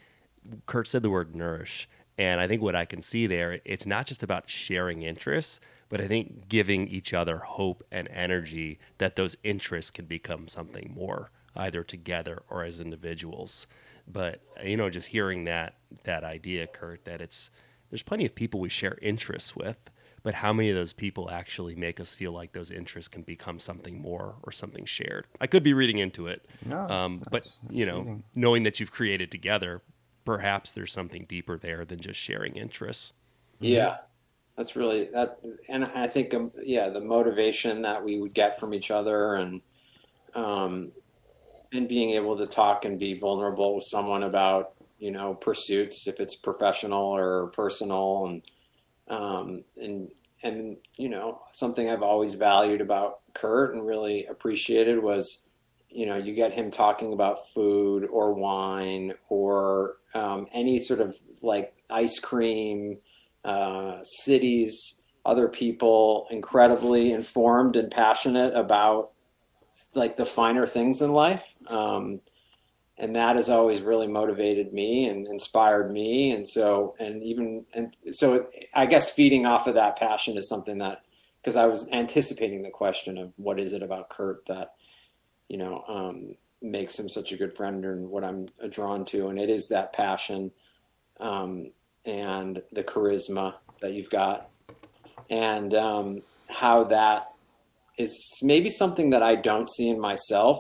Kurt 0.66 0.88
said 0.88 1.04
the 1.04 1.10
word 1.10 1.36
nourish. 1.36 1.88
And 2.18 2.40
I 2.40 2.48
think 2.48 2.62
what 2.62 2.76
I 2.76 2.86
can 2.86 3.02
see 3.02 3.28
there, 3.28 3.60
it's 3.66 3.86
not 3.86 4.06
just 4.06 4.24
about 4.24 4.50
sharing 4.50 5.02
interests, 5.02 5.60
but 5.94 6.02
I 6.02 6.08
think 6.08 6.50
giving 6.50 6.88
each 6.88 7.14
other 7.14 7.38
hope 7.38 7.84
and 7.92 8.08
energy 8.12 8.80
that 8.98 9.16
those 9.16 9.38
interests 9.44 9.92
can 9.92 10.06
become 10.06 10.48
something 10.48 10.92
more, 10.92 11.30
either 11.56 11.84
together 11.84 12.42
or 12.50 12.64
as 12.64 12.80
individuals. 12.80 13.68
But 14.08 14.42
you 14.66 14.76
know, 14.76 14.90
just 14.90 15.10
hearing 15.10 15.44
that 15.44 15.76
that 16.06 16.24
idea, 16.24 16.66
Kurt, 16.66 17.06
that 17.06 17.22
it's 17.22 17.52
there's 17.92 18.02
plenty 18.02 18.26
of 18.26 18.34
people 18.34 18.60
we 18.60 18.70
share 18.70 18.98
interests 19.04 19.56
with, 19.56 19.92
but 20.24 20.34
how 20.34 20.52
many 20.52 20.72
of 20.72 20.76
those 20.76 20.94
people 20.94 21.30
actually 21.30 21.76
make 21.76 22.00
us 22.00 22.16
feel 22.16 22.32
like 22.32 22.54
those 22.54 22.72
interests 22.72 23.08
can 23.08 23.22
become 23.22 23.60
something 23.60 24.02
more 24.02 24.34
or 24.42 24.52
something 24.52 24.86
shared? 24.86 25.28
I 25.40 25.46
could 25.46 25.62
be 25.62 25.74
reading 25.76 26.00
into 26.00 26.26
it, 26.26 26.44
No, 26.66 26.80
um, 26.80 26.88
that's- 26.88 27.20
but 27.30 27.32
that's 27.44 27.60
you 27.70 27.86
know, 27.86 28.00
reading. 28.00 28.24
knowing 28.34 28.64
that 28.64 28.80
you've 28.80 28.92
created 28.92 29.30
together, 29.30 29.84
perhaps 30.26 30.72
there's 30.72 30.92
something 30.92 31.26
deeper 31.26 31.60
there 31.60 31.86
than 31.86 32.00
just 32.00 32.20
sharing 32.20 32.56
interests. 32.56 33.14
Yeah, 33.60 33.98
that's 34.58 34.76
really 34.76 35.10
that, 35.14 35.40
and 35.68 35.86
I 35.86 36.08
think 36.08 36.34
um, 36.34 36.52
yeah, 36.64 36.90
the 36.90 37.00
motivation 37.00 37.82
that 37.84 38.04
we 38.04 38.20
would 38.20 38.34
get 38.34 38.60
from 38.60 38.74
each 38.74 38.92
other, 38.92 39.36
and 39.36 39.62
um, 40.36 40.92
and 41.72 41.88
being 41.88 42.12
able 42.12 42.38
to 42.38 42.46
talk 42.46 42.86
and 42.86 43.00
be 43.00 43.16
vulnerable 43.16 43.76
with 43.76 43.86
someone 43.86 44.24
about 44.24 44.74
you 45.00 45.12
know 45.12 45.34
pursuits, 45.34 46.08
if 46.08 46.20
it's 46.20 46.36
professional 46.36 47.16
or 47.16 47.48
personal, 47.48 48.28
and 48.28 48.42
um, 49.08 49.64
and 49.82 50.10
and 50.44 50.78
you 50.98 51.10
know 51.10 51.42
something 51.52 51.90
I've 51.90 52.04
always 52.04 52.36
valued 52.36 52.82
about 52.82 53.22
Kurt 53.34 53.74
and 53.74 53.86
really 53.86 54.28
appreciated 54.28 55.02
was 55.02 55.48
you 55.90 56.06
know 56.06 56.16
you 56.16 56.36
get 56.36 56.54
him 56.54 56.70
talking 56.70 57.12
about 57.12 57.38
food 57.56 58.08
or 58.12 58.34
wine 58.34 59.14
or 59.30 59.96
um, 60.14 60.48
any 60.54 60.80
sort 60.80 61.00
of 61.00 61.18
like 61.42 61.74
ice 61.90 62.20
cream 62.20 63.00
uh, 63.44 64.02
cities, 64.04 65.02
other 65.26 65.48
people, 65.48 66.28
incredibly 66.32 67.12
informed 67.12 67.76
and 67.76 67.92
passionate 67.92 68.54
about 68.56 69.12
like 69.96 70.16
the 70.18 70.26
finer 70.26 70.68
things 70.68 71.02
in 71.02 71.14
life. 71.14 71.56
Um, 71.68 72.22
and 72.98 73.16
that 73.16 73.36
has 73.36 73.50
always 73.50 73.82
really 73.82 74.08
motivated 74.08 74.72
me 74.72 75.08
and 75.08 75.28
inspired 75.28 75.92
me. 75.92 76.32
And 76.32 76.48
so, 76.48 76.96
and 77.00 77.24
even, 77.24 77.66
and 77.74 77.96
so 78.12 78.48
I 78.74 78.86
guess 78.86 79.12
feeding 79.12 79.46
off 79.46 79.68
of 79.68 79.76
that 79.76 79.98
passion 79.98 80.38
is 80.38 80.48
something 80.48 80.78
that, 80.78 81.02
because 81.42 81.56
I 81.56 81.66
was 81.66 81.90
anticipating 81.92 82.62
the 82.62 82.70
question 82.70 83.18
of 83.18 83.34
what 83.38 83.60
is 83.60 83.74
it 83.74 83.84
about 83.84 84.10
Kurt 84.10 84.46
that, 84.46 84.74
you 85.50 85.58
know, 85.58 85.84
um, 85.88 86.36
makes 86.62 86.98
him 86.98 87.10
such 87.10 87.32
a 87.32 87.38
good 87.38 87.54
friend 87.54 87.84
and 87.84 88.10
what 88.10 88.24
I'm 88.24 88.46
drawn 88.70 89.04
to. 89.06 89.28
And 89.28 89.40
it 89.40 89.50
is 89.50 89.68
that 89.68 89.92
passion. 89.92 90.52
Um, 91.20 91.72
and 92.06 92.62
the 92.72 92.84
charisma 92.84 93.56
that 93.82 93.94
you've 93.94 94.10
got, 94.10 94.50
and 95.30 95.74
um, 95.74 96.22
how 96.50 96.84
that 96.86 97.28
is 97.98 98.40
maybe 98.42 98.70
something 98.70 99.12
that 99.12 99.24
I 99.24 99.36
don't 99.36 99.70
see 99.70 99.90
in 99.90 100.00
myself 100.00 100.58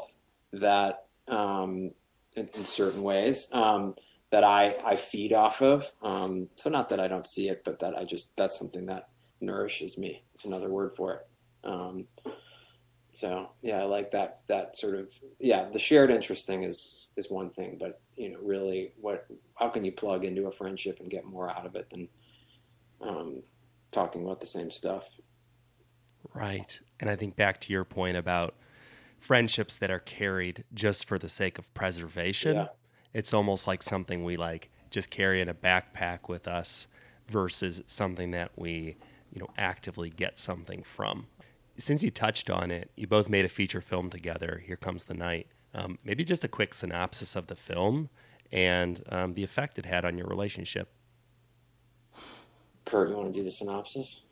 that 0.52 1.06
um, 1.28 1.92
in, 2.36 2.50
in 2.54 2.66
certain 2.66 3.02
ways 3.02 3.48
um, 3.52 3.96
that 4.32 4.44
I, 4.44 4.76
I 4.86 4.96
feed 4.96 5.34
off 5.34 5.62
of. 5.62 5.92
Um, 6.02 6.50
so 6.56 6.70
not 6.70 6.90
that 6.90 7.00
I 7.00 7.08
don't 7.08 7.28
see 7.28 7.50
it, 7.50 7.64
but 7.64 7.80
that 7.80 7.98
I 7.98 8.04
just 8.04 8.36
that's 8.38 8.58
something 8.58 8.86
that 8.88 9.10
nourishes 9.42 9.98
me. 9.98 10.24
It's 10.34 10.46
another 10.46 10.70
word 10.70 10.94
for 10.96 11.14
it. 11.14 11.28
So 13.14 13.52
yeah, 13.62 13.80
I 13.80 13.84
like 13.84 14.10
that 14.12 14.42
that 14.48 14.76
sort 14.76 14.96
of 14.96 15.12
yeah. 15.40 15.70
The 15.70 15.78
shared 15.78 16.10
interest 16.10 16.48
thing 16.48 16.64
is 16.64 17.12
is 17.16 17.30
one 17.30 17.52
thing, 17.52 17.78
but 17.80 18.02
you 18.16 18.32
know, 18.32 18.40
really, 18.42 18.94
what 19.00 19.28
how 19.56 19.70
can 19.70 19.86
you 19.86 19.92
plug 19.92 20.26
into 20.26 20.48
a 20.48 20.52
friendship 20.52 21.00
and 21.00 21.12
get 21.12 21.24
more 21.24 21.50
out 21.50 21.66
of 21.66 21.76
it 21.76 21.90
than 21.92 22.10
um, 23.02 23.44
talking 23.92 24.24
about 24.24 24.40
the 24.40 24.48
same 24.48 24.72
stuff? 24.72 25.08
Right. 26.34 26.80
And 27.00 27.08
I 27.08 27.16
think 27.16 27.36
back 27.36 27.62
to 27.62 27.72
your 27.72 27.84
point 27.84 28.18
about 28.18 28.56
friendships 29.20 29.78
that 29.78 29.92
are 29.92 30.00
carried 30.00 30.64
just 30.74 31.06
for 31.06 31.20
the 31.20 31.30
sake 31.30 31.60
of 31.60 31.72
preservation. 31.76 32.56
Yeah. 32.56 32.68
It's 33.14 33.32
almost 33.32 33.68
like 33.68 33.84
something 33.84 34.24
we 34.24 34.38
like 34.38 34.72
just 34.90 35.12
carry 35.12 35.40
in 35.40 35.50
a 35.50 35.54
backpack 35.54 36.28
with 36.28 36.48
us 36.48 36.88
versus 37.28 37.84
something 37.86 38.32
that 38.32 38.52
we, 38.56 38.96
you 39.32 39.40
know, 39.40 39.50
actively 39.56 40.10
get 40.10 40.40
something 40.40 40.82
from. 40.82 41.28
Since 41.78 42.04
you 42.04 42.12
touched 42.12 42.50
on 42.50 42.72
it, 42.72 42.92
you 42.96 43.08
both 43.08 43.30
made 43.30 43.46
a 43.46 43.50
feature 43.50 43.82
film 43.82 44.10
together, 44.10 44.64
Here 44.66 44.76
Comes 44.76 45.06
the 45.06 45.14
Night. 45.14 45.48
Um, 45.74 45.98
maybe 46.04 46.24
just 46.24 46.44
a 46.44 46.48
quick 46.48 46.74
synopsis 46.74 47.36
of 47.36 47.48
the 47.48 47.56
film 47.56 48.10
and 48.52 49.04
um, 49.10 49.34
the 49.34 49.44
effect 49.44 49.80
it 49.80 49.86
had 49.86 50.06
on 50.06 50.18
your 50.18 50.28
relationship. 50.28 50.90
Kurt, 52.86 53.10
you 53.10 53.16
want 53.16 53.34
to 53.34 53.40
do 53.40 53.44
the 53.44 53.50
synopsis? 53.50 54.24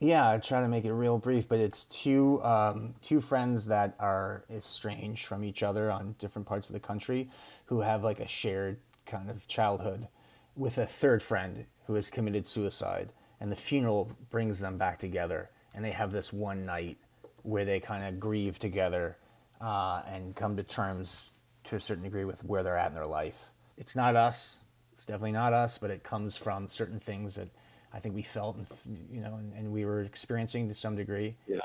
Yeah, 0.00 0.28
I 0.30 0.38
try 0.38 0.60
to 0.60 0.68
make 0.68 0.84
it 0.84 0.92
real 0.92 1.18
brief, 1.18 1.48
but 1.48 1.58
it's 1.58 1.84
two 1.84 2.42
um, 2.42 2.94
two 3.02 3.20
friends 3.20 3.66
that 3.66 3.94
are 3.98 4.44
estranged 4.50 5.26
from 5.26 5.44
each 5.44 5.62
other 5.62 5.90
on 5.90 6.14
different 6.18 6.46
parts 6.46 6.68
of 6.68 6.72
the 6.72 6.80
country, 6.80 7.30
who 7.66 7.80
have 7.80 8.04
like 8.04 8.20
a 8.20 8.28
shared 8.28 8.78
kind 9.06 9.28
of 9.28 9.48
childhood, 9.48 10.08
with 10.56 10.78
a 10.78 10.86
third 10.86 11.22
friend 11.22 11.66
who 11.86 11.94
has 11.94 12.10
committed 12.10 12.46
suicide, 12.46 13.12
and 13.40 13.50
the 13.50 13.56
funeral 13.56 14.12
brings 14.30 14.60
them 14.60 14.78
back 14.78 14.98
together, 14.98 15.50
and 15.74 15.84
they 15.84 15.90
have 15.92 16.12
this 16.12 16.32
one 16.32 16.66
night 16.66 16.98
where 17.42 17.64
they 17.64 17.80
kind 17.80 18.04
of 18.04 18.20
grieve 18.20 18.58
together 18.58 19.16
uh, 19.60 20.02
and 20.08 20.36
come 20.36 20.56
to 20.56 20.64
terms 20.64 21.30
to 21.64 21.76
a 21.76 21.80
certain 21.80 22.04
degree 22.04 22.24
with 22.24 22.44
where 22.44 22.62
they're 22.62 22.76
at 22.76 22.88
in 22.88 22.94
their 22.94 23.06
life. 23.06 23.50
It's 23.76 23.96
not 23.96 24.16
us. 24.16 24.58
It's 24.92 25.04
definitely 25.04 25.32
not 25.32 25.52
us, 25.52 25.78
but 25.78 25.90
it 25.90 26.02
comes 26.02 26.36
from 26.36 26.68
certain 26.68 27.00
things 27.00 27.36
that 27.36 27.48
I 27.92 28.00
think 28.00 28.14
we 28.14 28.22
felt, 28.22 28.56
and 28.56 28.66
you 29.10 29.20
know, 29.20 29.34
and, 29.34 29.52
and 29.54 29.72
we 29.72 29.84
were 29.84 30.02
experiencing 30.02 30.68
to 30.68 30.74
some 30.74 30.96
degree. 30.96 31.36
Yeah. 31.46 31.60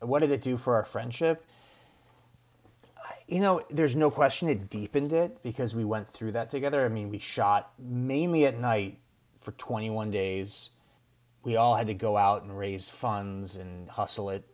What 0.00 0.20
did 0.20 0.30
it 0.30 0.42
do 0.42 0.56
for 0.56 0.76
our 0.76 0.84
friendship? 0.84 1.44
You 3.26 3.40
know, 3.40 3.60
there's 3.70 3.96
no 3.96 4.10
question 4.10 4.48
it 4.48 4.70
deepened 4.70 5.12
it 5.12 5.42
because 5.42 5.74
we 5.74 5.84
went 5.84 6.08
through 6.08 6.32
that 6.32 6.50
together. 6.50 6.84
I 6.84 6.88
mean, 6.88 7.10
we 7.10 7.18
shot 7.18 7.72
mainly 7.78 8.46
at 8.46 8.58
night 8.58 8.98
for 9.38 9.52
21 9.52 10.10
days. 10.10 10.70
We 11.44 11.56
all 11.56 11.76
had 11.76 11.88
to 11.88 11.94
go 11.94 12.16
out 12.16 12.42
and 12.42 12.56
raise 12.56 12.88
funds 12.88 13.56
and 13.56 13.88
hustle 13.88 14.30
it, 14.30 14.44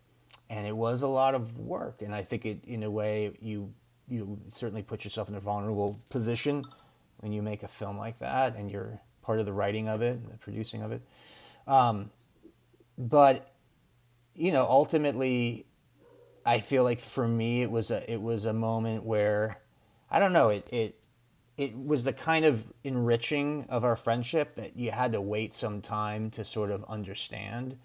and 0.49 0.67
it 0.67 0.77
was 0.77 1.03
a 1.03 1.09
lot 1.09 1.35
of 1.35 1.59
work. 1.59 2.03
And 2.03 2.15
I 2.15 2.23
think 2.23 2.45
it, 2.45 2.65
in 2.65 2.83
a 2.83 2.91
way, 2.91 3.33
you 3.41 3.73
you 4.09 4.41
certainly 4.53 4.83
put 4.83 5.05
yourself 5.05 5.29
in 5.29 5.37
a 5.37 5.41
vulnerable 5.41 5.97
position 6.11 6.65
when 7.19 7.33
you 7.33 7.43
make 7.43 7.63
a 7.63 7.69
film 7.69 7.97
like 7.97 8.19
that, 8.19 8.57
and 8.57 8.71
you're 8.71 9.01
part 9.23 9.39
of 9.39 9.47
the 9.47 9.53
writing 9.53 9.89
of 9.89 10.03
it 10.03 10.17
and 10.17 10.29
the 10.29 10.37
producing 10.39 10.83
of 10.83 10.91
it. 10.93 11.03
Um, 11.67 12.11
but 12.99 13.55
you 14.35 14.53
know, 14.53 14.67
ultimately, 14.69 15.67
I 16.45 16.61
feel 16.61 16.83
like 16.83 17.01
for 17.01 17.27
me 17.27 17.63
it 17.63 17.71
was 17.71 17.91
a 17.91 18.11
it 18.11 18.21
was 18.21 18.45
a 18.45 18.53
moment 18.53 19.05
where 19.05 19.61
I 20.11 20.19
don't 20.19 20.33
know 20.33 20.49
it 20.49 20.69
it 20.73 21.00
it 21.61 21.77
was 21.77 22.05
the 22.05 22.13
kind 22.13 22.45
of 22.45 22.73
enriching 22.85 23.67
of 23.69 23.85
our 23.85 23.97
friendship 23.97 24.55
that 24.55 24.77
you 24.77 24.91
had 24.91 25.13
to 25.13 25.21
wait 25.21 25.55
some 25.55 25.83
time 25.83 26.31
to 26.31 26.45
sort 26.45 26.71
of 26.71 26.85
understand. 26.89 27.77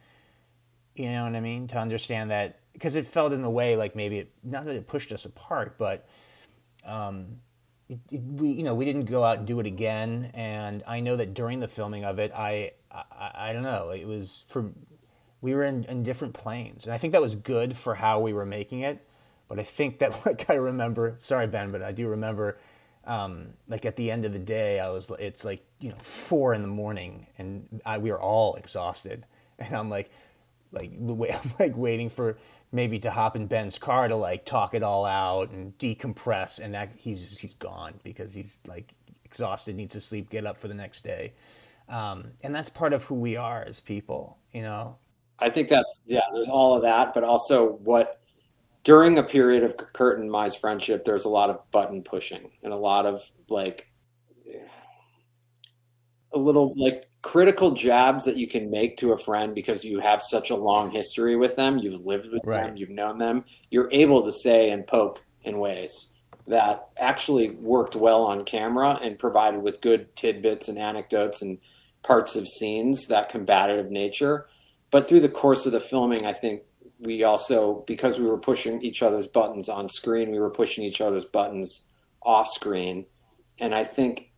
You 0.95 1.09
know 1.09 1.25
what 1.25 1.35
I 1.35 1.41
mean? 1.41 1.67
To 1.67 1.77
understand 1.77 2.31
that 2.31 2.59
because 2.71 2.95
it 2.95 3.05
felt 3.05 3.33
in 3.33 3.41
the 3.41 3.49
way 3.49 3.75
like 3.75 3.93
maybe 3.93 4.19
it 4.19 4.31
not 4.43 4.63
that 4.65 4.75
it 4.75 4.87
pushed 4.87 5.11
us 5.11 5.25
apart, 5.25 5.77
but 5.77 6.07
um, 6.85 7.41
it, 7.89 7.99
it, 8.11 8.21
we 8.21 8.49
you 8.49 8.63
know 8.63 8.73
we 8.75 8.85
didn't 8.85 9.05
go 9.05 9.25
out 9.25 9.39
and 9.39 9.47
do 9.47 9.59
it 9.59 9.65
again 9.65 10.31
and 10.33 10.83
i 10.87 10.99
know 10.99 11.15
that 11.15 11.33
during 11.33 11.59
the 11.59 11.67
filming 11.67 12.03
of 12.03 12.17
it 12.17 12.31
i 12.35 12.71
i, 12.91 13.31
I 13.35 13.53
don't 13.53 13.63
know 13.63 13.89
it 13.89 14.07
was 14.07 14.43
for 14.47 14.71
we 15.41 15.53
were 15.53 15.63
in, 15.63 15.83
in 15.83 16.03
different 16.03 16.33
planes 16.33 16.85
and 16.85 16.93
i 16.93 16.97
think 16.97 17.13
that 17.13 17.21
was 17.21 17.35
good 17.35 17.77
for 17.77 17.95
how 17.95 18.19
we 18.19 18.33
were 18.33 18.45
making 18.45 18.79
it 18.79 19.07
but 19.47 19.59
i 19.59 19.63
think 19.63 19.99
that 19.99 20.25
like 20.25 20.49
i 20.49 20.55
remember 20.55 21.17
sorry 21.19 21.47
ben 21.47 21.71
but 21.71 21.83
i 21.83 21.91
do 21.91 22.07
remember 22.07 22.57
um, 23.05 23.49
like 23.67 23.85
at 23.85 23.95
the 23.95 24.09
end 24.09 24.25
of 24.25 24.33
the 24.33 24.39
day 24.39 24.79
i 24.79 24.89
was 24.89 25.11
it's 25.19 25.45
like 25.45 25.63
you 25.79 25.89
know 25.89 25.97
four 25.97 26.53
in 26.53 26.61
the 26.61 26.67
morning 26.67 27.27
and 27.37 27.81
I, 27.85 27.97
we 27.97 28.11
were 28.11 28.21
all 28.21 28.55
exhausted 28.55 29.25
and 29.59 29.75
i'm 29.75 29.89
like 29.89 30.09
like 30.75 30.91
the 31.07 31.13
way 31.13 31.31
I'm 31.43 31.53
like 31.59 31.75
waiting 31.75 32.09
for 32.09 32.37
maybe 32.71 32.99
to 32.99 33.11
hop 33.11 33.35
in 33.35 33.47
Ben's 33.47 33.79
car 33.79 34.07
to 34.07 34.15
like 34.15 34.45
talk 34.45 34.73
it 34.73 34.83
all 34.83 35.05
out 35.05 35.49
and 35.51 35.75
decompress, 35.77 36.59
and 36.59 36.73
that 36.75 36.91
he's 36.97 37.39
he's 37.39 37.55
gone 37.55 37.95
because 38.03 38.35
he's 38.35 38.61
like 38.67 38.93
exhausted, 39.23 39.75
needs 39.75 39.93
to 39.93 40.01
sleep, 40.01 40.29
get 40.29 40.45
up 40.45 40.57
for 40.57 40.67
the 40.67 40.73
next 40.73 41.03
day, 41.03 41.33
um, 41.89 42.31
and 42.43 42.53
that's 42.53 42.69
part 42.69 42.93
of 42.93 43.03
who 43.05 43.15
we 43.15 43.35
are 43.37 43.63
as 43.63 43.79
people, 43.79 44.37
you 44.51 44.61
know. 44.61 44.97
I 45.39 45.49
think 45.49 45.69
that's 45.69 46.03
yeah. 46.05 46.21
There's 46.33 46.49
all 46.49 46.75
of 46.75 46.83
that, 46.83 47.13
but 47.13 47.23
also 47.23 47.73
what 47.83 48.21
during 48.85 49.17
a 49.17 49.23
period 49.23 49.63
of 49.63 49.75
Kurt 49.77 50.19
and 50.19 50.31
my 50.31 50.49
friendship, 50.49 51.03
there's 51.03 51.25
a 51.25 51.29
lot 51.29 51.49
of 51.49 51.59
button 51.71 52.03
pushing 52.03 52.51
and 52.63 52.71
a 52.71 52.77
lot 52.77 53.05
of 53.05 53.19
like 53.49 53.87
a 56.31 56.37
little 56.37 56.73
like 56.77 57.09
critical 57.21 57.71
jabs 57.71 58.25
that 58.25 58.37
you 58.37 58.47
can 58.47 58.69
make 58.69 58.97
to 58.97 59.11
a 59.11 59.17
friend 59.17 59.55
because 59.55 59.83
you 59.83 59.99
have 59.99 60.21
such 60.21 60.51
a 60.51 60.55
long 60.55 60.91
history 60.91 61.35
with 61.35 61.55
them, 61.55 61.79
you've 61.79 62.05
lived 62.05 62.31
with 62.31 62.41
Right. 62.45 62.67
them, 62.67 62.77
you've 62.77 62.89
known 62.89 63.17
them, 63.17 63.43
you're 63.71 63.89
able 63.91 64.23
to 64.23 64.31
say 64.31 64.69
and 64.69 64.85
poke 64.85 65.21
in 65.43 65.57
ways 65.57 66.13
that 66.47 66.89
actually 66.97 67.49
worked 67.49 67.95
well 67.95 68.23
on 68.23 68.45
camera 68.45 68.99
and 69.01 69.17
provided 69.17 69.63
with 69.63 69.81
good 69.81 70.15
tidbits 70.15 70.67
and 70.67 70.77
anecdotes 70.77 71.41
and 71.41 71.57
parts 72.03 72.35
of 72.35 72.47
scenes 72.47 73.07
that 73.07 73.29
combative 73.29 73.89
nature. 73.89 74.45
But 74.91 75.07
through 75.07 75.21
the 75.21 75.29
course 75.29 75.65
of 75.65 75.71
the 75.71 75.79
filming, 75.79 76.27
I 76.27 76.33
think 76.33 76.61
we 77.05 77.23
also, 77.23 77.83
because 77.87 78.19
we 78.19 78.25
were 78.25 78.37
pushing 78.37 78.81
each 78.81 79.01
other's 79.03 79.27
buttons 79.27 79.69
on 79.69 79.89
screen, 79.89 80.31
we 80.31 80.39
were 80.39 80.49
pushing 80.49 80.83
each 80.83 81.01
other's 81.01 81.25
buttons 81.25 81.87
off 82.21 82.49
screen. 82.51 83.05
And 83.59 83.73
I 83.73 83.83
think 83.83 84.31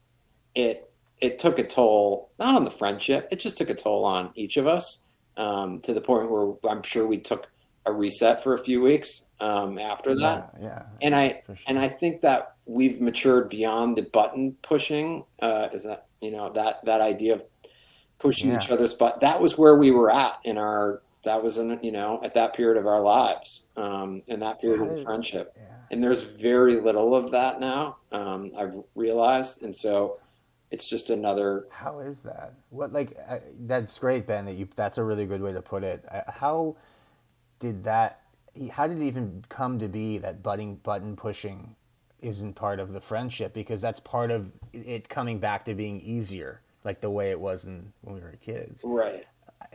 it 0.55 0.83
it 1.19 1.39
took 1.39 1.57
a 1.57 1.63
toll, 1.63 2.29
not 2.37 2.55
on 2.55 2.63
the 2.65 2.71
friendship, 2.71 3.27
it 3.31 3.39
just 3.39 3.57
took 3.57 3.69
a 3.71 3.73
toll 3.75 4.05
on 4.05 4.29
each 4.35 4.57
of 4.57 4.67
us 4.67 5.01
um, 5.35 5.79
to 5.81 5.93
the 5.93 6.01
point 6.01 6.29
where 6.29 6.53
I'm 6.69 6.83
sure 6.83 7.07
we 7.07 7.17
took 7.17 7.49
a 7.87 7.91
reset 7.91 8.43
for 8.43 8.53
a 8.53 8.59
few 8.63 8.81
weeks 8.81 9.25
um, 9.39 9.79
after 9.79 10.13
that 10.15 10.51
Yeah, 10.59 10.65
yeah. 10.67 10.83
and 11.01 11.15
I 11.15 11.41
sure. 11.47 11.55
and 11.67 11.79
I 11.79 11.87
think 11.89 12.21
that 12.21 12.55
we've 12.65 12.99
matured 13.01 13.49
beyond 13.49 13.97
the 13.97 14.03
button 14.03 14.57
pushing. 14.61 15.23
Uh, 15.41 15.69
is 15.73 15.83
that 15.83 16.05
you 16.21 16.31
know 16.31 16.51
that 16.53 16.83
that 16.85 17.01
idea 17.01 17.33
of 17.35 17.43
pushing 18.19 18.49
Yeah. 18.49 18.59
each 18.61 18.69
other's 18.69 18.93
butt? 18.93 19.21
That 19.21 19.41
was 19.41 19.57
where 19.57 19.75
we 19.75 19.89
were 19.91 20.11
at 20.11 20.39
in 20.43 20.57
our. 20.57 21.01
That 21.27 21.43
was 21.43 21.57
in 21.57 21.79
you 21.83 21.91
know 21.91 22.21
at 22.23 22.33
that 22.35 22.53
period 22.55 22.79
of 22.79 22.87
our 22.87 23.01
lives, 23.01 23.67
um, 23.75 24.21
in 24.27 24.39
that 24.39 24.61
period 24.61 24.81
of 24.81 25.03
friendship. 25.03 25.53
yeah. 25.57 25.63
And 25.91 26.03
there's 26.03 26.23
very 26.23 26.79
little 26.79 27.15
of 27.15 27.31
that 27.31 27.59
now. 27.59 27.97
Um, 28.11 28.51
I've 28.57 28.73
realized, 28.95 29.63
and 29.63 29.75
so 29.75 30.19
it's 30.71 30.87
just 30.87 31.09
another. 31.09 31.67
How 31.69 31.99
is 31.99 32.21
that? 32.23 32.53
What 32.69 32.91
like 32.91 33.13
uh, 33.27 33.39
that's 33.59 33.97
great, 33.99 34.25
Ben. 34.25 34.45
That 34.45 34.53
you 34.53 34.67
that's 34.75 34.97
a 34.97 35.03
really 35.03 35.25
good 35.25 35.41
way 35.41 35.53
to 35.53 35.61
put 35.61 35.83
it. 35.83 36.05
Uh, 36.09 36.29
How 36.31 36.75
did 37.59 37.83
that? 37.83 38.21
How 38.71 38.87
did 38.87 39.01
it 39.01 39.05
even 39.05 39.43
come 39.49 39.79
to 39.79 39.87
be 39.87 40.17
that 40.17 40.41
button 40.41 40.75
button 40.75 41.15
pushing 41.15 41.75
isn't 42.21 42.53
part 42.53 42.79
of 42.79 42.93
the 42.93 43.01
friendship? 43.01 43.53
Because 43.53 43.81
that's 43.81 43.99
part 43.99 44.31
of 44.31 44.51
it 44.73 45.07
coming 45.09 45.39
back 45.39 45.65
to 45.65 45.75
being 45.75 46.01
easier, 46.01 46.61
like 46.83 47.01
the 47.01 47.11
way 47.11 47.31
it 47.31 47.39
was 47.39 47.65
in, 47.65 47.93
when 48.01 48.15
we 48.15 48.21
were 48.21 48.33
kids. 48.41 48.81
Right. 48.83 49.25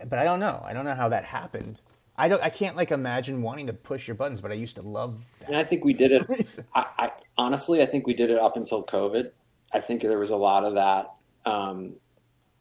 But 0.06 0.18
I 0.18 0.24
don't 0.24 0.40
know. 0.40 0.62
I 0.64 0.72
don't 0.72 0.84
know 0.84 0.94
how 0.94 1.08
that 1.10 1.24
happened. 1.24 1.80
I 2.16 2.28
don't. 2.28 2.42
I 2.42 2.50
can't 2.50 2.76
like 2.76 2.90
imagine 2.90 3.42
wanting 3.42 3.66
to 3.68 3.72
push 3.72 4.06
your 4.06 4.14
buttons, 4.14 4.40
but 4.40 4.50
I 4.50 4.54
used 4.54 4.76
to 4.76 4.82
love 4.82 5.20
that. 5.40 5.48
And 5.48 5.56
I 5.56 5.64
think 5.64 5.84
we 5.84 5.92
did 5.92 6.12
it. 6.12 6.58
I, 6.74 6.86
I 6.98 7.10
honestly, 7.38 7.82
I 7.82 7.86
think 7.86 8.06
we 8.06 8.14
did 8.14 8.30
it 8.30 8.38
up 8.38 8.56
until 8.56 8.84
COVID. 8.84 9.30
I 9.72 9.80
think 9.80 10.02
there 10.02 10.18
was 10.18 10.30
a 10.30 10.36
lot 10.36 10.64
of 10.64 10.74
that, 10.74 11.12
um, 11.46 11.96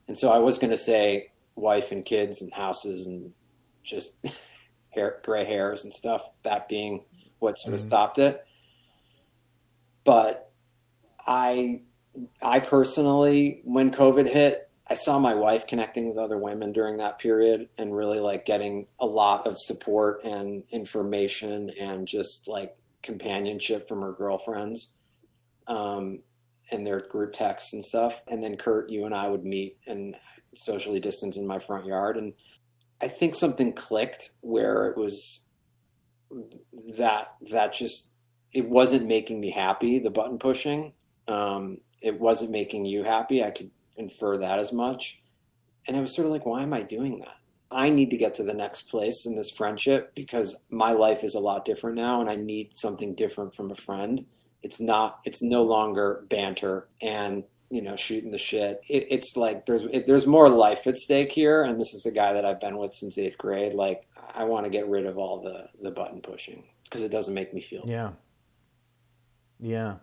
and 0.08 0.18
so 0.18 0.30
I 0.32 0.38
was 0.38 0.58
going 0.58 0.72
to 0.72 0.78
say 0.78 1.32
wife 1.56 1.92
and 1.92 2.06
kids 2.06 2.42
and 2.42 2.52
houses 2.54 3.06
and 3.08 3.34
just 3.84 4.16
hair, 4.92 5.20
gray 5.24 5.44
hairs 5.44 5.84
and 5.84 5.94
stuff. 5.94 6.30
That 6.44 6.70
being 6.70 7.04
what 7.40 7.60
sort 7.60 7.74
of 7.74 7.82
Mhm. 7.82 7.84
stopped 7.88 8.20
it. 8.20 8.46
But 10.04 10.52
I, 11.28 11.82
I 12.42 12.60
personally, 12.60 13.62
when 13.66 13.92
COVID 13.92 14.28
hit, 14.32 14.70
I 14.92 14.94
saw 14.94 15.20
my 15.20 15.34
wife 15.34 15.68
connecting 15.68 16.10
with 16.10 16.18
other 16.18 16.38
women 16.38 16.74
during 16.74 16.98
that 16.98 17.18
period 17.18 17.70
and 17.78 17.96
really 17.96 18.20
like 18.20 18.44
getting 18.44 18.88
a 19.00 19.06
lot 19.06 19.48
of 19.48 19.58
support 19.58 20.22
and 20.26 20.66
information 20.70 21.72
and 21.80 22.06
just 22.06 22.50
like 22.50 22.76
companionship 23.02 23.88
from 23.88 24.02
her 24.02 24.12
girlfriends 24.12 24.90
um, 25.68 26.20
and 26.72 26.86
their 26.86 27.00
group 27.00 27.32
texts 27.32 27.72
and 27.72 27.82
stuff. 27.82 28.22
And 28.28 28.44
then 28.44 28.58
Kurt, 28.58 28.90
you 28.90 29.06
and 29.06 29.16
I 29.16 29.30
would 29.30 29.46
meet 29.46 29.78
and 29.88 30.18
socially 30.58 31.00
distance 31.00 31.38
in 31.38 31.48
my 31.48 31.60
front 31.60 31.86
yard. 31.86 32.18
And 32.18 32.34
I 33.00 33.08
think 33.08 33.34
something 33.34 33.72
clicked 33.72 34.32
where 34.42 34.88
it 34.88 34.98
was 34.98 35.46
that, 36.98 37.36
that 37.50 37.74
just, 37.74 38.10
it 38.52 38.68
wasn't 38.68 39.06
making 39.06 39.40
me 39.40 39.52
happy, 39.52 40.00
the 40.00 40.10
button 40.10 40.38
pushing. 40.38 40.92
Um, 41.30 41.78
it 42.02 42.20
wasn't 42.20 42.52
making 42.52 42.84
you 42.84 43.06
happy. 43.06 43.42
I 43.42 43.52
could 43.52 43.72
infer 43.98 44.38
that 44.38 44.60
as 44.60 44.72
much. 44.72 45.20
And 45.88 45.98
I 45.98 46.02
was 46.02 46.16
sort 46.16 46.26
of 46.26 46.32
like, 46.32 46.46
why 46.46 46.62
am 46.64 46.74
I 46.74 46.82
doing 46.82 47.20
that? 47.20 47.36
I 47.72 47.90
need 47.90 48.10
to 48.10 48.18
get 48.18 48.34
to 48.36 48.44
the 48.44 48.54
next 48.54 48.84
place 48.90 49.26
in 49.26 49.36
this 49.36 49.52
friendship 49.52 50.14
because 50.14 50.56
my 50.70 50.92
life 50.92 51.24
is 51.24 51.36
a 51.36 51.40
lot 51.40 51.66
different 51.66 51.96
now 51.96 52.20
and 52.20 52.30
I 52.30 52.36
need 52.36 52.78
something 52.78 53.16
different 53.16 53.56
from 53.56 53.72
a 53.72 53.76
friend. 53.76 54.26
It's 54.62 54.82
not, 54.82 55.20
it's 55.26 55.42
no 55.42 55.64
longer 55.64 56.26
banter 56.30 56.90
and, 57.02 57.46
you 57.70 57.82
know, 57.82 57.96
shooting 57.96 58.32
the 58.32 58.38
shit. 58.38 58.82
It, 58.90 59.08
it's 59.10 59.38
like 59.38 59.66
there's, 59.66 59.84
it, 59.86 60.06
there's 60.06 60.28
more 60.28 60.50
life 60.50 60.86
at 60.86 60.98
stake 60.98 61.32
here. 61.32 61.64
And 61.64 61.80
this 61.80 61.94
is 61.94 62.06
a 62.06 62.12
guy 62.12 62.34
that 62.34 62.46
I've 62.46 62.60
been 62.60 62.78
with 62.78 62.94
since 62.94 63.18
eighth 63.18 63.38
grade. 63.38 63.74
Like, 63.74 64.06
I 64.36 64.44
want 64.44 64.66
to 64.66 64.70
get 64.70 64.88
rid 64.88 65.06
of 65.06 65.18
all 65.18 65.42
the, 65.42 65.70
the 65.82 65.92
button 65.92 66.22
pushing 66.22 66.64
because 66.84 67.04
it 67.04 67.12
doesn't 67.12 67.34
make 67.34 67.54
me 67.54 67.62
feel 67.62 67.84
Yeah. 67.86 68.12
Yeah. 69.60 69.96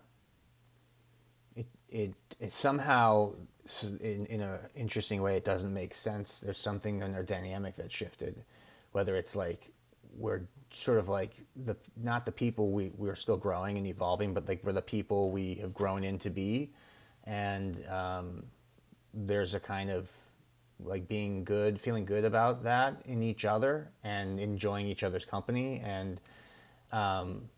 It 1.55 1.67
it, 1.89 2.13
it 2.39 2.51
somehow 2.51 3.33
in 4.01 4.25
in 4.27 4.41
a 4.41 4.59
interesting 4.75 5.21
way 5.21 5.35
it 5.35 5.45
doesn't 5.45 5.73
make 5.73 5.93
sense. 5.93 6.39
There's 6.39 6.57
something 6.57 7.01
in 7.01 7.15
our 7.15 7.23
dynamic 7.23 7.75
that 7.75 7.91
shifted, 7.91 8.43
whether 8.91 9.15
it's 9.15 9.35
like 9.35 9.71
we're 10.17 10.41
sort 10.71 10.99
of 10.99 11.07
like 11.07 11.31
the 11.55 11.75
not 11.97 12.25
the 12.25 12.31
people 12.31 12.71
we 12.71 12.91
we're 12.97 13.15
still 13.15 13.37
growing 13.37 13.77
and 13.77 13.87
evolving, 13.87 14.33
but 14.33 14.47
like 14.47 14.63
we're 14.63 14.73
the 14.73 14.81
people 14.81 15.31
we 15.31 15.55
have 15.55 15.73
grown 15.73 16.03
into 16.03 16.29
be, 16.29 16.71
and 17.25 17.85
um, 17.87 18.45
there's 19.13 19.53
a 19.53 19.59
kind 19.59 19.89
of 19.89 20.11
like 20.83 21.07
being 21.07 21.43
good, 21.43 21.79
feeling 21.79 22.05
good 22.05 22.23
about 22.23 22.63
that 22.63 23.01
in 23.05 23.21
each 23.21 23.43
other 23.43 23.91
and 24.03 24.39
enjoying 24.39 24.87
each 24.87 25.03
other's 25.03 25.25
company 25.25 25.81
and 25.83 26.21
um, 26.91 27.49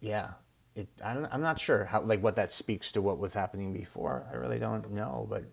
yeah, 0.00 0.28
it. 0.76 0.88
I 1.04 1.14
don't, 1.14 1.26
I'm 1.32 1.42
not 1.42 1.60
sure 1.60 1.84
how 1.84 2.02
like 2.02 2.22
what 2.22 2.36
that 2.36 2.52
speaks 2.52 2.92
to 2.92 3.02
what 3.02 3.18
was 3.18 3.34
happening 3.34 3.72
before. 3.72 4.26
I 4.30 4.36
really 4.36 4.58
don't 4.58 4.90
know, 4.92 5.26
but 5.28 5.44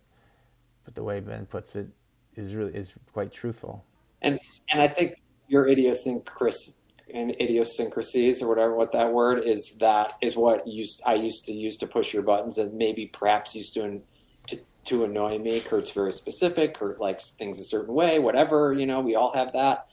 but 0.85 0.95
the 0.95 1.03
way 1.03 1.19
Ben 1.19 1.45
puts 1.45 1.75
it 1.75 1.87
is 2.35 2.53
really 2.53 2.73
is 2.73 2.93
quite 3.13 3.31
truthful. 3.31 3.83
and 4.21 4.39
and 4.71 4.81
I 4.81 4.87
think 4.87 5.15
your 5.47 5.67
idiosyncras 5.67 6.77
and 7.13 7.31
idiosyncrasies 7.39 8.41
or 8.41 8.47
whatever 8.49 8.75
what 8.75 8.91
that 8.91 9.11
word 9.11 9.43
is 9.45 9.77
that 9.79 10.13
is 10.21 10.35
what 10.35 10.67
used 10.67 11.01
I 11.05 11.13
used 11.13 11.45
to 11.45 11.53
use 11.53 11.77
to 11.77 11.87
push 11.87 12.13
your 12.13 12.23
buttons 12.23 12.57
and 12.57 12.73
maybe 12.73 13.05
perhaps 13.07 13.55
used 13.55 13.73
to 13.75 14.01
to, 14.47 14.59
to 14.85 15.03
annoy 15.03 15.39
me. 15.39 15.59
Kurt's 15.59 15.91
very 15.91 16.13
specific. 16.13 16.75
Kurt 16.75 16.99
likes 16.99 17.31
things 17.31 17.59
a 17.59 17.63
certain 17.63 17.93
way. 17.93 18.19
Whatever 18.19 18.73
you 18.73 18.85
know, 18.85 19.01
we 19.01 19.15
all 19.15 19.33
have 19.33 19.53
that, 19.53 19.87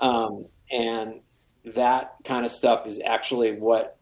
um, 0.00 0.46
and 0.70 1.20
that 1.64 2.14
kind 2.24 2.44
of 2.44 2.50
stuff 2.50 2.86
is 2.86 3.00
actually 3.04 3.58
what 3.58 3.96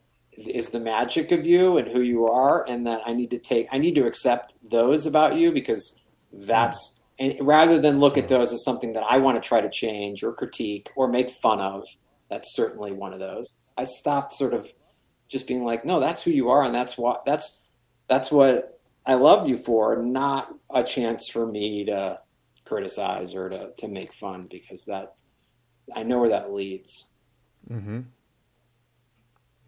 is 0.46 0.70
the 0.70 0.80
magic 0.80 1.32
of 1.32 1.46
you 1.46 1.78
and 1.78 1.88
who 1.88 2.00
you 2.00 2.26
are 2.26 2.64
and 2.68 2.86
that 2.86 3.02
I 3.06 3.12
need 3.12 3.30
to 3.30 3.38
take 3.38 3.68
I 3.72 3.78
need 3.78 3.94
to 3.96 4.06
accept 4.06 4.54
those 4.68 5.06
about 5.06 5.36
you 5.36 5.52
because 5.52 6.00
that's 6.32 7.00
and 7.18 7.34
rather 7.40 7.80
than 7.80 7.98
look 7.98 8.16
at 8.16 8.28
those 8.28 8.52
as 8.52 8.64
something 8.64 8.92
that 8.92 9.04
I 9.08 9.18
want 9.18 9.42
to 9.42 9.46
try 9.46 9.60
to 9.60 9.68
change 9.68 10.22
or 10.22 10.32
critique 10.32 10.90
or 10.96 11.08
make 11.08 11.30
fun 11.30 11.60
of 11.60 11.84
that's 12.30 12.54
certainly 12.54 12.92
one 12.92 13.12
of 13.12 13.20
those 13.20 13.58
I 13.76 13.84
stopped 13.84 14.32
sort 14.32 14.54
of 14.54 14.72
just 15.28 15.46
being 15.46 15.64
like 15.64 15.84
no 15.84 16.00
that's 16.00 16.22
who 16.22 16.30
you 16.30 16.50
are 16.50 16.62
and 16.62 16.74
that's 16.74 16.96
what 16.96 17.24
that's 17.24 17.60
that's 18.08 18.30
what 18.30 18.80
I 19.06 19.14
love 19.14 19.48
you 19.48 19.56
for 19.56 19.96
not 20.02 20.54
a 20.72 20.84
chance 20.84 21.28
for 21.28 21.46
me 21.46 21.86
to 21.86 22.20
criticize 22.64 23.34
or 23.34 23.48
to, 23.48 23.72
to 23.78 23.88
make 23.88 24.12
fun 24.12 24.46
because 24.50 24.84
that 24.84 25.14
I 25.94 26.02
know 26.02 26.18
where 26.18 26.30
that 26.30 26.52
leads 26.52 27.08
Mm-hmm. 27.70 28.00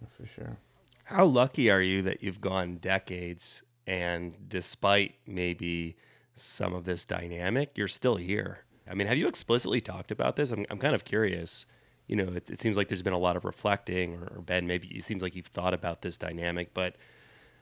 For 0.08 0.26
sure. 0.26 0.58
How 1.04 1.24
lucky 1.24 1.70
are 1.70 1.80
you 1.80 2.02
that 2.02 2.22
you've 2.22 2.40
gone 2.40 2.76
decades 2.76 3.62
and 3.86 4.36
despite 4.48 5.16
maybe 5.26 5.96
some 6.34 6.72
of 6.72 6.84
this 6.84 7.04
dynamic, 7.04 7.76
you're 7.76 7.88
still 7.88 8.16
here? 8.16 8.64
I 8.88 8.94
mean, 8.94 9.06
have 9.06 9.18
you 9.18 9.28
explicitly 9.28 9.80
talked 9.80 10.10
about 10.10 10.36
this? 10.36 10.50
I'm, 10.50 10.66
I'm 10.70 10.78
kind 10.78 10.94
of 10.94 11.04
curious. 11.04 11.66
You 12.06 12.16
know, 12.16 12.28
it, 12.34 12.50
it 12.50 12.60
seems 12.60 12.76
like 12.76 12.88
there's 12.88 13.02
been 13.02 13.12
a 13.12 13.18
lot 13.18 13.36
of 13.36 13.44
reflecting, 13.44 14.14
or, 14.14 14.32
or 14.36 14.42
Ben, 14.42 14.66
maybe 14.66 14.88
it 14.88 15.04
seems 15.04 15.22
like 15.22 15.36
you've 15.36 15.46
thought 15.46 15.74
about 15.74 16.02
this 16.02 16.16
dynamic, 16.16 16.74
but 16.74 16.96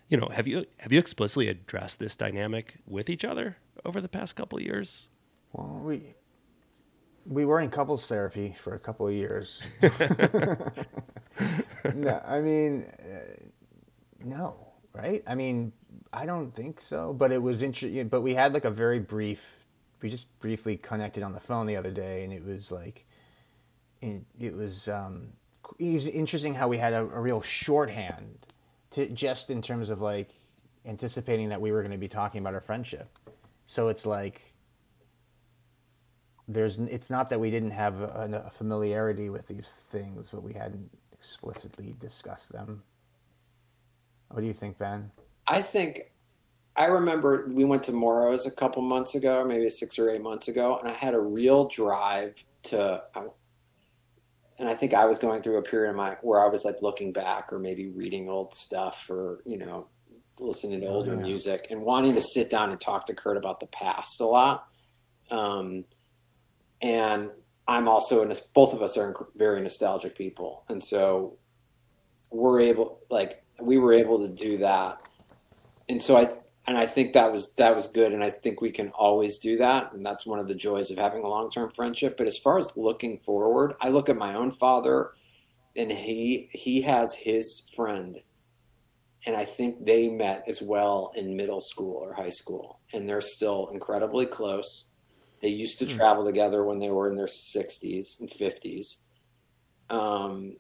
you 0.09 0.17
know, 0.17 0.29
have 0.33 0.49
you 0.49 0.65
have 0.79 0.91
you 0.91 0.99
explicitly 0.99 1.49
addressed 1.49 1.99
this 1.99 2.17
dynamic 2.17 2.79
with 2.87 3.11
each 3.11 3.25
other 3.25 3.59
over 3.85 4.01
the 4.01 4.09
past 4.09 4.37
couple 4.37 4.59
of 4.59 4.65
years? 4.65 5.09
Well, 5.53 5.81
we 5.85 6.15
we 7.27 7.45
were 7.45 7.61
in 7.61 7.71
couples 7.71 8.07
therapy 8.07 8.55
for 8.59 8.75
a 8.75 8.79
couple 8.79 9.09
of 9.09 9.15
years. 9.15 9.63
no, 11.95 12.23
I 12.27 12.41
mean, 12.41 12.87
uh, 13.01 13.45
no, 14.25 14.73
right? 14.95 15.23
I 15.27 15.35
mean, 15.35 15.73
I 16.13 16.27
don't 16.27 16.55
think 16.55 16.81
so. 16.81 17.13
But 17.15 17.33
it 17.33 17.43
was 17.43 17.63
interesting. 17.63 18.09
But 18.09 18.23
we 18.23 18.35
had 18.35 18.55
like 18.55 18.65
a 18.67 18.71
very 18.71 19.01
brief. 19.01 19.67
We 20.03 20.11
just 20.11 20.39
briefly 20.41 20.77
connected 20.79 21.23
on 21.25 21.33
the 21.33 21.41
phone 21.41 21.67
the 21.67 21.77
other 21.77 21.91
day, 21.93 22.25
and 22.25 22.33
it 22.33 22.45
was 22.45 22.73
like, 22.73 23.07
it, 24.03 24.23
it 24.41 24.55
was 24.57 24.89
um, 24.89 25.31
it 25.79 26.09
interesting 26.15 26.55
how 26.55 26.69
we 26.69 26.79
had 26.79 26.95
a, 26.95 27.01
a 27.01 27.21
real 27.21 27.43
shorthand 27.43 28.39
to 28.93 29.09
just 29.09 29.51
in 29.51 29.63
terms 29.63 29.91
of 29.91 30.01
like 30.01 30.31
anticipating 30.87 31.51
that 31.51 31.61
we 31.61 31.73
were 31.73 31.83
going 31.83 31.93
to 31.93 31.99
be 31.99 32.09
talking 32.09 32.41
about 32.41 32.55
our 32.55 32.61
friendship 32.63 33.09
So 33.67 33.89
it's 33.89 34.07
like 34.07 34.48
there's 36.49 36.79
it's 36.79 37.11
not 37.11 37.29
that 37.31 37.39
we 37.39 37.51
didn't 37.51 37.73
have 37.73 38.01
a, 38.01 38.45
a 38.47 38.51
familiarity 38.51 39.29
with 39.29 39.47
these 39.47 39.69
things, 39.69 40.31
but 40.31 40.43
we 40.43 40.55
hadn't 40.55 40.91
explicitly 41.13 41.95
discussed 41.99 42.51
them. 42.51 42.83
What 44.29 44.41
do 44.41 44.47
you 44.47 44.55
think, 44.55 44.79
Ben? 44.79 45.11
I 45.47 45.61
think 45.61 46.13
I 46.75 46.87
remember 46.87 47.49
we 47.53 47.65
went 47.65 47.83
to 47.85 47.93
Moro's 47.93 48.47
a 48.47 48.51
couple 48.51 48.83
months 48.83 49.15
ago, 49.15 49.45
maybe 49.45 49.69
six 49.69 49.99
or 49.99 50.11
eight 50.11 50.23
months 50.23 50.49
ago, 50.49 50.79
and 50.79 50.89
I 50.89 50.93
had 50.93 51.15
a 51.15 51.21
real 51.21 51.69
drive 51.69 52.43
to. 52.65 53.03
And 54.61 54.69
I 54.69 54.75
think 54.75 54.93
I 54.93 55.05
was 55.05 55.19
going 55.19 55.43
through 55.43 55.59
a 55.59 55.63
period 55.63 55.91
of 55.91 55.97
my 55.97 56.17
where 56.23 56.45
I 56.45 56.49
was 56.49 56.65
like 56.65 56.83
looking 56.83 57.13
back, 57.13 57.53
or 57.53 57.59
maybe 57.59 57.89
reading 57.89 58.29
old 58.29 58.55
stuff, 58.55 59.09
or 59.11 59.43
you 59.45 59.59
know, 59.59 59.87
listening 60.41 60.81
to 60.81 60.87
oh, 60.87 60.95
older 60.95 61.15
yeah. 61.15 61.23
music, 61.23 61.67
and 61.71 61.83
wanting 61.83 62.15
to 62.15 62.23
sit 62.23 62.49
down 62.49 62.71
and 62.71 62.81
talk 62.81 63.07
to 63.07 63.15
Kurt 63.15 63.37
about 63.37 63.61
the 63.61 63.67
past 63.67 64.21
a 64.21 64.27
lot. 64.27 64.67
Um, 65.31 65.85
and 66.81 67.31
I'm 67.67 67.87
also 67.87 68.23
in 68.23 68.33
both 68.55 68.73
of 68.73 68.83
us 68.83 68.97
are 68.97 69.15
very 69.37 69.61
nostalgic 69.61 70.17
people, 70.17 70.65
and 70.69 70.83
so 70.83 71.37
we're 72.31 72.61
able 72.61 73.01
like 73.11 73.43
we 73.61 73.79
were 73.79 73.93
able 73.93 74.19
to 74.21 74.29
do 74.29 74.57
that, 74.59 75.03
and 75.89 76.03
so 76.03 76.17
I 76.17 76.31
and 76.67 76.77
I 76.77 76.87
think 76.87 77.13
that 77.13 77.31
was 77.31 77.53
that 77.55 77.75
was 77.75 77.87
good, 77.87 78.13
and 78.13 78.25
I 78.25 78.31
think 78.31 78.61
we 78.61 78.71
can 78.71 78.89
always 78.91 79.39
do 79.39 79.59
that, 79.59 79.93
and 79.93 80.05
that's 80.05 80.27
one 80.27 80.39
of 80.39 80.49
the 80.49 80.55
joys 80.55 80.91
of 80.91 80.99
having 80.99 81.23
a 81.25 81.29
long 81.29 81.51
term 81.51 81.71
friendship. 81.71 82.17
But 82.17 82.27
as 82.27 82.39
far 82.39 82.59
as 82.59 82.77
looking 82.77 83.19
forward, 83.19 83.75
I 83.81 83.91
look 83.91 84.09
at 84.09 84.17
my 84.17 84.35
own 84.35 84.51
father, 84.51 85.13
and 85.77 85.91
he 85.91 86.49
he 86.53 86.81
has 86.83 87.15
his 87.15 87.69
friend, 87.77 88.19
and 89.27 89.37
I 89.37 89.45
think 89.45 89.85
they 89.85 90.09
met 90.09 90.45
as 90.49 90.63
well 90.63 91.13
in 91.17 91.37
middle 91.37 91.61
school 91.61 91.97
or 91.97 92.15
high 92.15 92.31
school, 92.31 92.81
and 92.95 93.09
they're 93.09 93.21
still 93.21 93.69
incredibly 93.75 94.25
close 94.25 94.91
they 95.41 95.49
used 95.49 95.79
to 95.79 95.87
mm. 95.87 95.95
travel 95.95 96.25
together 96.25 96.65
when 96.65 96.79
they 96.79 96.91
were 96.91 97.09
in 97.09 97.17
their 97.17 97.27
60s 97.27 98.21
and 98.21 98.31
50s. 98.31 98.97
Um, 99.91 100.57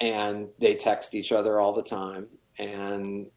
and 0.00 0.48
they 0.58 0.74
text 0.74 1.14
each 1.14 1.32
other 1.32 1.60
all 1.60 1.72
the 1.72 1.82
time. 1.82 2.28
And 2.58 3.30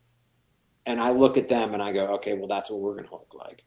and 0.85 0.99
I 0.99 1.11
look 1.11 1.37
at 1.37 1.47
them 1.47 1.73
and 1.73 1.83
I 1.83 1.91
go, 1.91 2.07
okay, 2.15 2.33
well, 2.33 2.47
that's 2.47 2.71
what 2.71 2.79
we're 2.79 2.93
going 2.93 3.05
to 3.05 3.11
look 3.11 3.33
like. 3.35 3.63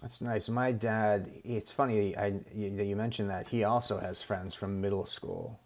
That's 0.00 0.20
nice. 0.20 0.48
My 0.48 0.70
dad, 0.70 1.28
it's 1.42 1.72
funny 1.72 2.16
I, 2.16 2.30
that 2.30 2.84
you 2.84 2.94
mentioned 2.94 3.28
that. 3.30 3.48
He 3.48 3.64
also 3.64 3.98
has 3.98 4.22
friends 4.22 4.54
from 4.54 4.80
middle 4.80 5.04
school. 5.04 5.60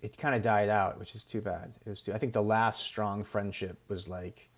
It 0.00 0.16
kind 0.16 0.34
of 0.34 0.42
died 0.42 0.70
out, 0.70 0.98
which 0.98 1.14
is 1.14 1.22
too 1.22 1.42
bad. 1.42 1.74
It 1.84 1.90
was 1.90 2.00
too, 2.00 2.14
I 2.14 2.18
think 2.18 2.32
the 2.32 2.42
last 2.42 2.80
strong 2.80 3.24
friendship 3.24 3.78
was 3.88 4.08
like, 4.08 4.48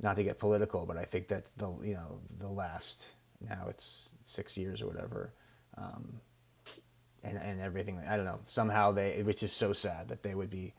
not 0.00 0.16
to 0.16 0.24
get 0.24 0.38
political, 0.38 0.86
but 0.86 0.96
I 0.96 1.04
think 1.04 1.28
that 1.28 1.46
the 1.56 1.76
you 1.82 1.94
know 1.94 2.20
the 2.38 2.48
last 2.48 3.08
now 3.40 3.66
it's 3.68 4.07
six 4.28 4.56
years 4.56 4.82
or 4.82 4.86
whatever, 4.86 5.32
um, 5.76 6.20
and 7.22 7.38
and 7.38 7.60
everything. 7.60 8.00
I 8.08 8.16
don't 8.16 8.26
know. 8.26 8.40
Somehow 8.44 8.92
they, 8.92 9.22
which 9.22 9.42
is 9.42 9.52
so 9.52 9.72
sad 9.72 10.08
that 10.08 10.22
they 10.22 10.34
would 10.34 10.50
be, 10.50 10.74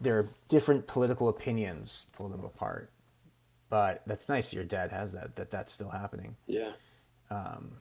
their 0.00 0.30
different 0.48 0.86
political 0.86 1.28
opinions 1.28 2.06
pull 2.12 2.28
them 2.28 2.44
apart. 2.44 2.90
But 3.68 4.02
that's 4.06 4.28
nice. 4.28 4.52
Your 4.52 4.64
dad 4.64 4.90
has 4.90 5.12
that. 5.12 5.36
That 5.36 5.50
that's 5.50 5.72
still 5.72 5.90
happening. 5.90 6.36
Yeah. 6.46 6.72
Um, 7.30 7.72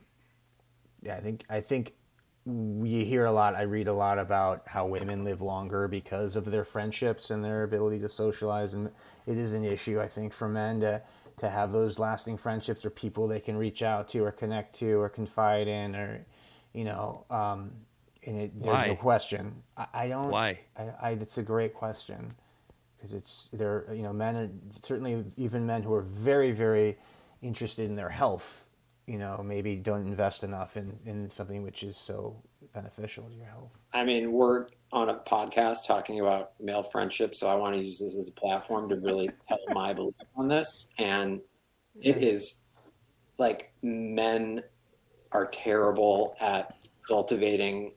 yeah, 1.01 1.15
I 1.15 1.19
think 1.19 1.43
I 1.49 1.59
think 1.59 1.93
we 2.45 3.05
hear 3.05 3.25
a 3.25 3.31
lot. 3.31 3.55
I 3.55 3.63
read 3.63 3.87
a 3.87 3.93
lot 3.93 4.17
about 4.17 4.63
how 4.67 4.87
women 4.87 5.23
live 5.23 5.41
longer 5.41 5.87
because 5.87 6.35
of 6.35 6.45
their 6.45 6.63
friendships 6.63 7.29
and 7.29 7.43
their 7.43 7.63
ability 7.63 7.99
to 7.99 8.09
socialize, 8.09 8.73
and 8.73 8.87
it 9.27 9.37
is 9.37 9.53
an 9.53 9.63
issue 9.63 9.99
I 9.99 10.07
think 10.07 10.33
for 10.33 10.47
men 10.47 10.79
to 10.79 11.01
to 11.37 11.49
have 11.49 11.71
those 11.71 11.99
lasting 11.99 12.37
friendships 12.37 12.85
or 12.85 12.89
people 12.89 13.27
they 13.27 13.39
can 13.39 13.57
reach 13.57 13.83
out 13.83 14.07
to 14.09 14.23
or 14.23 14.31
connect 14.31 14.75
to 14.79 14.99
or 14.99 15.09
confide 15.09 15.67
in 15.67 15.95
or 15.95 16.25
you 16.73 16.83
know 16.83 17.25
um, 17.29 17.71
and 18.25 18.37
it, 18.37 18.63
there's 18.63 18.75
Why? 18.75 18.87
no 18.87 18.95
question 18.95 19.63
I, 19.77 19.87
I 19.93 20.07
don't 20.07 20.29
Why? 20.29 20.59
I, 20.77 20.89
I, 21.01 21.11
it's 21.11 21.37
a 21.37 21.43
great 21.43 21.73
question 21.73 22.27
because 22.97 23.13
it's 23.13 23.49
there 23.53 23.85
you 23.93 24.03
know 24.03 24.13
men 24.13 24.35
are 24.35 24.49
certainly 24.83 25.25
even 25.37 25.65
men 25.65 25.83
who 25.83 25.93
are 25.93 26.01
very 26.01 26.51
very 26.51 26.97
interested 27.41 27.89
in 27.89 27.95
their 27.95 28.09
health 28.09 28.65
you 29.07 29.17
know 29.17 29.41
maybe 29.43 29.75
don't 29.75 30.01
invest 30.01 30.43
enough 30.43 30.77
in 30.77 30.97
in 31.05 31.29
something 31.29 31.63
which 31.63 31.83
is 31.83 31.97
so 31.97 32.35
beneficial 32.73 33.23
to 33.23 33.35
your 33.35 33.47
health 33.47 33.71
i 33.93 34.03
mean 34.03 34.31
we're 34.31 34.67
on 34.93 35.09
a 35.09 35.15
podcast 35.15 35.85
talking 35.87 36.19
about 36.19 36.51
male 36.59 36.83
friendship, 36.83 37.33
so 37.33 37.47
I 37.47 37.55
want 37.55 37.75
to 37.75 37.79
use 37.79 37.99
this 37.99 38.15
as 38.17 38.27
a 38.27 38.31
platform 38.33 38.89
to 38.89 38.95
really 38.97 39.29
tell 39.47 39.59
my 39.69 39.93
belief 39.93 40.15
on 40.35 40.47
this. 40.47 40.89
And 40.97 41.41
it 42.01 42.17
is 42.17 42.61
like 43.37 43.73
men 43.81 44.63
are 45.31 45.47
terrible 45.47 46.35
at 46.39 46.75
cultivating 47.07 47.93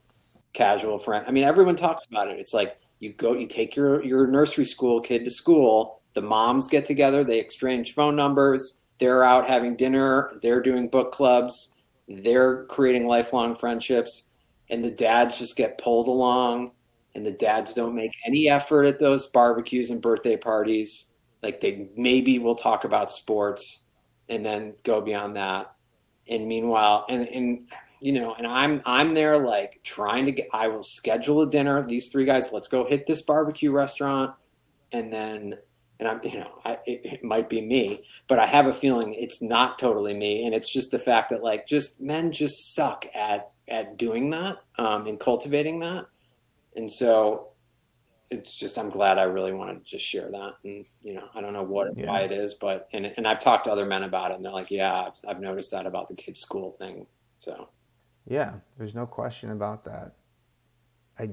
casual 0.53 0.99
friend. 0.99 1.25
I 1.27 1.33
mean, 1.33 1.45
everyone 1.45 1.77
talks 1.77 2.07
about 2.07 2.29
it. 2.29 2.39
It's 2.39 2.55
like 2.55 2.79
you 3.01 3.13
go, 3.13 3.35
you 3.35 3.47
take 3.47 3.75
your 3.75 4.03
your 4.05 4.27
nursery 4.27 4.65
school 4.65 5.01
kid 5.01 5.25
to 5.25 5.31
school. 5.31 6.01
The 6.15 6.23
moms 6.23 6.69
get 6.69 6.85
together, 6.85 7.25
they 7.25 7.41
exchange 7.41 7.95
phone 7.95 8.15
numbers. 8.15 8.81
They're 8.99 9.25
out 9.25 9.49
having 9.49 9.75
dinner. 9.75 10.39
They're 10.41 10.63
doing 10.63 10.89
book 10.89 11.11
clubs. 11.11 11.75
They're 12.07 12.65
creating 12.67 13.09
lifelong 13.09 13.57
friendships, 13.57 14.29
and 14.71 14.85
the 14.85 14.91
dads 14.91 15.39
just 15.39 15.57
get 15.57 15.79
pulled 15.79 16.07
along 16.07 16.71
and 17.15 17.25
the 17.25 17.33
dads 17.33 17.75
don't 17.75 17.95
make 17.95 18.13
any 18.27 18.49
effort 18.49 18.85
at 18.85 18.99
those 18.99 19.27
barbecues 19.29 19.91
and 19.91 20.03
birthday 20.03 20.37
parties. 20.37 21.13
Like 21.43 21.61
they 21.61 21.89
maybe 21.97 22.39
will 22.39 22.55
talk 22.55 22.85
about 22.85 23.11
sports 23.11 23.85
and 24.29 24.45
then 24.45 24.75
go 24.83 25.01
beyond 25.01 25.37
that. 25.37 25.75
And 26.29 26.49
meanwhile, 26.49 27.05
and, 27.09 27.29
and 27.29 27.69
you 28.01 28.13
know, 28.13 28.35
and 28.35 28.47
I'm 28.47 28.83
I'm 28.85 29.15
there 29.15 29.39
like 29.39 29.81
trying 29.85 30.27
to 30.27 30.33
get 30.33 30.49
I 30.53 30.69
will 30.69 30.83
schedule 30.83 31.43
a 31.43 31.51
dinner. 31.51 31.87
These 31.87 32.09
three 32.09 32.25
guys, 32.25 32.53
let's 32.53 32.69
go 32.69 32.87
hit 32.89 33.07
this 33.07 33.23
barbecue 33.23 33.71
restaurant. 33.71 34.35
And 34.93 35.13
then 35.13 35.59
and 35.99 36.09
I'm, 36.09 36.21
you 36.25 36.41
know, 36.41 36.61
I, 36.65 36.73
it, 36.87 37.01
it, 37.05 37.25
might 37.25 37.49
be 37.49 37.61
me, 37.61 38.05
but 38.27 38.39
I 38.39 38.47
have 38.47 38.67
a 38.67 38.73
feeling 38.73 39.15
it's 39.15 39.41
not 39.41 39.79
totally 39.79 40.13
me, 40.13 40.45
and 40.45 40.55
it's 40.55 40.73
just 40.73 40.91
the 40.91 40.99
fact 40.99 41.31
that 41.31 41.43
like 41.43 41.67
just 41.67 42.01
men 42.01 42.33
just 42.33 42.75
suck 42.75 43.07
at 43.15 43.53
at 43.69 43.97
doing 43.97 44.31
that 44.31 44.59
um, 44.77 45.07
and 45.07 45.19
cultivating 45.19 45.79
that, 45.81 46.07
and 46.77 46.91
so 46.91 47.49
it's 48.31 48.55
just 48.55 48.79
I'm 48.79 48.91
glad 48.91 49.19
I 49.19 49.25
really 49.25 49.53
wanted 49.53 49.85
to 49.85 49.91
just 49.91 50.05
share 50.05 50.31
that, 50.31 50.55
and 50.65 50.87
you 51.03 51.15
know 51.15 51.25
I 51.35 51.41
don't 51.41 51.53
know 51.53 51.63
what 51.63 51.97
yeah. 51.97 52.07
why 52.07 52.21
it 52.21 52.33
is, 52.33 52.55
but 52.55 52.89
and 52.93 53.13
and 53.17 53.27
I've 53.27 53.41
talked 53.41 53.65
to 53.65 53.73
other 53.73 53.87
men 53.87 54.03
about 54.05 54.31
it, 54.31 54.35
and 54.35 54.45
they're 54.45 54.53
like, 54.53 54.71
yeah, 54.71 55.07
I've, 55.07 55.15
I've 55.29 55.41
noticed 55.41 55.71
that 55.71 55.87
about 55.87 56.09
the 56.09 56.15
kids' 56.15 56.41
school 56.41 56.73
thing. 56.73 57.07
So 57.39 57.69
yeah, 58.27 58.55
there's 58.79 58.95
no 58.95 59.07
question 59.07 59.51
about 59.51 59.85
that. 59.85 60.15
I 61.19 61.31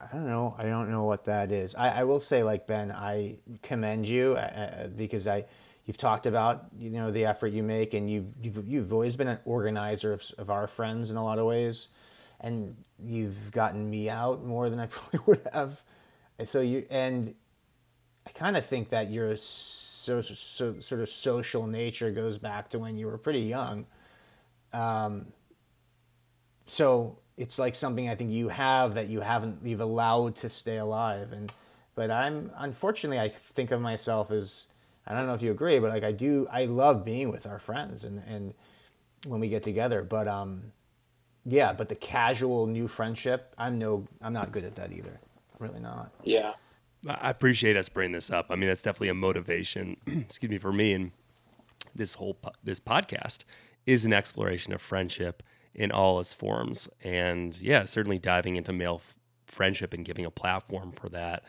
I 0.00 0.12
don't 0.12 0.26
know. 0.26 0.54
I 0.58 0.64
don't 0.64 0.90
know 0.90 1.04
what 1.04 1.24
that 1.26 1.52
is. 1.52 1.74
I, 1.74 2.00
I 2.00 2.04
will 2.04 2.20
say, 2.20 2.42
like 2.42 2.66
Ben, 2.66 2.90
I 2.90 3.38
commend 3.62 4.08
you 4.08 4.32
uh, 4.32 4.40
uh 4.40 4.88
because 4.88 5.28
I, 5.28 5.44
you've 5.84 5.98
talked 5.98 6.26
about 6.26 6.66
you 6.76 6.90
know 6.90 7.10
the 7.10 7.26
effort 7.26 7.48
you 7.48 7.62
make, 7.62 7.94
and 7.94 8.10
you 8.10 8.32
you've 8.40 8.66
you've 8.66 8.92
always 8.92 9.16
been 9.16 9.28
an 9.28 9.38
organizer 9.44 10.12
of, 10.12 10.24
of 10.38 10.50
our 10.50 10.66
friends 10.66 11.10
in 11.10 11.16
a 11.16 11.24
lot 11.24 11.38
of 11.38 11.46
ways 11.46 11.88
and 12.42 12.76
you've 13.04 13.52
gotten 13.52 13.88
me 13.88 14.08
out 14.08 14.44
more 14.44 14.70
than 14.70 14.78
I 14.78 14.86
probably 14.88 15.20
would 15.26 15.48
have. 15.52 15.82
And 16.38 16.48
so 16.48 16.60
you 16.60 16.86
and 16.90 17.34
I 18.26 18.30
kind 18.30 18.56
of 18.56 18.64
think 18.64 18.90
that 18.90 19.10
your 19.10 19.36
so, 19.36 20.20
so, 20.20 20.80
sort 20.80 21.00
of 21.00 21.08
social 21.08 21.66
nature 21.66 22.10
goes 22.10 22.38
back 22.38 22.70
to 22.70 22.78
when 22.78 22.96
you 22.96 23.06
were 23.06 23.18
pretty 23.18 23.40
young. 23.40 23.86
Um, 24.72 25.26
so 26.66 27.18
it's 27.36 27.58
like 27.58 27.74
something 27.74 28.08
I 28.08 28.14
think 28.14 28.30
you 28.30 28.48
have 28.48 28.94
that 28.94 29.08
you 29.08 29.20
haven't 29.20 29.58
you've 29.62 29.80
allowed 29.80 30.36
to 30.36 30.48
stay 30.48 30.76
alive 30.76 31.32
and 31.32 31.52
but 31.94 32.10
I'm 32.10 32.50
unfortunately 32.56 33.18
I 33.18 33.28
think 33.28 33.70
of 33.70 33.80
myself 33.80 34.30
as 34.30 34.66
I 35.06 35.14
don't 35.14 35.26
know 35.26 35.34
if 35.34 35.42
you 35.42 35.50
agree 35.50 35.78
but 35.78 35.90
like 35.90 36.04
I 36.04 36.12
do 36.12 36.46
I 36.50 36.66
love 36.66 37.04
being 37.04 37.30
with 37.30 37.46
our 37.46 37.58
friends 37.58 38.04
and 38.04 38.22
and 38.26 38.54
when 39.26 39.40
we 39.40 39.48
get 39.48 39.62
together 39.62 40.02
but 40.02 40.28
um 40.28 40.72
yeah, 41.44 41.72
but 41.72 41.88
the 41.88 41.94
casual 41.94 42.66
new 42.66 42.88
friendship, 42.88 43.54
I'm 43.58 43.78
no, 43.78 44.06
I'm 44.20 44.32
not 44.32 44.52
good 44.52 44.64
at 44.64 44.76
that 44.76 44.92
either. 44.92 45.16
really 45.60 45.80
not. 45.80 46.12
Yeah. 46.22 46.52
I 47.08 47.30
appreciate 47.30 47.76
us 47.76 47.88
bringing 47.88 48.12
this 48.12 48.30
up. 48.30 48.46
I 48.50 48.54
mean, 48.54 48.68
that's 48.68 48.82
definitely 48.82 49.08
a 49.08 49.14
motivation. 49.14 49.96
excuse 50.06 50.50
me 50.50 50.58
for 50.58 50.72
me, 50.72 50.92
and 50.92 51.10
this 51.94 52.14
whole 52.14 52.34
po- 52.34 52.52
this 52.62 52.78
podcast 52.78 53.38
is 53.86 54.04
an 54.04 54.12
exploration 54.12 54.72
of 54.72 54.80
friendship 54.80 55.42
in 55.74 55.90
all 55.90 56.20
its 56.20 56.32
forms. 56.32 56.88
And 57.02 57.58
yeah, 57.60 57.84
certainly 57.86 58.18
diving 58.18 58.54
into 58.54 58.72
male 58.72 59.00
f- 59.02 59.16
friendship 59.46 59.92
and 59.92 60.04
giving 60.04 60.24
a 60.24 60.30
platform 60.30 60.92
for 60.92 61.08
that, 61.08 61.42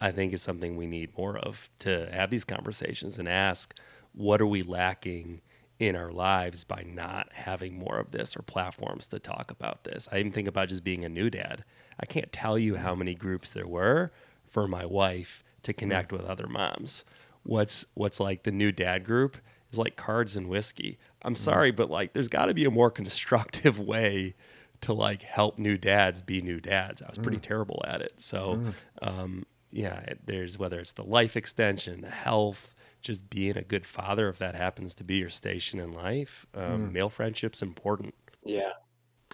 I 0.00 0.12
think 0.12 0.32
is 0.32 0.42
something 0.42 0.76
we 0.76 0.86
need 0.86 1.16
more 1.18 1.36
of 1.38 1.68
to 1.80 2.08
have 2.12 2.30
these 2.30 2.44
conversations 2.44 3.18
and 3.18 3.28
ask, 3.28 3.74
what 4.12 4.40
are 4.40 4.46
we 4.46 4.62
lacking 4.62 5.40
in 5.80 5.96
our 5.96 6.12
lives 6.12 6.62
by 6.62 6.84
not 6.86 7.28
having 7.32 7.76
more 7.76 7.98
of 7.98 8.10
this 8.10 8.36
or 8.36 8.42
platforms 8.42 9.06
to 9.08 9.18
talk 9.18 9.50
about 9.50 9.84
this. 9.84 10.08
I 10.12 10.18
even 10.18 10.30
think 10.30 10.46
about 10.46 10.68
just 10.68 10.84
being 10.84 11.04
a 11.06 11.08
new 11.08 11.30
dad. 11.30 11.64
I 11.98 12.04
can't 12.04 12.30
tell 12.30 12.58
you 12.58 12.76
how 12.76 12.94
many 12.94 13.14
groups 13.14 13.54
there 13.54 13.66
were 13.66 14.12
for 14.50 14.68
my 14.68 14.84
wife 14.84 15.42
to 15.62 15.72
connect 15.72 16.12
with 16.12 16.22
other 16.22 16.46
moms. 16.46 17.04
What's 17.44 17.86
what's 17.94 18.20
like 18.20 18.42
the 18.42 18.52
new 18.52 18.72
dad 18.72 19.04
group 19.04 19.38
is 19.72 19.78
like 19.78 19.96
cards 19.96 20.36
and 20.36 20.48
whiskey. 20.48 20.98
I'm 21.22 21.32
mm-hmm. 21.32 21.42
sorry, 21.42 21.70
but 21.70 21.90
like 21.90 22.12
there's 22.12 22.28
got 22.28 22.46
to 22.46 22.54
be 22.54 22.66
a 22.66 22.70
more 22.70 22.90
constructive 22.90 23.78
way 23.80 24.34
to 24.82 24.92
like 24.92 25.22
help 25.22 25.58
new 25.58 25.78
dads 25.78 26.20
be 26.20 26.42
new 26.42 26.60
dads. 26.60 27.00
I 27.00 27.08
was 27.08 27.18
pretty 27.18 27.38
mm. 27.38 27.42
terrible 27.42 27.82
at 27.86 28.02
it. 28.02 28.14
So, 28.18 28.56
mm. 28.56 28.74
um, 29.00 29.46
yeah, 29.70 30.14
there's 30.26 30.58
whether 30.58 30.78
it's 30.78 30.92
the 30.92 31.04
life 31.04 31.36
extension, 31.36 32.02
the 32.02 32.10
health, 32.10 32.74
just 33.00 33.30
being 33.30 33.56
a 33.56 33.62
good 33.62 33.86
father, 33.86 34.28
if 34.28 34.38
that 34.38 34.54
happens 34.54 34.94
to 34.94 35.04
be 35.04 35.16
your 35.16 35.30
station 35.30 35.80
in 35.80 35.92
life, 35.92 36.46
um, 36.54 36.92
male 36.92 37.10
friendship's 37.10 37.62
important. 37.62 38.14
Yeah. 38.44 38.72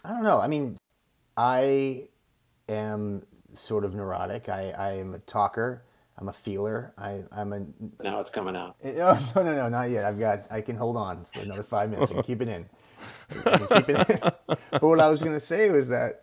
I 0.04 0.10
don't 0.10 0.22
know. 0.22 0.40
I 0.40 0.46
mean, 0.46 0.76
I 1.36 2.08
am 2.68 3.26
sort 3.54 3.84
of 3.84 3.94
neurotic. 3.94 4.48
I, 4.48 4.70
I 4.70 4.92
am 4.94 5.14
a 5.14 5.18
talker. 5.18 5.84
I'm 6.18 6.28
a 6.28 6.32
feeler. 6.32 6.94
I, 6.96 7.24
I'm 7.30 7.52
a 7.52 7.60
Now 8.02 8.20
it's 8.20 8.30
coming 8.30 8.56
out. 8.56 8.76
Oh, 8.84 9.32
no, 9.36 9.42
no, 9.42 9.54
no, 9.54 9.68
not 9.68 9.90
yet. 9.90 10.04
I've 10.04 10.18
got. 10.18 10.50
I 10.50 10.62
can 10.62 10.76
hold 10.76 10.96
on 10.96 11.26
for 11.26 11.40
another 11.40 11.62
five 11.62 11.90
minutes 11.90 12.10
and 12.10 12.24
keep 12.24 12.40
it 12.40 12.48
in. 12.48 12.66
Keep 13.30 13.88
it 13.90 14.10
in. 14.10 14.18
but 14.70 14.82
what 14.82 15.00
I 15.00 15.08
was 15.08 15.20
going 15.22 15.34
to 15.34 15.40
say 15.40 15.70
was 15.70 15.88
that 15.88 16.22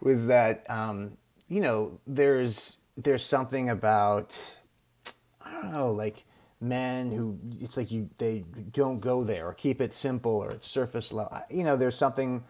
was 0.00 0.26
that 0.26 0.68
um, 0.70 1.16
you 1.48 1.60
know 1.60 1.98
there's 2.06 2.78
there's 2.96 3.24
something 3.24 3.68
about 3.68 4.58
I 5.44 5.52
don't 5.52 5.72
know 5.72 5.90
like 5.90 6.24
men 6.64 7.10
who 7.10 7.38
it's 7.60 7.76
like 7.76 7.90
you 7.90 8.08
they 8.18 8.44
don't 8.72 9.00
go 9.00 9.22
there 9.22 9.46
or 9.46 9.54
keep 9.54 9.80
it 9.80 9.92
simple 9.92 10.42
or 10.42 10.50
it's 10.50 10.66
surface 10.66 11.12
level. 11.12 11.38
You 11.50 11.64
know, 11.64 11.76
there's 11.76 11.96
something 11.96 12.42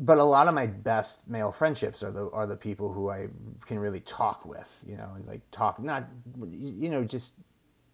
but 0.00 0.18
a 0.18 0.24
lot 0.24 0.46
of 0.46 0.54
my 0.54 0.66
best 0.66 1.28
male 1.28 1.50
friendships 1.50 2.02
are 2.02 2.12
the 2.12 2.30
are 2.30 2.46
the 2.46 2.56
people 2.56 2.92
who 2.92 3.10
I 3.10 3.28
can 3.66 3.78
really 3.78 4.00
talk 4.00 4.46
with, 4.46 4.82
you 4.86 4.96
know, 4.96 5.12
and 5.14 5.26
like 5.26 5.42
talk 5.50 5.80
not 5.80 6.08
you 6.50 6.88
know 6.88 7.04
just 7.04 7.34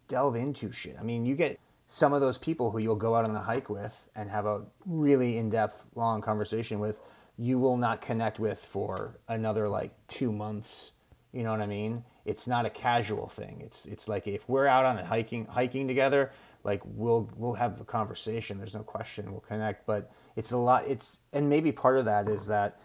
delve 0.07 0.35
into 0.35 0.71
shit. 0.71 0.95
I 0.99 1.03
mean, 1.03 1.25
you 1.25 1.35
get 1.35 1.59
some 1.87 2.13
of 2.13 2.21
those 2.21 2.37
people 2.37 2.71
who 2.71 2.79
you'll 2.79 2.95
go 2.95 3.15
out 3.15 3.25
on 3.25 3.35
a 3.35 3.41
hike 3.41 3.69
with 3.69 4.09
and 4.15 4.29
have 4.29 4.45
a 4.45 4.65
really 4.85 5.37
in-depth 5.37 5.85
long 5.95 6.21
conversation 6.21 6.79
with, 6.79 6.99
you 7.37 7.59
will 7.59 7.77
not 7.77 8.01
connect 8.01 8.39
with 8.39 8.59
for 8.59 9.15
another 9.27 9.67
like 9.69 9.91
2 10.07 10.31
months. 10.31 10.91
You 11.31 11.43
know 11.43 11.51
what 11.51 11.61
I 11.61 11.67
mean? 11.67 12.03
It's 12.25 12.47
not 12.47 12.65
a 12.65 12.69
casual 12.69 13.27
thing. 13.27 13.61
It's 13.63 13.85
it's 13.85 14.07
like 14.07 14.27
if 14.27 14.49
we're 14.49 14.67
out 14.67 14.85
on 14.85 14.97
a 14.97 15.05
hiking 15.05 15.45
hiking 15.45 15.87
together, 15.87 16.31
like 16.63 16.81
we'll 16.83 17.29
we'll 17.37 17.53
have 17.53 17.79
a 17.79 17.85
conversation. 17.85 18.57
There's 18.57 18.73
no 18.73 18.83
question 18.83 19.31
we'll 19.31 19.41
connect, 19.41 19.85
but 19.85 20.11
it's 20.35 20.51
a 20.51 20.57
lot. 20.57 20.87
It's 20.87 21.19
and 21.33 21.47
maybe 21.49 21.71
part 21.71 21.97
of 21.97 22.05
that 22.05 22.27
is 22.27 22.47
that 22.47 22.79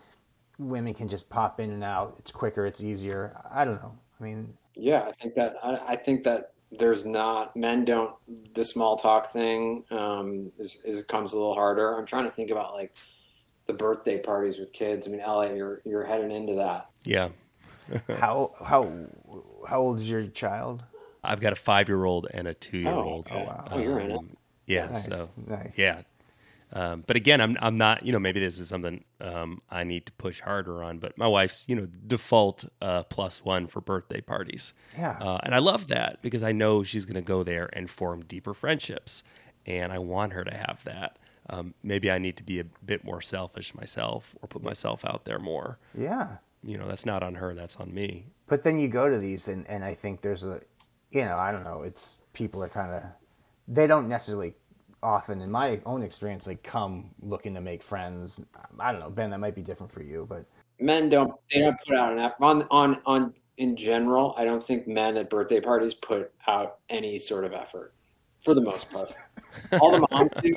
women 0.58 0.94
can 0.94 1.08
just 1.08 1.28
pop 1.30 1.58
in 1.58 1.70
and 1.70 1.82
out. 1.82 2.16
It's 2.18 2.30
quicker. 2.30 2.66
It's 2.66 2.82
easier. 2.82 3.34
I 3.50 3.64
don't 3.64 3.82
know. 3.82 3.98
I 4.20 4.24
mean, 4.24 4.56
Yeah, 4.74 5.02
I 5.08 5.12
think 5.12 5.34
that 5.34 5.56
I, 5.62 5.80
I 5.88 5.96
think 5.96 6.22
that 6.24 6.52
there's 6.70 7.04
not 7.04 7.56
men 7.56 7.84
don't 7.84 8.14
the 8.54 8.64
small 8.64 8.96
talk 8.96 9.32
thing 9.32 9.84
um, 9.90 10.52
is, 10.58 10.80
is 10.84 11.02
comes 11.04 11.32
a 11.32 11.36
little 11.36 11.54
harder. 11.54 11.98
I'm 11.98 12.06
trying 12.06 12.24
to 12.24 12.30
think 12.30 12.50
about 12.50 12.74
like 12.74 12.94
the 13.66 13.72
birthday 13.72 14.18
parties 14.18 14.58
with 14.58 14.72
kids. 14.72 15.06
I 15.06 15.10
mean, 15.10 15.20
LA, 15.20 15.52
you're 15.54 15.80
you're 15.84 16.04
heading 16.04 16.30
into 16.30 16.54
that. 16.54 16.88
Yeah. 17.04 17.30
how 18.18 18.50
how 18.64 18.92
how 19.68 19.80
old 19.80 19.98
is 20.00 20.08
your 20.10 20.26
child? 20.26 20.82
I've 21.22 21.40
got 21.40 21.52
a 21.52 21.56
five 21.56 21.88
year 21.88 22.04
old 22.04 22.26
and 22.32 22.48
a 22.48 22.54
two 22.54 22.78
year 22.78 22.92
old. 22.92 23.26
Oh, 23.30 23.38
wow. 23.38 23.68
Oh, 23.70 23.78
you're 23.80 24.00
in 24.00 24.10
it. 24.10 24.20
Yeah. 24.66 24.86
Nice, 24.86 25.04
So, 25.06 25.30
nice. 25.46 25.74
yeah. 25.76 26.02
Um, 26.72 27.02
but 27.04 27.16
again, 27.16 27.40
I'm, 27.40 27.56
I'm 27.60 27.76
not, 27.76 28.06
you 28.06 28.12
know, 28.12 28.20
maybe 28.20 28.38
this 28.38 28.60
is 28.60 28.68
something 28.68 29.02
um, 29.20 29.58
I 29.70 29.82
need 29.82 30.06
to 30.06 30.12
push 30.12 30.40
harder 30.40 30.84
on, 30.84 30.98
but 30.98 31.18
my 31.18 31.26
wife's, 31.26 31.64
you 31.66 31.74
know, 31.74 31.88
default 32.06 32.64
uh, 32.80 33.02
plus 33.04 33.44
one 33.44 33.66
for 33.66 33.80
birthday 33.80 34.20
parties. 34.20 34.72
Yeah. 34.96 35.18
Uh, 35.20 35.38
and 35.42 35.52
I 35.52 35.58
love 35.58 35.88
that 35.88 36.22
because 36.22 36.44
I 36.44 36.52
know 36.52 36.84
she's 36.84 37.04
going 37.04 37.16
to 37.16 37.22
go 37.22 37.42
there 37.42 37.68
and 37.72 37.90
form 37.90 38.22
deeper 38.22 38.54
friendships. 38.54 39.24
And 39.66 39.92
I 39.92 39.98
want 39.98 40.32
her 40.32 40.44
to 40.44 40.56
have 40.56 40.82
that. 40.84 41.18
Um, 41.48 41.74
maybe 41.82 42.08
I 42.08 42.18
need 42.18 42.36
to 42.36 42.44
be 42.44 42.60
a 42.60 42.64
bit 42.64 43.02
more 43.04 43.20
selfish 43.20 43.74
myself 43.74 44.36
or 44.40 44.46
put 44.46 44.62
myself 44.62 45.04
out 45.04 45.24
there 45.24 45.40
more. 45.40 45.78
Yeah. 45.98 46.36
You 46.62 46.78
know, 46.78 46.86
that's 46.86 47.06
not 47.06 47.22
on 47.22 47.34
her, 47.36 47.54
that's 47.54 47.76
on 47.76 47.92
me. 47.92 48.26
But 48.46 48.62
then 48.62 48.78
you 48.78 48.88
go 48.88 49.08
to 49.08 49.18
these, 49.18 49.48
and, 49.48 49.66
and 49.68 49.84
I 49.84 49.94
think 49.94 50.20
there's 50.20 50.44
a, 50.44 50.60
you 51.10 51.24
know, 51.24 51.36
I 51.36 51.52
don't 51.52 51.64
know, 51.64 51.82
it's 51.82 52.16
people 52.32 52.62
are 52.62 52.68
kind 52.68 52.92
of, 52.92 53.02
they 53.66 53.86
don't 53.86 54.08
necessarily 54.08 54.54
often, 55.02 55.40
in 55.40 55.50
my 55.50 55.80
own 55.86 56.02
experience, 56.02 56.46
like 56.46 56.62
come 56.62 57.10
looking 57.22 57.54
to 57.54 57.60
make 57.60 57.82
friends. 57.82 58.40
I 58.78 58.92
don't 58.92 59.00
know, 59.00 59.10
Ben, 59.10 59.30
that 59.30 59.38
might 59.38 59.54
be 59.54 59.62
different 59.62 59.90
for 59.90 60.02
you, 60.02 60.26
but 60.28 60.44
Men 60.80 61.10
don't 61.10 61.34
they 61.52 61.60
don't 61.60 61.76
put 61.86 61.96
out 61.96 62.12
an 62.12 62.18
app 62.18 62.40
on 62.40 62.66
on 62.70 63.00
on 63.04 63.34
in 63.58 63.76
general. 63.76 64.34
I 64.38 64.44
don't 64.44 64.62
think 64.62 64.88
men 64.88 65.16
at 65.18 65.28
birthday 65.28 65.60
parties 65.60 65.92
put 65.92 66.32
out 66.46 66.78
any 66.88 67.18
sort 67.18 67.44
of 67.44 67.52
effort 67.52 67.92
for 68.42 68.54
the 68.54 68.62
most 68.62 68.90
part. 68.90 69.12
All 69.80 69.90
the 69.90 70.06
moms 70.10 70.32
do 70.40 70.54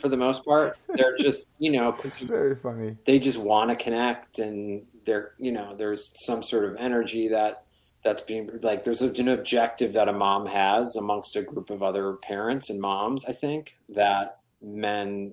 for 0.00 0.08
the 0.08 0.16
most 0.16 0.44
part. 0.44 0.78
They're 0.94 1.18
just 1.18 1.50
you 1.58 1.72
know 1.72 1.90
because 1.90 2.18
very 2.18 2.54
funny. 2.54 2.96
they 3.06 3.18
just 3.18 3.38
want 3.38 3.70
to 3.70 3.76
connect 3.76 4.38
and 4.38 4.86
they're 5.06 5.32
you 5.38 5.52
know 5.52 5.74
there's 5.74 6.12
some 6.26 6.42
sort 6.42 6.64
of 6.64 6.76
energy 6.76 7.28
that 7.28 7.64
that's 8.02 8.22
being 8.22 8.50
like 8.62 8.84
there's 8.84 9.00
an 9.00 9.28
objective 9.28 9.94
that 9.94 10.08
a 10.08 10.12
mom 10.12 10.46
has 10.46 10.96
amongst 10.96 11.34
a 11.36 11.42
group 11.42 11.70
of 11.70 11.82
other 11.82 12.14
parents 12.14 12.68
and 12.68 12.80
moms 12.80 13.24
i 13.24 13.32
think 13.32 13.76
that 13.88 14.40
men 14.60 15.32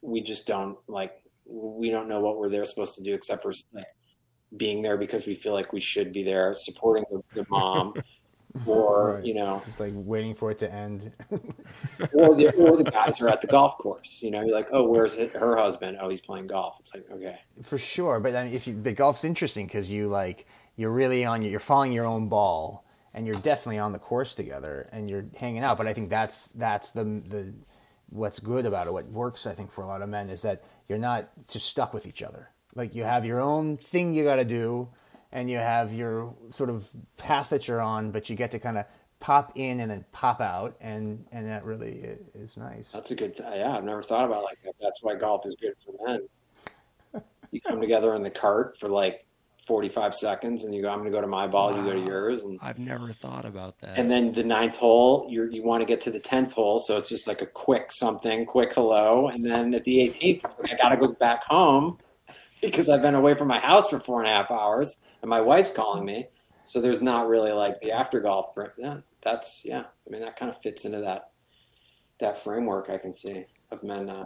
we 0.00 0.22
just 0.22 0.46
don't 0.46 0.78
like 0.88 1.20
we 1.44 1.90
don't 1.90 2.08
know 2.08 2.20
what 2.20 2.38
we're 2.38 2.48
there 2.48 2.64
supposed 2.64 2.94
to 2.96 3.02
do 3.02 3.12
except 3.12 3.42
for 3.42 3.52
like 3.72 3.86
being 4.56 4.82
there 4.82 4.96
because 4.96 5.26
we 5.26 5.34
feel 5.34 5.52
like 5.52 5.72
we 5.72 5.80
should 5.80 6.12
be 6.12 6.22
there 6.22 6.54
supporting 6.54 7.04
the, 7.10 7.20
the 7.34 7.46
mom 7.50 7.92
or 8.64 9.14
Right. 9.16 9.24
you 9.24 9.34
know 9.34 9.60
Just 9.64 9.80
like 9.80 9.92
waiting 9.94 10.34
for 10.34 10.50
it 10.50 10.58
to 10.60 10.72
end. 10.72 11.12
or 12.12 12.34
the, 12.34 12.52
or 12.56 12.76
the 12.76 12.84
guys 12.84 13.20
are 13.20 13.28
at 13.28 13.40
the 13.40 13.46
golf 13.46 13.76
course 13.78 14.22
you 14.22 14.30
know 14.30 14.40
you're 14.42 14.54
like 14.54 14.68
oh 14.72 14.84
where's 14.88 15.14
her 15.14 15.56
husband 15.56 15.98
oh 16.00 16.08
he's 16.08 16.20
playing 16.20 16.46
golf 16.46 16.76
it's 16.80 16.94
like 16.94 17.04
okay 17.10 17.38
for 17.62 17.78
sure, 17.78 18.20
but 18.20 18.34
I 18.36 18.44
mean, 18.44 18.54
if 18.54 18.66
you, 18.66 18.80
the 18.80 18.92
golf's 18.92 19.24
interesting 19.24 19.66
because 19.66 19.92
you 19.92 20.08
like 20.08 20.46
you're 20.76 20.92
really 20.92 21.24
on 21.24 21.42
you're 21.42 21.58
following 21.60 21.92
your 21.92 22.04
own 22.04 22.28
ball 22.28 22.84
and 23.14 23.26
you're 23.26 23.34
definitely 23.36 23.78
on 23.78 23.92
the 23.92 23.98
course 23.98 24.34
together 24.34 24.88
and 24.92 25.08
you're 25.08 25.24
hanging 25.38 25.62
out. 25.62 25.78
But 25.78 25.86
I 25.86 25.94
think 25.94 26.10
that's 26.10 26.48
that's 26.48 26.90
the 26.90 27.04
the 27.04 27.54
what's 28.10 28.38
good 28.40 28.66
about 28.66 28.86
it. 28.86 28.92
What 28.92 29.06
works, 29.08 29.46
I 29.46 29.54
think, 29.54 29.70
for 29.72 29.82
a 29.82 29.86
lot 29.86 30.02
of 30.02 30.08
men 30.08 30.28
is 30.28 30.42
that 30.42 30.62
you're 30.88 30.98
not 30.98 31.30
just 31.48 31.66
stuck 31.66 31.94
with 31.94 32.06
each 32.06 32.22
other. 32.22 32.50
Like 32.74 32.94
you 32.94 33.04
have 33.04 33.24
your 33.24 33.40
own 33.40 33.78
thing 33.78 34.12
you 34.12 34.22
got 34.24 34.36
to 34.36 34.44
do, 34.44 34.88
and 35.32 35.50
you 35.50 35.58
have 35.58 35.92
your 35.92 36.34
sort 36.50 36.70
of 36.70 36.88
path 37.16 37.50
that 37.50 37.68
you're 37.68 37.80
on, 37.80 38.10
but 38.10 38.28
you 38.30 38.36
get 38.36 38.50
to 38.52 38.58
kind 38.58 38.78
of 38.78 38.84
pop 39.18 39.52
in 39.54 39.80
and 39.80 39.90
then 39.90 40.04
pop 40.12 40.40
out, 40.40 40.76
and 40.80 41.24
and 41.32 41.46
that 41.48 41.64
really 41.64 42.04
is 42.34 42.56
nice. 42.56 42.90
That's 42.92 43.10
a 43.10 43.14
good. 43.14 43.36
Th- 43.36 43.48
yeah, 43.54 43.76
I've 43.76 43.84
never 43.84 44.02
thought 44.02 44.24
about 44.26 44.40
it 44.40 44.44
like 44.44 44.60
that. 44.64 44.74
That's 44.80 45.02
why 45.02 45.14
golf 45.16 45.46
is 45.46 45.56
good 45.60 45.74
for 45.78 45.94
men. 46.06 46.20
You 47.52 47.60
come 47.60 47.80
together 47.80 48.12
in 48.14 48.22
the 48.22 48.30
cart 48.30 48.76
for 48.78 48.88
like 48.88 49.24
forty-five 49.66 50.14
seconds, 50.14 50.64
and 50.64 50.74
you 50.74 50.82
go, 50.82 50.88
"I'm 50.90 50.98
going 50.98 51.10
to 51.10 51.16
go 51.16 51.20
to 51.20 51.26
my 51.28 51.46
ball. 51.46 51.74
You 51.74 51.82
go 51.84 51.92
to 51.92 52.00
yours," 52.04 52.42
and 52.42 52.58
I've 52.60 52.78
never 52.78 53.12
thought 53.12 53.44
about 53.46 53.78
that. 53.78 53.96
and 53.98 54.10
then 54.10 54.32
the 54.32 54.42
ninth 54.42 54.76
hole, 54.76 55.26
you 55.30 55.48
you 55.50 55.62
want 55.62 55.80
to 55.80 55.86
get 55.86 56.00
to 56.02 56.10
the 56.10 56.18
tenth 56.20 56.52
hole, 56.52 56.80
so 56.80 56.98
it's 56.98 57.08
just 57.08 57.26
like 57.26 57.40
a 57.42 57.46
quick 57.46 57.90
something, 57.92 58.44
quick 58.46 58.74
hello, 58.74 59.28
and 59.28 59.42
then 59.42 59.72
at 59.74 59.84
the 59.84 60.00
eighteenth, 60.02 60.44
it's 60.44 60.56
like 60.58 60.72
I 60.72 60.76
got 60.76 60.88
to 60.90 60.96
go 60.96 61.08
back 61.12 61.44
home 61.44 61.98
because 62.60 62.88
I've 62.90 63.00
been 63.00 63.14
away 63.14 63.34
from 63.34 63.48
my 63.48 63.60
house 63.60 63.88
for 63.88 64.00
four 64.00 64.18
and 64.18 64.28
a 64.28 64.32
half 64.32 64.50
hours, 64.50 65.00
and 65.26 65.30
my 65.30 65.40
wife's 65.40 65.72
calling 65.72 66.04
me. 66.04 66.28
So 66.66 66.80
there's 66.80 67.02
not 67.02 67.26
really 67.26 67.50
like 67.50 67.80
the 67.80 67.90
after 67.90 68.20
golf. 68.20 68.52
Yeah, 68.78 68.98
that's 69.22 69.64
yeah. 69.64 69.80
I 69.80 70.10
mean, 70.10 70.20
that 70.20 70.36
kind 70.36 70.48
of 70.48 70.60
fits 70.62 70.84
into 70.84 71.00
that 71.00 71.30
that 72.20 72.42
framework 72.42 72.88
I 72.88 72.98
can 72.98 73.12
see 73.12 73.44
of 73.72 73.82
men. 73.82 74.08
Uh, 74.08 74.24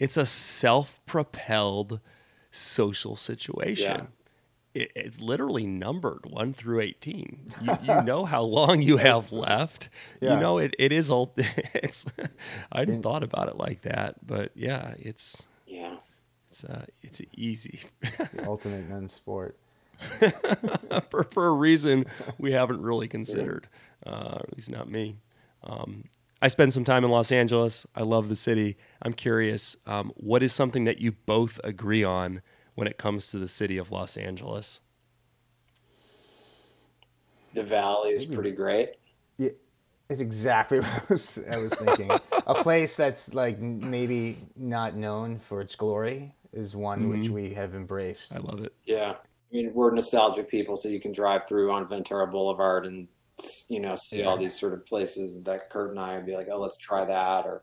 it's 0.00 0.16
a 0.16 0.26
self-propelled 0.26 2.00
social 2.50 3.16
situation. 3.16 4.08
It, 4.74 4.90
it's 4.94 5.20
literally 5.20 5.66
numbered 5.66 6.26
one 6.26 6.52
through 6.52 6.80
eighteen. 6.80 7.52
You, 7.60 7.78
you 7.82 8.02
know 8.04 8.24
how 8.24 8.42
long 8.42 8.82
you 8.82 8.96
have 8.96 9.30
left. 9.32 9.88
Yeah. 10.20 10.34
You 10.34 10.40
know 10.40 10.58
it. 10.58 10.74
It 10.80 10.90
is 10.90 11.12
all. 11.12 11.32
It's. 11.74 12.06
I 12.72 12.80
hadn't 12.80 13.02
thought 13.02 13.22
about 13.22 13.48
it 13.48 13.56
like 13.56 13.82
that, 13.82 14.26
but 14.26 14.50
yeah, 14.56 14.94
it's 14.98 15.46
yeah. 15.66 15.96
it's 16.48 16.64
uh, 16.64 16.86
it's 17.02 17.20
easy 17.36 17.80
The 18.02 18.46
ultimate 18.46 18.88
men's 18.88 19.12
sport. 19.12 19.56
for, 21.10 21.24
for 21.24 21.46
a 21.46 21.52
reason 21.52 22.06
we 22.38 22.52
haven't 22.52 22.82
really 22.82 23.08
considered. 23.08 23.68
Uh, 24.06 24.38
at 24.40 24.56
least 24.56 24.70
not 24.70 24.90
me. 24.90 25.16
Um, 25.62 26.04
I 26.42 26.48
spend 26.48 26.72
some 26.72 26.84
time 26.84 27.04
in 27.04 27.10
Los 27.10 27.32
Angeles. 27.32 27.86
I 27.94 28.02
love 28.02 28.28
the 28.28 28.36
city. 28.36 28.76
I'm 29.02 29.12
curious, 29.12 29.76
um, 29.86 30.12
what 30.16 30.42
is 30.42 30.52
something 30.54 30.84
that 30.84 30.98
you 30.98 31.12
both 31.12 31.60
agree 31.62 32.02
on 32.02 32.40
when 32.74 32.88
it 32.88 32.96
comes 32.96 33.30
to 33.30 33.38
the 33.38 33.48
city 33.48 33.76
of 33.76 33.90
Los 33.90 34.16
Angeles? 34.16 34.80
The 37.52 37.62
valley 37.62 38.10
is 38.10 38.24
pretty 38.24 38.52
great. 38.52 38.90
Yeah, 39.36 39.50
it's 40.08 40.20
exactly 40.20 40.80
what 40.80 40.88
I 40.88 41.02
was, 41.10 41.38
I 41.50 41.56
was 41.58 41.74
thinking. 41.74 42.10
a 42.46 42.62
place 42.62 42.96
that's 42.96 43.34
like 43.34 43.58
maybe 43.60 44.38
not 44.56 44.94
known 44.94 45.38
for 45.40 45.60
its 45.60 45.74
glory 45.74 46.34
is 46.52 46.74
one 46.74 47.08
which 47.10 47.28
we 47.28 47.54
have 47.54 47.74
embraced. 47.74 48.34
I 48.34 48.38
love 48.38 48.60
it. 48.64 48.72
Yeah. 48.84 49.16
I 49.50 49.56
mean, 49.56 49.72
we're 49.74 49.90
nostalgic 49.90 50.48
people, 50.48 50.76
so 50.76 50.88
you 50.88 51.00
can 51.00 51.12
drive 51.12 51.48
through 51.48 51.72
on 51.72 51.86
Ventura 51.86 52.26
Boulevard 52.26 52.86
and 52.86 53.08
you 53.68 53.80
know, 53.80 53.96
see 53.96 54.22
all 54.22 54.36
these 54.36 54.58
sort 54.58 54.74
of 54.74 54.84
places 54.84 55.42
that 55.42 55.70
Kurt 55.70 55.90
and 55.90 55.98
I 55.98 56.14
would 56.14 56.26
be 56.26 56.34
like, 56.36 56.48
oh, 56.52 56.60
let's 56.60 56.76
try 56.76 57.06
that. 57.06 57.46
Or, 57.46 57.62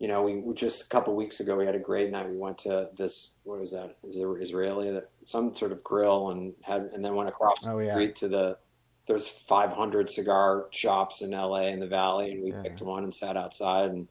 you 0.00 0.08
know, 0.08 0.22
we, 0.22 0.38
we 0.38 0.54
just 0.54 0.84
a 0.84 0.88
couple 0.88 1.14
weeks 1.14 1.38
ago, 1.38 1.54
we 1.54 1.64
had 1.64 1.76
a 1.76 1.80
great 1.80 2.10
night. 2.10 2.28
We 2.28 2.36
went 2.36 2.58
to 2.58 2.90
this, 2.96 3.38
what 3.44 3.60
was 3.60 3.70
that? 3.70 3.96
Is 4.02 4.16
it 4.16 4.26
Israeli, 4.26 4.90
that 4.90 5.10
some 5.24 5.54
sort 5.54 5.70
of 5.70 5.84
grill 5.84 6.30
and 6.32 6.52
had, 6.62 6.90
and 6.92 7.04
then 7.04 7.14
went 7.14 7.28
across 7.28 7.64
Oh, 7.66 7.78
the 7.78 7.84
yeah. 7.84 7.92
street 7.92 8.16
to 8.16 8.28
the, 8.28 8.58
there's 9.06 9.28
500 9.28 10.10
cigar 10.10 10.66
shops 10.72 11.22
in 11.22 11.30
LA 11.30 11.66
in 11.68 11.78
the 11.78 11.86
Valley. 11.86 12.32
And 12.32 12.42
we 12.42 12.50
Yeah. 12.50 12.62
picked 12.62 12.82
one 12.82 13.04
and 13.04 13.14
sat 13.14 13.36
outside 13.36 13.90
and, 13.90 14.08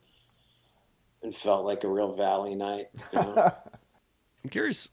and 1.22 1.36
felt 1.36 1.66
like 1.66 1.84
a 1.84 1.89
real 1.89 2.13
Valley 2.13 2.55
night. 2.55 2.86
You 3.11 3.20
know? 3.20 3.36
I'm 4.45 4.49
curious, 4.49 4.88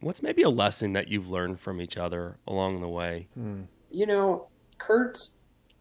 what's 0.00 0.22
maybe 0.22 0.42
a 0.42 0.50
lesson 0.50 0.92
that 0.94 1.08
you've 1.08 1.28
learned 1.28 1.60
from 1.60 1.80
each 1.80 1.96
other 1.96 2.38
along 2.46 2.80
the 2.80 2.88
way? 2.88 3.28
Hmm. 3.34 3.62
you 3.90 4.06
know, 4.06 4.48
Kurt 4.78 5.18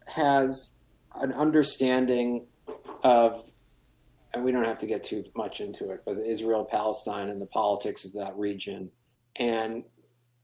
has 0.07 0.75
an 1.15 1.31
understanding 1.33 2.45
of, 3.03 3.43
and 4.33 4.43
we 4.43 4.51
don't 4.51 4.65
have 4.65 4.79
to 4.79 4.87
get 4.87 5.03
too 5.03 5.23
much 5.35 5.61
into 5.61 5.91
it, 5.91 6.01
but 6.05 6.17
Israel, 6.17 6.65
Palestine, 6.65 7.29
and 7.29 7.41
the 7.41 7.45
politics 7.47 8.05
of 8.05 8.13
that 8.13 8.35
region. 8.37 8.89
And 9.37 9.83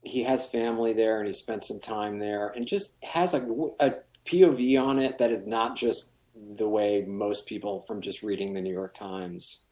he 0.02 0.22
has 0.24 0.44
family 0.44 0.92
there 0.92 1.18
and 1.18 1.26
he 1.26 1.32
spent 1.32 1.64
some 1.64 1.80
time 1.80 2.18
there 2.18 2.48
and 2.48 2.66
just 2.66 2.96
has 3.02 3.34
a, 3.34 3.46
a 3.80 3.94
POV 4.26 4.82
on 4.82 4.98
it 4.98 5.18
that 5.18 5.30
is 5.30 5.46
not 5.46 5.76
just 5.76 6.12
the 6.56 6.68
way 6.68 7.04
most 7.06 7.46
people 7.46 7.80
from 7.80 8.00
just 8.00 8.22
reading 8.22 8.52
the 8.52 8.60
New 8.60 8.72
York 8.72 8.94
Times 8.94 9.64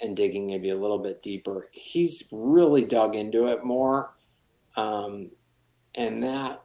and 0.00 0.16
digging 0.16 0.46
maybe 0.46 0.70
a 0.70 0.76
little 0.76 0.98
bit 0.98 1.22
deeper. 1.22 1.68
He's 1.72 2.22
really 2.30 2.84
dug 2.84 3.14
into 3.16 3.46
it 3.46 3.64
more. 3.64 4.14
Um, 4.76 5.30
and 5.94 6.22
that 6.22 6.62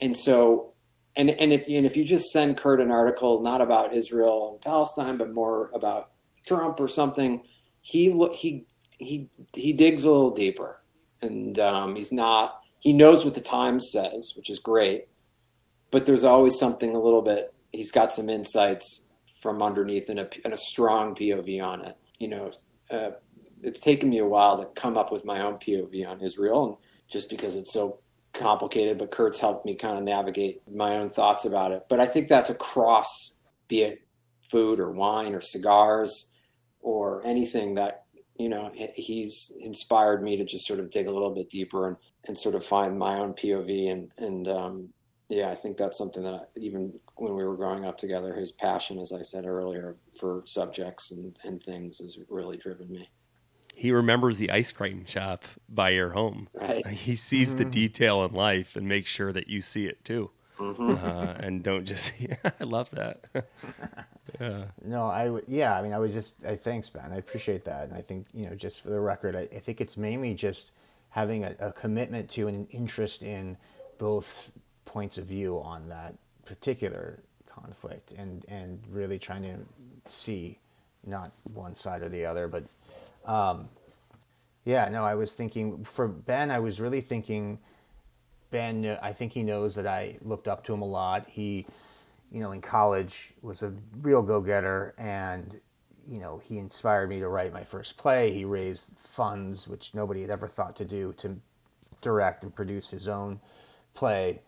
and 0.00 0.16
so 0.16 0.72
and 1.16 1.30
and 1.30 1.52
if 1.52 1.64
and 1.68 1.86
if 1.86 1.96
you 1.96 2.04
just 2.04 2.30
send 2.30 2.56
Kurt 2.56 2.80
an 2.80 2.90
article 2.90 3.42
not 3.42 3.60
about 3.60 3.94
Israel 3.94 4.52
and 4.52 4.60
Palestine 4.60 5.18
but 5.18 5.32
more 5.32 5.70
about 5.74 6.10
Trump 6.46 6.80
or 6.80 6.88
something, 6.88 7.42
he 7.82 8.10
he 8.34 8.66
he 8.98 9.28
he 9.54 9.72
digs 9.72 10.04
a 10.04 10.10
little 10.10 10.30
deeper, 10.34 10.82
and 11.20 11.58
um, 11.58 11.94
he's 11.96 12.12
not 12.12 12.60
he 12.80 12.92
knows 12.92 13.24
what 13.24 13.34
the 13.34 13.40
Times 13.40 13.90
says, 13.92 14.32
which 14.36 14.50
is 14.50 14.58
great, 14.58 15.06
but 15.90 16.06
there's 16.06 16.24
always 16.24 16.58
something 16.58 16.96
a 16.96 17.00
little 17.00 17.22
bit. 17.22 17.54
He's 17.70 17.92
got 17.92 18.12
some 18.12 18.28
insights 18.28 19.08
from 19.40 19.62
underneath 19.62 20.08
and 20.08 20.20
a, 20.20 20.28
and 20.44 20.52
a 20.52 20.56
strong 20.56 21.14
POV 21.14 21.62
on 21.62 21.84
it. 21.84 21.96
You 22.22 22.28
know, 22.28 22.50
uh, 22.88 23.10
it's 23.62 23.80
taken 23.80 24.08
me 24.08 24.18
a 24.18 24.24
while 24.24 24.56
to 24.58 24.66
come 24.80 24.96
up 24.96 25.10
with 25.10 25.24
my 25.24 25.42
own 25.42 25.54
POV 25.54 26.06
on 26.06 26.20
Israel, 26.20 26.60
and 26.66 26.76
just 27.10 27.28
because 27.28 27.56
it's 27.56 27.72
so 27.72 27.98
complicated, 28.32 28.96
but 28.98 29.10
Kurt's 29.10 29.40
helped 29.40 29.66
me 29.66 29.74
kind 29.74 29.98
of 29.98 30.04
navigate 30.04 30.62
my 30.72 30.98
own 30.98 31.10
thoughts 31.10 31.44
about 31.44 31.72
it. 31.72 31.82
But 31.88 31.98
I 31.98 32.06
think 32.06 32.28
that's 32.28 32.48
across, 32.48 33.40
be 33.66 33.82
it 33.82 34.06
food 34.50 34.78
or 34.78 34.92
wine 34.92 35.34
or 35.34 35.40
cigars 35.40 36.30
or 36.80 37.26
anything 37.26 37.74
that, 37.74 38.04
you 38.36 38.48
know, 38.48 38.70
he's 38.94 39.50
inspired 39.60 40.22
me 40.22 40.36
to 40.36 40.44
just 40.44 40.66
sort 40.66 40.80
of 40.80 40.90
dig 40.90 41.08
a 41.08 41.10
little 41.10 41.34
bit 41.34 41.50
deeper 41.50 41.88
and, 41.88 41.96
and 42.26 42.38
sort 42.38 42.54
of 42.54 42.64
find 42.64 42.98
my 42.98 43.18
own 43.18 43.32
POV. 43.34 43.90
And, 43.90 44.12
and, 44.18 44.48
um, 44.48 44.88
yeah, 45.32 45.50
I 45.50 45.54
think 45.54 45.76
that's 45.78 45.96
something 45.96 46.22
that 46.24 46.34
I, 46.34 46.40
even 46.56 46.92
when 47.16 47.34
we 47.34 47.44
were 47.44 47.56
growing 47.56 47.86
up 47.86 47.96
together, 47.96 48.34
his 48.34 48.52
passion, 48.52 48.98
as 48.98 49.12
I 49.12 49.22
said 49.22 49.46
earlier, 49.46 49.96
for 50.18 50.42
subjects 50.44 51.10
and, 51.10 51.36
and 51.42 51.62
things 51.62 51.98
has 51.98 52.18
really 52.28 52.58
driven 52.58 52.88
me. 52.90 53.08
He 53.74 53.92
remembers 53.92 54.36
the 54.36 54.50
ice 54.50 54.72
cream 54.72 55.06
shop 55.06 55.44
by 55.70 55.90
your 55.90 56.10
home. 56.10 56.48
Right. 56.52 56.86
He 57.02 57.16
sees 57.16 57.54
the 57.54 57.64
detail 57.64 58.24
in 58.24 58.34
life 58.34 58.76
and 58.76 58.86
makes 58.86 59.10
sure 59.10 59.32
that 59.32 59.48
you 59.48 59.62
see 59.62 59.86
it 59.86 60.04
too. 60.04 60.30
Mhm. 60.58 61.02
Uh, 61.02 61.34
and 61.40 61.62
don't 61.62 61.86
just, 61.86 62.12
I 62.60 62.64
love 62.64 62.90
that. 62.90 63.24
yeah. 64.40 64.64
No, 64.84 65.06
I 65.06 65.30
would. 65.30 65.44
Yeah, 65.48 65.78
I 65.78 65.82
mean, 65.82 65.94
I 65.94 65.98
would 65.98 66.12
just. 66.12 66.44
I 66.44 66.56
thanks, 66.56 66.90
Ben. 66.90 67.10
I 67.10 67.16
appreciate 67.16 67.64
that, 67.64 67.84
and 67.84 67.94
I 67.94 68.02
think 68.02 68.26
you 68.34 68.44
know, 68.44 68.54
just 68.54 68.82
for 68.82 68.90
the 68.90 69.00
record, 69.00 69.34
I, 69.34 69.40
I 69.40 69.58
think 69.58 69.80
it's 69.80 69.96
mainly 69.96 70.34
just 70.34 70.72
having 71.08 71.42
a, 71.42 71.56
a 71.58 71.72
commitment 71.72 72.28
to 72.30 72.48
and 72.48 72.56
an 72.56 72.66
interest 72.70 73.22
in 73.22 73.56
both 73.98 74.52
points 74.92 75.16
of 75.16 75.24
view 75.24 75.58
on 75.62 75.88
that 75.88 76.14
particular 76.44 77.18
conflict, 77.48 78.12
and 78.12 78.44
and 78.48 78.78
really 78.90 79.18
trying 79.18 79.42
to 79.42 79.56
see 80.06 80.58
not 81.04 81.32
one 81.54 81.74
side 81.74 82.02
or 82.02 82.08
the 82.08 82.26
other, 82.26 82.46
but 82.46 82.64
um, 83.24 83.68
yeah, 84.64 84.88
no, 84.88 85.04
I 85.04 85.14
was 85.14 85.34
thinking 85.34 85.84
for 85.84 86.06
Ben, 86.06 86.50
I 86.50 86.60
was 86.60 86.78
really 86.78 87.00
thinking 87.00 87.58
Ben, 88.50 88.98
I 89.02 89.12
think 89.12 89.32
he 89.32 89.42
knows 89.42 89.74
that 89.76 89.86
I 89.86 90.18
looked 90.20 90.46
up 90.46 90.62
to 90.64 90.74
him 90.74 90.82
a 90.82 90.86
lot. 90.86 91.26
He, 91.26 91.66
you 92.30 92.40
know, 92.40 92.52
in 92.52 92.60
college 92.60 93.32
was 93.40 93.62
a 93.62 93.72
real 94.02 94.22
go-getter, 94.22 94.94
and 94.98 95.58
you 96.06 96.18
know, 96.20 96.40
he 96.44 96.58
inspired 96.58 97.08
me 97.08 97.20
to 97.20 97.28
write 97.28 97.52
my 97.52 97.64
first 97.64 97.96
play. 97.96 98.32
He 98.32 98.44
raised 98.44 98.86
funds, 98.96 99.66
which 99.66 99.94
nobody 99.94 100.20
had 100.20 100.30
ever 100.30 100.48
thought 100.48 100.76
to 100.76 100.84
do, 100.84 101.14
to 101.14 101.38
direct 102.02 102.42
and 102.42 102.54
produce 102.54 102.90
his 102.90 103.08
own 103.08 103.40
play. 103.94 104.42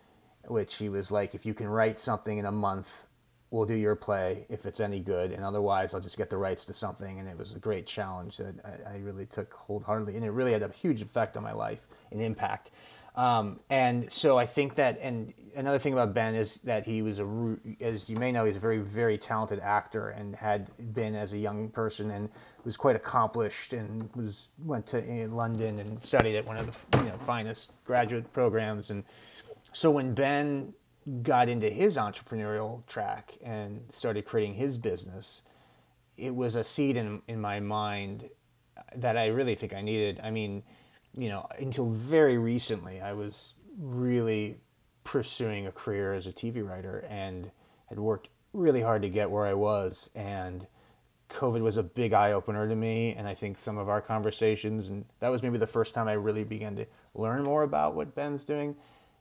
Which 0.46 0.76
he 0.76 0.88
was 0.88 1.10
like, 1.10 1.34
if 1.34 1.46
you 1.46 1.54
can 1.54 1.68
write 1.68 1.98
something 1.98 2.38
in 2.38 2.46
a 2.46 2.52
month, 2.52 3.06
we'll 3.50 3.66
do 3.66 3.74
your 3.74 3.94
play 3.94 4.46
if 4.48 4.66
it's 4.66 4.80
any 4.80 5.00
good, 5.00 5.30
and 5.30 5.44
otherwise, 5.44 5.94
I'll 5.94 6.00
just 6.00 6.16
get 6.16 6.28
the 6.28 6.36
rights 6.36 6.64
to 6.66 6.74
something. 6.74 7.18
And 7.18 7.28
it 7.28 7.38
was 7.38 7.54
a 7.54 7.58
great 7.58 7.86
challenge 7.86 8.38
that 8.38 8.54
I, 8.64 8.94
I 8.94 8.98
really 8.98 9.26
took 9.26 9.52
wholeheartedly, 9.54 10.16
and 10.16 10.24
it 10.24 10.30
really 10.30 10.52
had 10.52 10.62
a 10.62 10.68
huge 10.68 11.02
effect 11.02 11.36
on 11.36 11.42
my 11.42 11.52
life 11.52 11.86
and 12.10 12.20
impact. 12.20 12.70
Um, 13.16 13.60
and 13.70 14.10
so 14.10 14.36
I 14.38 14.46
think 14.46 14.74
that, 14.74 14.98
and 15.00 15.32
another 15.54 15.78
thing 15.78 15.92
about 15.92 16.14
Ben 16.14 16.34
is 16.34 16.56
that 16.64 16.84
he 16.84 17.00
was 17.00 17.20
a, 17.20 17.56
as 17.80 18.10
you 18.10 18.16
may 18.16 18.32
know, 18.32 18.44
he's 18.44 18.56
a 18.56 18.60
very, 18.60 18.78
very 18.78 19.18
talented 19.18 19.60
actor 19.60 20.08
and 20.08 20.34
had 20.34 20.68
been 20.92 21.14
as 21.14 21.32
a 21.32 21.38
young 21.38 21.68
person 21.68 22.10
and 22.10 22.28
was 22.64 22.76
quite 22.76 22.96
accomplished 22.96 23.72
and 23.72 24.10
was 24.16 24.48
went 24.64 24.86
to 24.88 25.28
London 25.28 25.78
and 25.78 26.02
studied 26.02 26.34
at 26.34 26.44
one 26.44 26.56
of 26.56 26.90
the 26.90 26.98
you 26.98 27.04
know 27.04 27.16
finest 27.18 27.72
graduate 27.84 28.32
programs. 28.32 28.90
And 28.90 29.04
so 29.74 29.90
when 29.90 30.14
Ben 30.14 30.72
got 31.22 31.48
into 31.48 31.68
his 31.68 31.96
entrepreneurial 31.96 32.86
track 32.86 33.36
and 33.44 33.82
started 33.90 34.24
creating 34.24 34.54
his 34.54 34.78
business, 34.78 35.42
it 36.16 36.34
was 36.34 36.54
a 36.54 36.64
seed 36.64 36.96
in, 36.96 37.22
in 37.26 37.40
my 37.40 37.58
mind 37.58 38.30
that 38.96 39.16
I 39.16 39.26
really 39.26 39.56
think 39.56 39.74
I 39.74 39.82
needed. 39.82 40.20
I 40.22 40.30
mean, 40.30 40.62
you 41.16 41.28
know, 41.28 41.46
until 41.58 41.90
very 41.90 42.38
recently, 42.38 43.00
I 43.00 43.12
was 43.14 43.54
really 43.76 44.58
pursuing 45.02 45.66
a 45.66 45.72
career 45.72 46.14
as 46.14 46.28
a 46.28 46.32
TV 46.32 46.66
writer 46.66 47.04
and 47.08 47.50
had 47.88 47.98
worked 47.98 48.28
really 48.52 48.80
hard 48.80 49.02
to 49.02 49.08
get 49.08 49.30
where 49.30 49.44
I 49.44 49.54
was. 49.54 50.08
And 50.14 50.68
COVID 51.30 51.62
was 51.62 51.76
a 51.76 51.82
big 51.82 52.12
eye 52.12 52.30
opener 52.30 52.68
to 52.68 52.76
me. 52.76 53.12
And 53.12 53.26
I 53.26 53.34
think 53.34 53.58
some 53.58 53.76
of 53.76 53.88
our 53.88 54.00
conversations, 54.00 54.88
and 54.88 55.04
that 55.18 55.30
was 55.30 55.42
maybe 55.42 55.58
the 55.58 55.66
first 55.66 55.94
time 55.94 56.06
I 56.06 56.12
really 56.12 56.44
began 56.44 56.76
to 56.76 56.86
learn 57.14 57.42
more 57.42 57.64
about 57.64 57.96
what 57.96 58.14
Ben's 58.14 58.44
doing. 58.44 58.76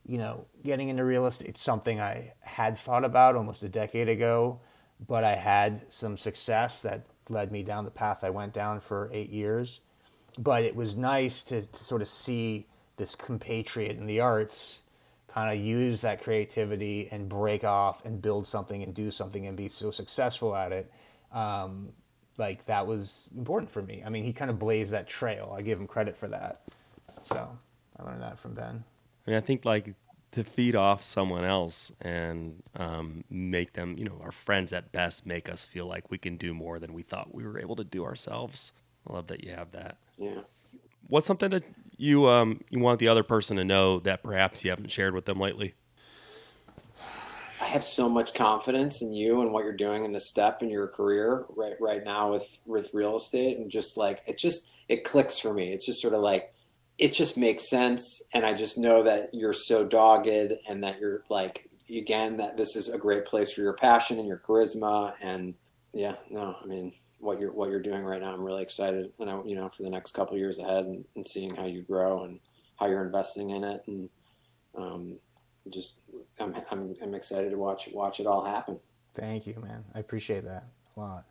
You 0.05 0.17
know, 0.17 0.45
getting 0.63 0.89
into 0.89 1.05
real 1.05 1.25
estate, 1.25 1.47
it's 1.47 1.61
something 1.61 1.99
I 1.99 2.33
had 2.41 2.77
thought 2.77 3.05
about 3.05 3.35
almost 3.35 3.63
a 3.63 3.69
decade 3.69 4.09
ago, 4.09 4.59
but 5.07 5.23
I 5.23 5.35
had 5.35 5.91
some 5.91 6.17
success 6.17 6.81
that 6.81 7.05
led 7.29 7.51
me 7.51 7.63
down 7.63 7.85
the 7.85 7.91
path 7.91 8.23
I 8.23 8.29
went 8.29 8.53
down 8.53 8.81
for 8.81 9.09
eight 9.13 9.29
years 9.29 9.79
but 10.37 10.63
it 10.63 10.75
was 10.75 10.95
nice 10.95 11.43
to, 11.43 11.65
to 11.65 11.83
sort 11.83 12.01
of 12.01 12.07
see 12.07 12.67
this 12.97 13.15
compatriot 13.15 13.97
in 13.97 14.05
the 14.05 14.19
arts 14.19 14.81
kind 15.27 15.51
of 15.51 15.63
use 15.63 16.01
that 16.01 16.21
creativity 16.21 17.07
and 17.11 17.27
break 17.27 17.63
off 17.63 18.05
and 18.05 18.21
build 18.21 18.45
something 18.45 18.83
and 18.83 18.93
do 18.93 19.09
something 19.09 19.47
and 19.47 19.57
be 19.57 19.67
so 19.67 19.89
successful 19.89 20.55
at 20.55 20.71
it. 20.71 20.91
Um, 21.31 21.89
like 22.37 22.65
that 22.65 22.85
was 22.85 23.27
important 23.35 23.71
for 23.71 23.81
me. 23.81 24.03
I 24.05 24.09
mean, 24.09 24.23
he 24.23 24.33
kind 24.33 24.51
of 24.51 24.59
blazed 24.59 24.91
that 24.93 25.07
trail. 25.07 25.53
I 25.55 25.61
give 25.61 25.79
him 25.79 25.87
credit 25.87 26.15
for 26.15 26.27
that. 26.27 26.59
So 27.07 27.57
I 27.97 28.03
learned 28.03 28.21
that 28.21 28.37
from 28.37 28.53
Ben. 28.53 28.83
I 29.25 29.31
mean, 29.31 29.37
I 29.37 29.41
think 29.41 29.65
like 29.65 29.93
to 30.31 30.43
feed 30.43 30.75
off 30.75 31.03
someone 31.03 31.43
else 31.43 31.91
and 32.01 32.61
um, 32.75 33.23
make 33.29 33.73
them, 33.73 33.95
you 33.97 34.05
know, 34.05 34.19
our 34.21 34.31
friends 34.31 34.73
at 34.73 34.91
best 34.91 35.25
make 35.25 35.47
us 35.47 35.65
feel 35.65 35.85
like 35.85 36.09
we 36.09 36.17
can 36.17 36.37
do 36.37 36.53
more 36.53 36.79
than 36.79 36.93
we 36.93 37.03
thought 37.03 37.33
we 37.33 37.45
were 37.45 37.59
able 37.59 37.75
to 37.75 37.83
do 37.83 38.03
ourselves. 38.03 38.73
I 39.07 39.13
love 39.13 39.27
that 39.27 39.43
you 39.43 39.51
have 39.51 39.71
that. 39.71 39.97
Yeah. 40.17 40.41
What's 41.07 41.27
something 41.27 41.51
that 41.51 41.63
you 41.97 42.27
um, 42.27 42.61
you 42.69 42.79
want 42.79 42.99
the 42.99 43.07
other 43.07 43.23
person 43.23 43.57
to 43.57 43.63
know 43.63 43.99
that 43.99 44.23
perhaps 44.23 44.63
you 44.63 44.71
haven't 44.71 44.91
shared 44.91 45.13
with 45.13 45.25
them 45.25 45.39
lately? 45.39 45.75
I 47.61 47.65
have 47.65 47.83
so 47.83 48.09
much 48.09 48.33
confidence 48.33 49.01
in 49.01 49.13
you 49.13 49.41
and 49.41 49.53
what 49.53 49.63
you're 49.63 49.73
doing 49.73 50.03
in 50.03 50.11
the 50.11 50.19
step 50.19 50.63
in 50.63 50.69
your 50.69 50.87
career 50.87 51.45
right 51.55 51.79
right 51.79 52.03
now 52.03 52.31
with 52.31 52.59
with 52.65 52.89
real 52.93 53.17
estate 53.17 53.57
and 53.57 53.69
just 53.69 53.97
like 53.97 54.23
it 54.25 54.37
just 54.37 54.69
it 54.89 55.03
clicks 55.03 55.37
for 55.37 55.53
me. 55.53 55.71
It's 55.71 55.85
just 55.85 56.01
sort 56.01 56.13
of 56.13 56.21
like 56.21 56.52
it 57.03 57.11
just 57.11 57.35
makes 57.35 57.69
sense 57.69 58.21
and 58.33 58.45
I 58.45 58.53
just 58.53 58.77
know 58.77 59.03
that 59.03 59.33
you're 59.33 59.51
so 59.51 59.83
dogged 59.83 60.53
and 60.69 60.81
that 60.85 61.01
you're 61.01 61.21
like 61.29 61.69
again 61.93 62.37
that 62.37 62.55
this 62.55 62.77
is 62.77 62.87
a 62.87 62.97
great 62.97 63.25
place 63.25 63.51
for 63.51 63.59
your 63.59 63.73
passion 63.73 64.19
and 64.19 64.27
your 64.27 64.37
charisma 64.37 65.13
and 65.21 65.53
yeah, 65.91 66.15
no, 66.29 66.55
I 66.63 66.65
mean 66.65 66.93
what 67.19 67.41
you're 67.41 67.51
what 67.51 67.69
you're 67.69 67.81
doing 67.81 68.05
right 68.05 68.21
now, 68.21 68.33
I'm 68.33 68.41
really 68.41 68.63
excited 68.63 69.11
and 69.19 69.29
I 69.29 69.37
you 69.43 69.53
know 69.53 69.67
for 69.67 69.83
the 69.83 69.89
next 69.89 70.13
couple 70.13 70.37
years 70.37 70.59
ahead 70.59 70.85
and, 70.85 71.03
and 71.17 71.27
seeing 71.27 71.53
how 71.53 71.65
you 71.65 71.81
grow 71.81 72.23
and 72.23 72.39
how 72.79 72.87
you're 72.87 73.03
investing 73.03 73.49
in 73.49 73.65
it 73.65 73.83
and 73.87 74.09
um, 74.77 75.17
just 75.73 75.99
I'm, 76.39 76.55
I'm, 76.71 76.95
I'm 77.01 77.15
excited 77.15 77.51
to 77.51 77.57
watch 77.57 77.89
watch 77.91 78.21
it 78.21 78.27
all 78.27 78.45
happen. 78.45 78.79
Thank 79.13 79.45
you, 79.45 79.55
man. 79.61 79.83
I 79.93 79.99
appreciate 79.99 80.45
that 80.45 80.69
a 80.95 80.99
lot. 81.01 81.25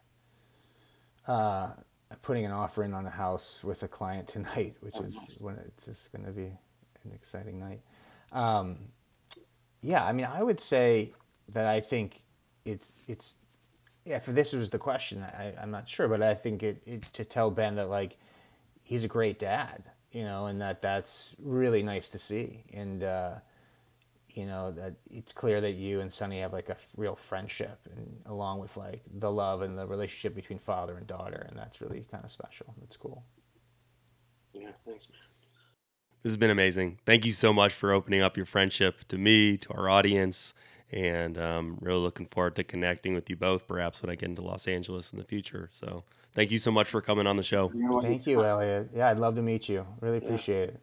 Uh, 1.26 1.70
I'm 2.12 2.18
putting 2.18 2.44
an 2.44 2.52
offer 2.52 2.84
in 2.84 2.92
on 2.92 3.06
a 3.06 3.10
house 3.10 3.64
with 3.64 3.82
a 3.82 3.88
client 3.88 4.28
tonight, 4.36 4.76
which 4.80 4.94
Oh, 4.98 5.02
is 5.04 5.16
nice. 5.16 5.38
when 5.40 5.56
it's 5.56 5.86
just 5.86 6.12
going 6.12 6.24
to 6.26 6.30
be 6.32 6.44
an 7.04 7.12
exciting 7.14 7.58
night. 7.58 7.80
Um, 8.32 8.76
yeah, 9.80 10.04
I 10.04 10.12
mean, 10.12 10.26
I 10.26 10.42
would 10.42 10.60
say 10.60 11.12
that 11.48 11.66
I 11.66 11.80
think 11.80 12.22
it's 12.64 12.92
it's 13.08 13.36
yeah. 14.04 14.16
If 14.16 14.26
this 14.26 14.52
was 14.52 14.70
the 14.70 14.78
question, 14.78 15.22
I, 15.22 15.54
I'm 15.60 15.70
not 15.70 15.88
sure, 15.88 16.06
but 16.08 16.22
I 16.22 16.34
think 16.34 16.62
it, 16.62 16.82
it's 16.86 17.10
to 17.12 17.24
tell 17.24 17.50
Ben 17.50 17.74
that 17.76 17.88
like 17.88 18.16
he's 18.82 19.04
a 19.04 19.08
great 19.08 19.38
dad, 19.38 19.84
you 20.12 20.24
know, 20.24 20.46
and 20.46 20.60
that 20.60 20.82
that's 20.82 21.34
really 21.38 21.82
nice 21.82 22.08
to 22.10 22.18
see, 22.18 22.64
and 22.72 23.02
uh, 23.02 23.34
you 24.36 24.46
know 24.46 24.70
that 24.72 24.94
it's 25.10 25.32
clear 25.32 25.60
that 25.60 25.72
you 25.72 26.00
and 26.00 26.12
Sonny 26.12 26.40
have 26.40 26.52
like 26.52 26.68
a 26.68 26.72
f- 26.72 26.92
real 26.96 27.14
friendship, 27.14 27.88
and 27.94 28.20
along 28.26 28.60
with 28.60 28.76
like 28.76 29.02
the 29.12 29.30
love 29.30 29.62
and 29.62 29.76
the 29.76 29.86
relationship 29.86 30.34
between 30.34 30.58
father 30.58 30.96
and 30.96 31.06
daughter, 31.06 31.46
and 31.48 31.58
that's 31.58 31.80
really 31.80 32.04
kind 32.10 32.24
of 32.24 32.30
special. 32.30 32.74
That's 32.80 32.96
cool. 32.96 33.24
Yeah, 34.52 34.70
thanks, 34.84 35.08
man. 35.08 35.18
This 36.22 36.30
has 36.30 36.36
been 36.36 36.50
amazing. 36.50 36.98
Thank 37.04 37.24
you 37.26 37.32
so 37.32 37.52
much 37.52 37.72
for 37.72 37.92
opening 37.92 38.22
up 38.22 38.36
your 38.36 38.46
friendship 38.46 39.06
to 39.08 39.18
me, 39.18 39.56
to 39.56 39.72
our 39.72 39.88
audience, 39.88 40.54
and 40.92 41.36
um, 41.36 41.78
really 41.80 41.98
looking 41.98 42.26
forward 42.26 42.54
to 42.56 42.64
connecting 42.64 43.14
with 43.14 43.28
you 43.28 43.34
both, 43.36 43.66
perhaps 43.66 44.02
when 44.02 44.10
I 44.10 44.14
get 44.14 44.28
into 44.28 44.42
Los 44.42 44.68
Angeles 44.68 45.12
in 45.12 45.18
the 45.18 45.24
future. 45.24 45.68
So, 45.72 46.04
thank 46.34 46.50
you 46.50 46.58
so 46.58 46.70
much 46.70 46.88
for 46.88 47.00
coming 47.00 47.26
on 47.26 47.36
the 47.36 47.42
show. 47.42 47.72
You 47.74 47.82
know 47.82 47.96
what? 47.96 48.04
Thank 48.04 48.26
you, 48.26 48.44
Elliot. 48.44 48.90
Yeah, 48.94 49.08
I'd 49.08 49.18
love 49.18 49.34
to 49.34 49.42
meet 49.42 49.68
you. 49.68 49.86
Really 50.00 50.18
appreciate 50.18 50.68
it. 50.70 50.80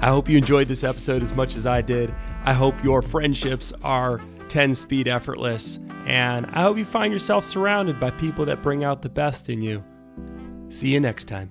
I 0.00 0.08
hope 0.08 0.28
you 0.28 0.36
enjoyed 0.36 0.68
this 0.68 0.84
episode 0.84 1.22
as 1.22 1.32
much 1.32 1.56
as 1.56 1.66
I 1.66 1.80
did. 1.80 2.14
I 2.44 2.52
hope 2.52 2.82
your 2.84 3.00
friendships 3.02 3.72
are 3.82 4.20
10 4.48 4.74
speed 4.74 5.08
effortless, 5.08 5.78
and 6.06 6.46
I 6.46 6.62
hope 6.62 6.76
you 6.76 6.84
find 6.84 7.12
yourself 7.12 7.44
surrounded 7.44 7.98
by 7.98 8.10
people 8.10 8.44
that 8.46 8.62
bring 8.62 8.84
out 8.84 9.02
the 9.02 9.08
best 9.08 9.48
in 9.48 9.62
you. 9.62 9.82
See 10.68 10.88
you 10.88 11.00
next 11.00 11.26
time. 11.26 11.50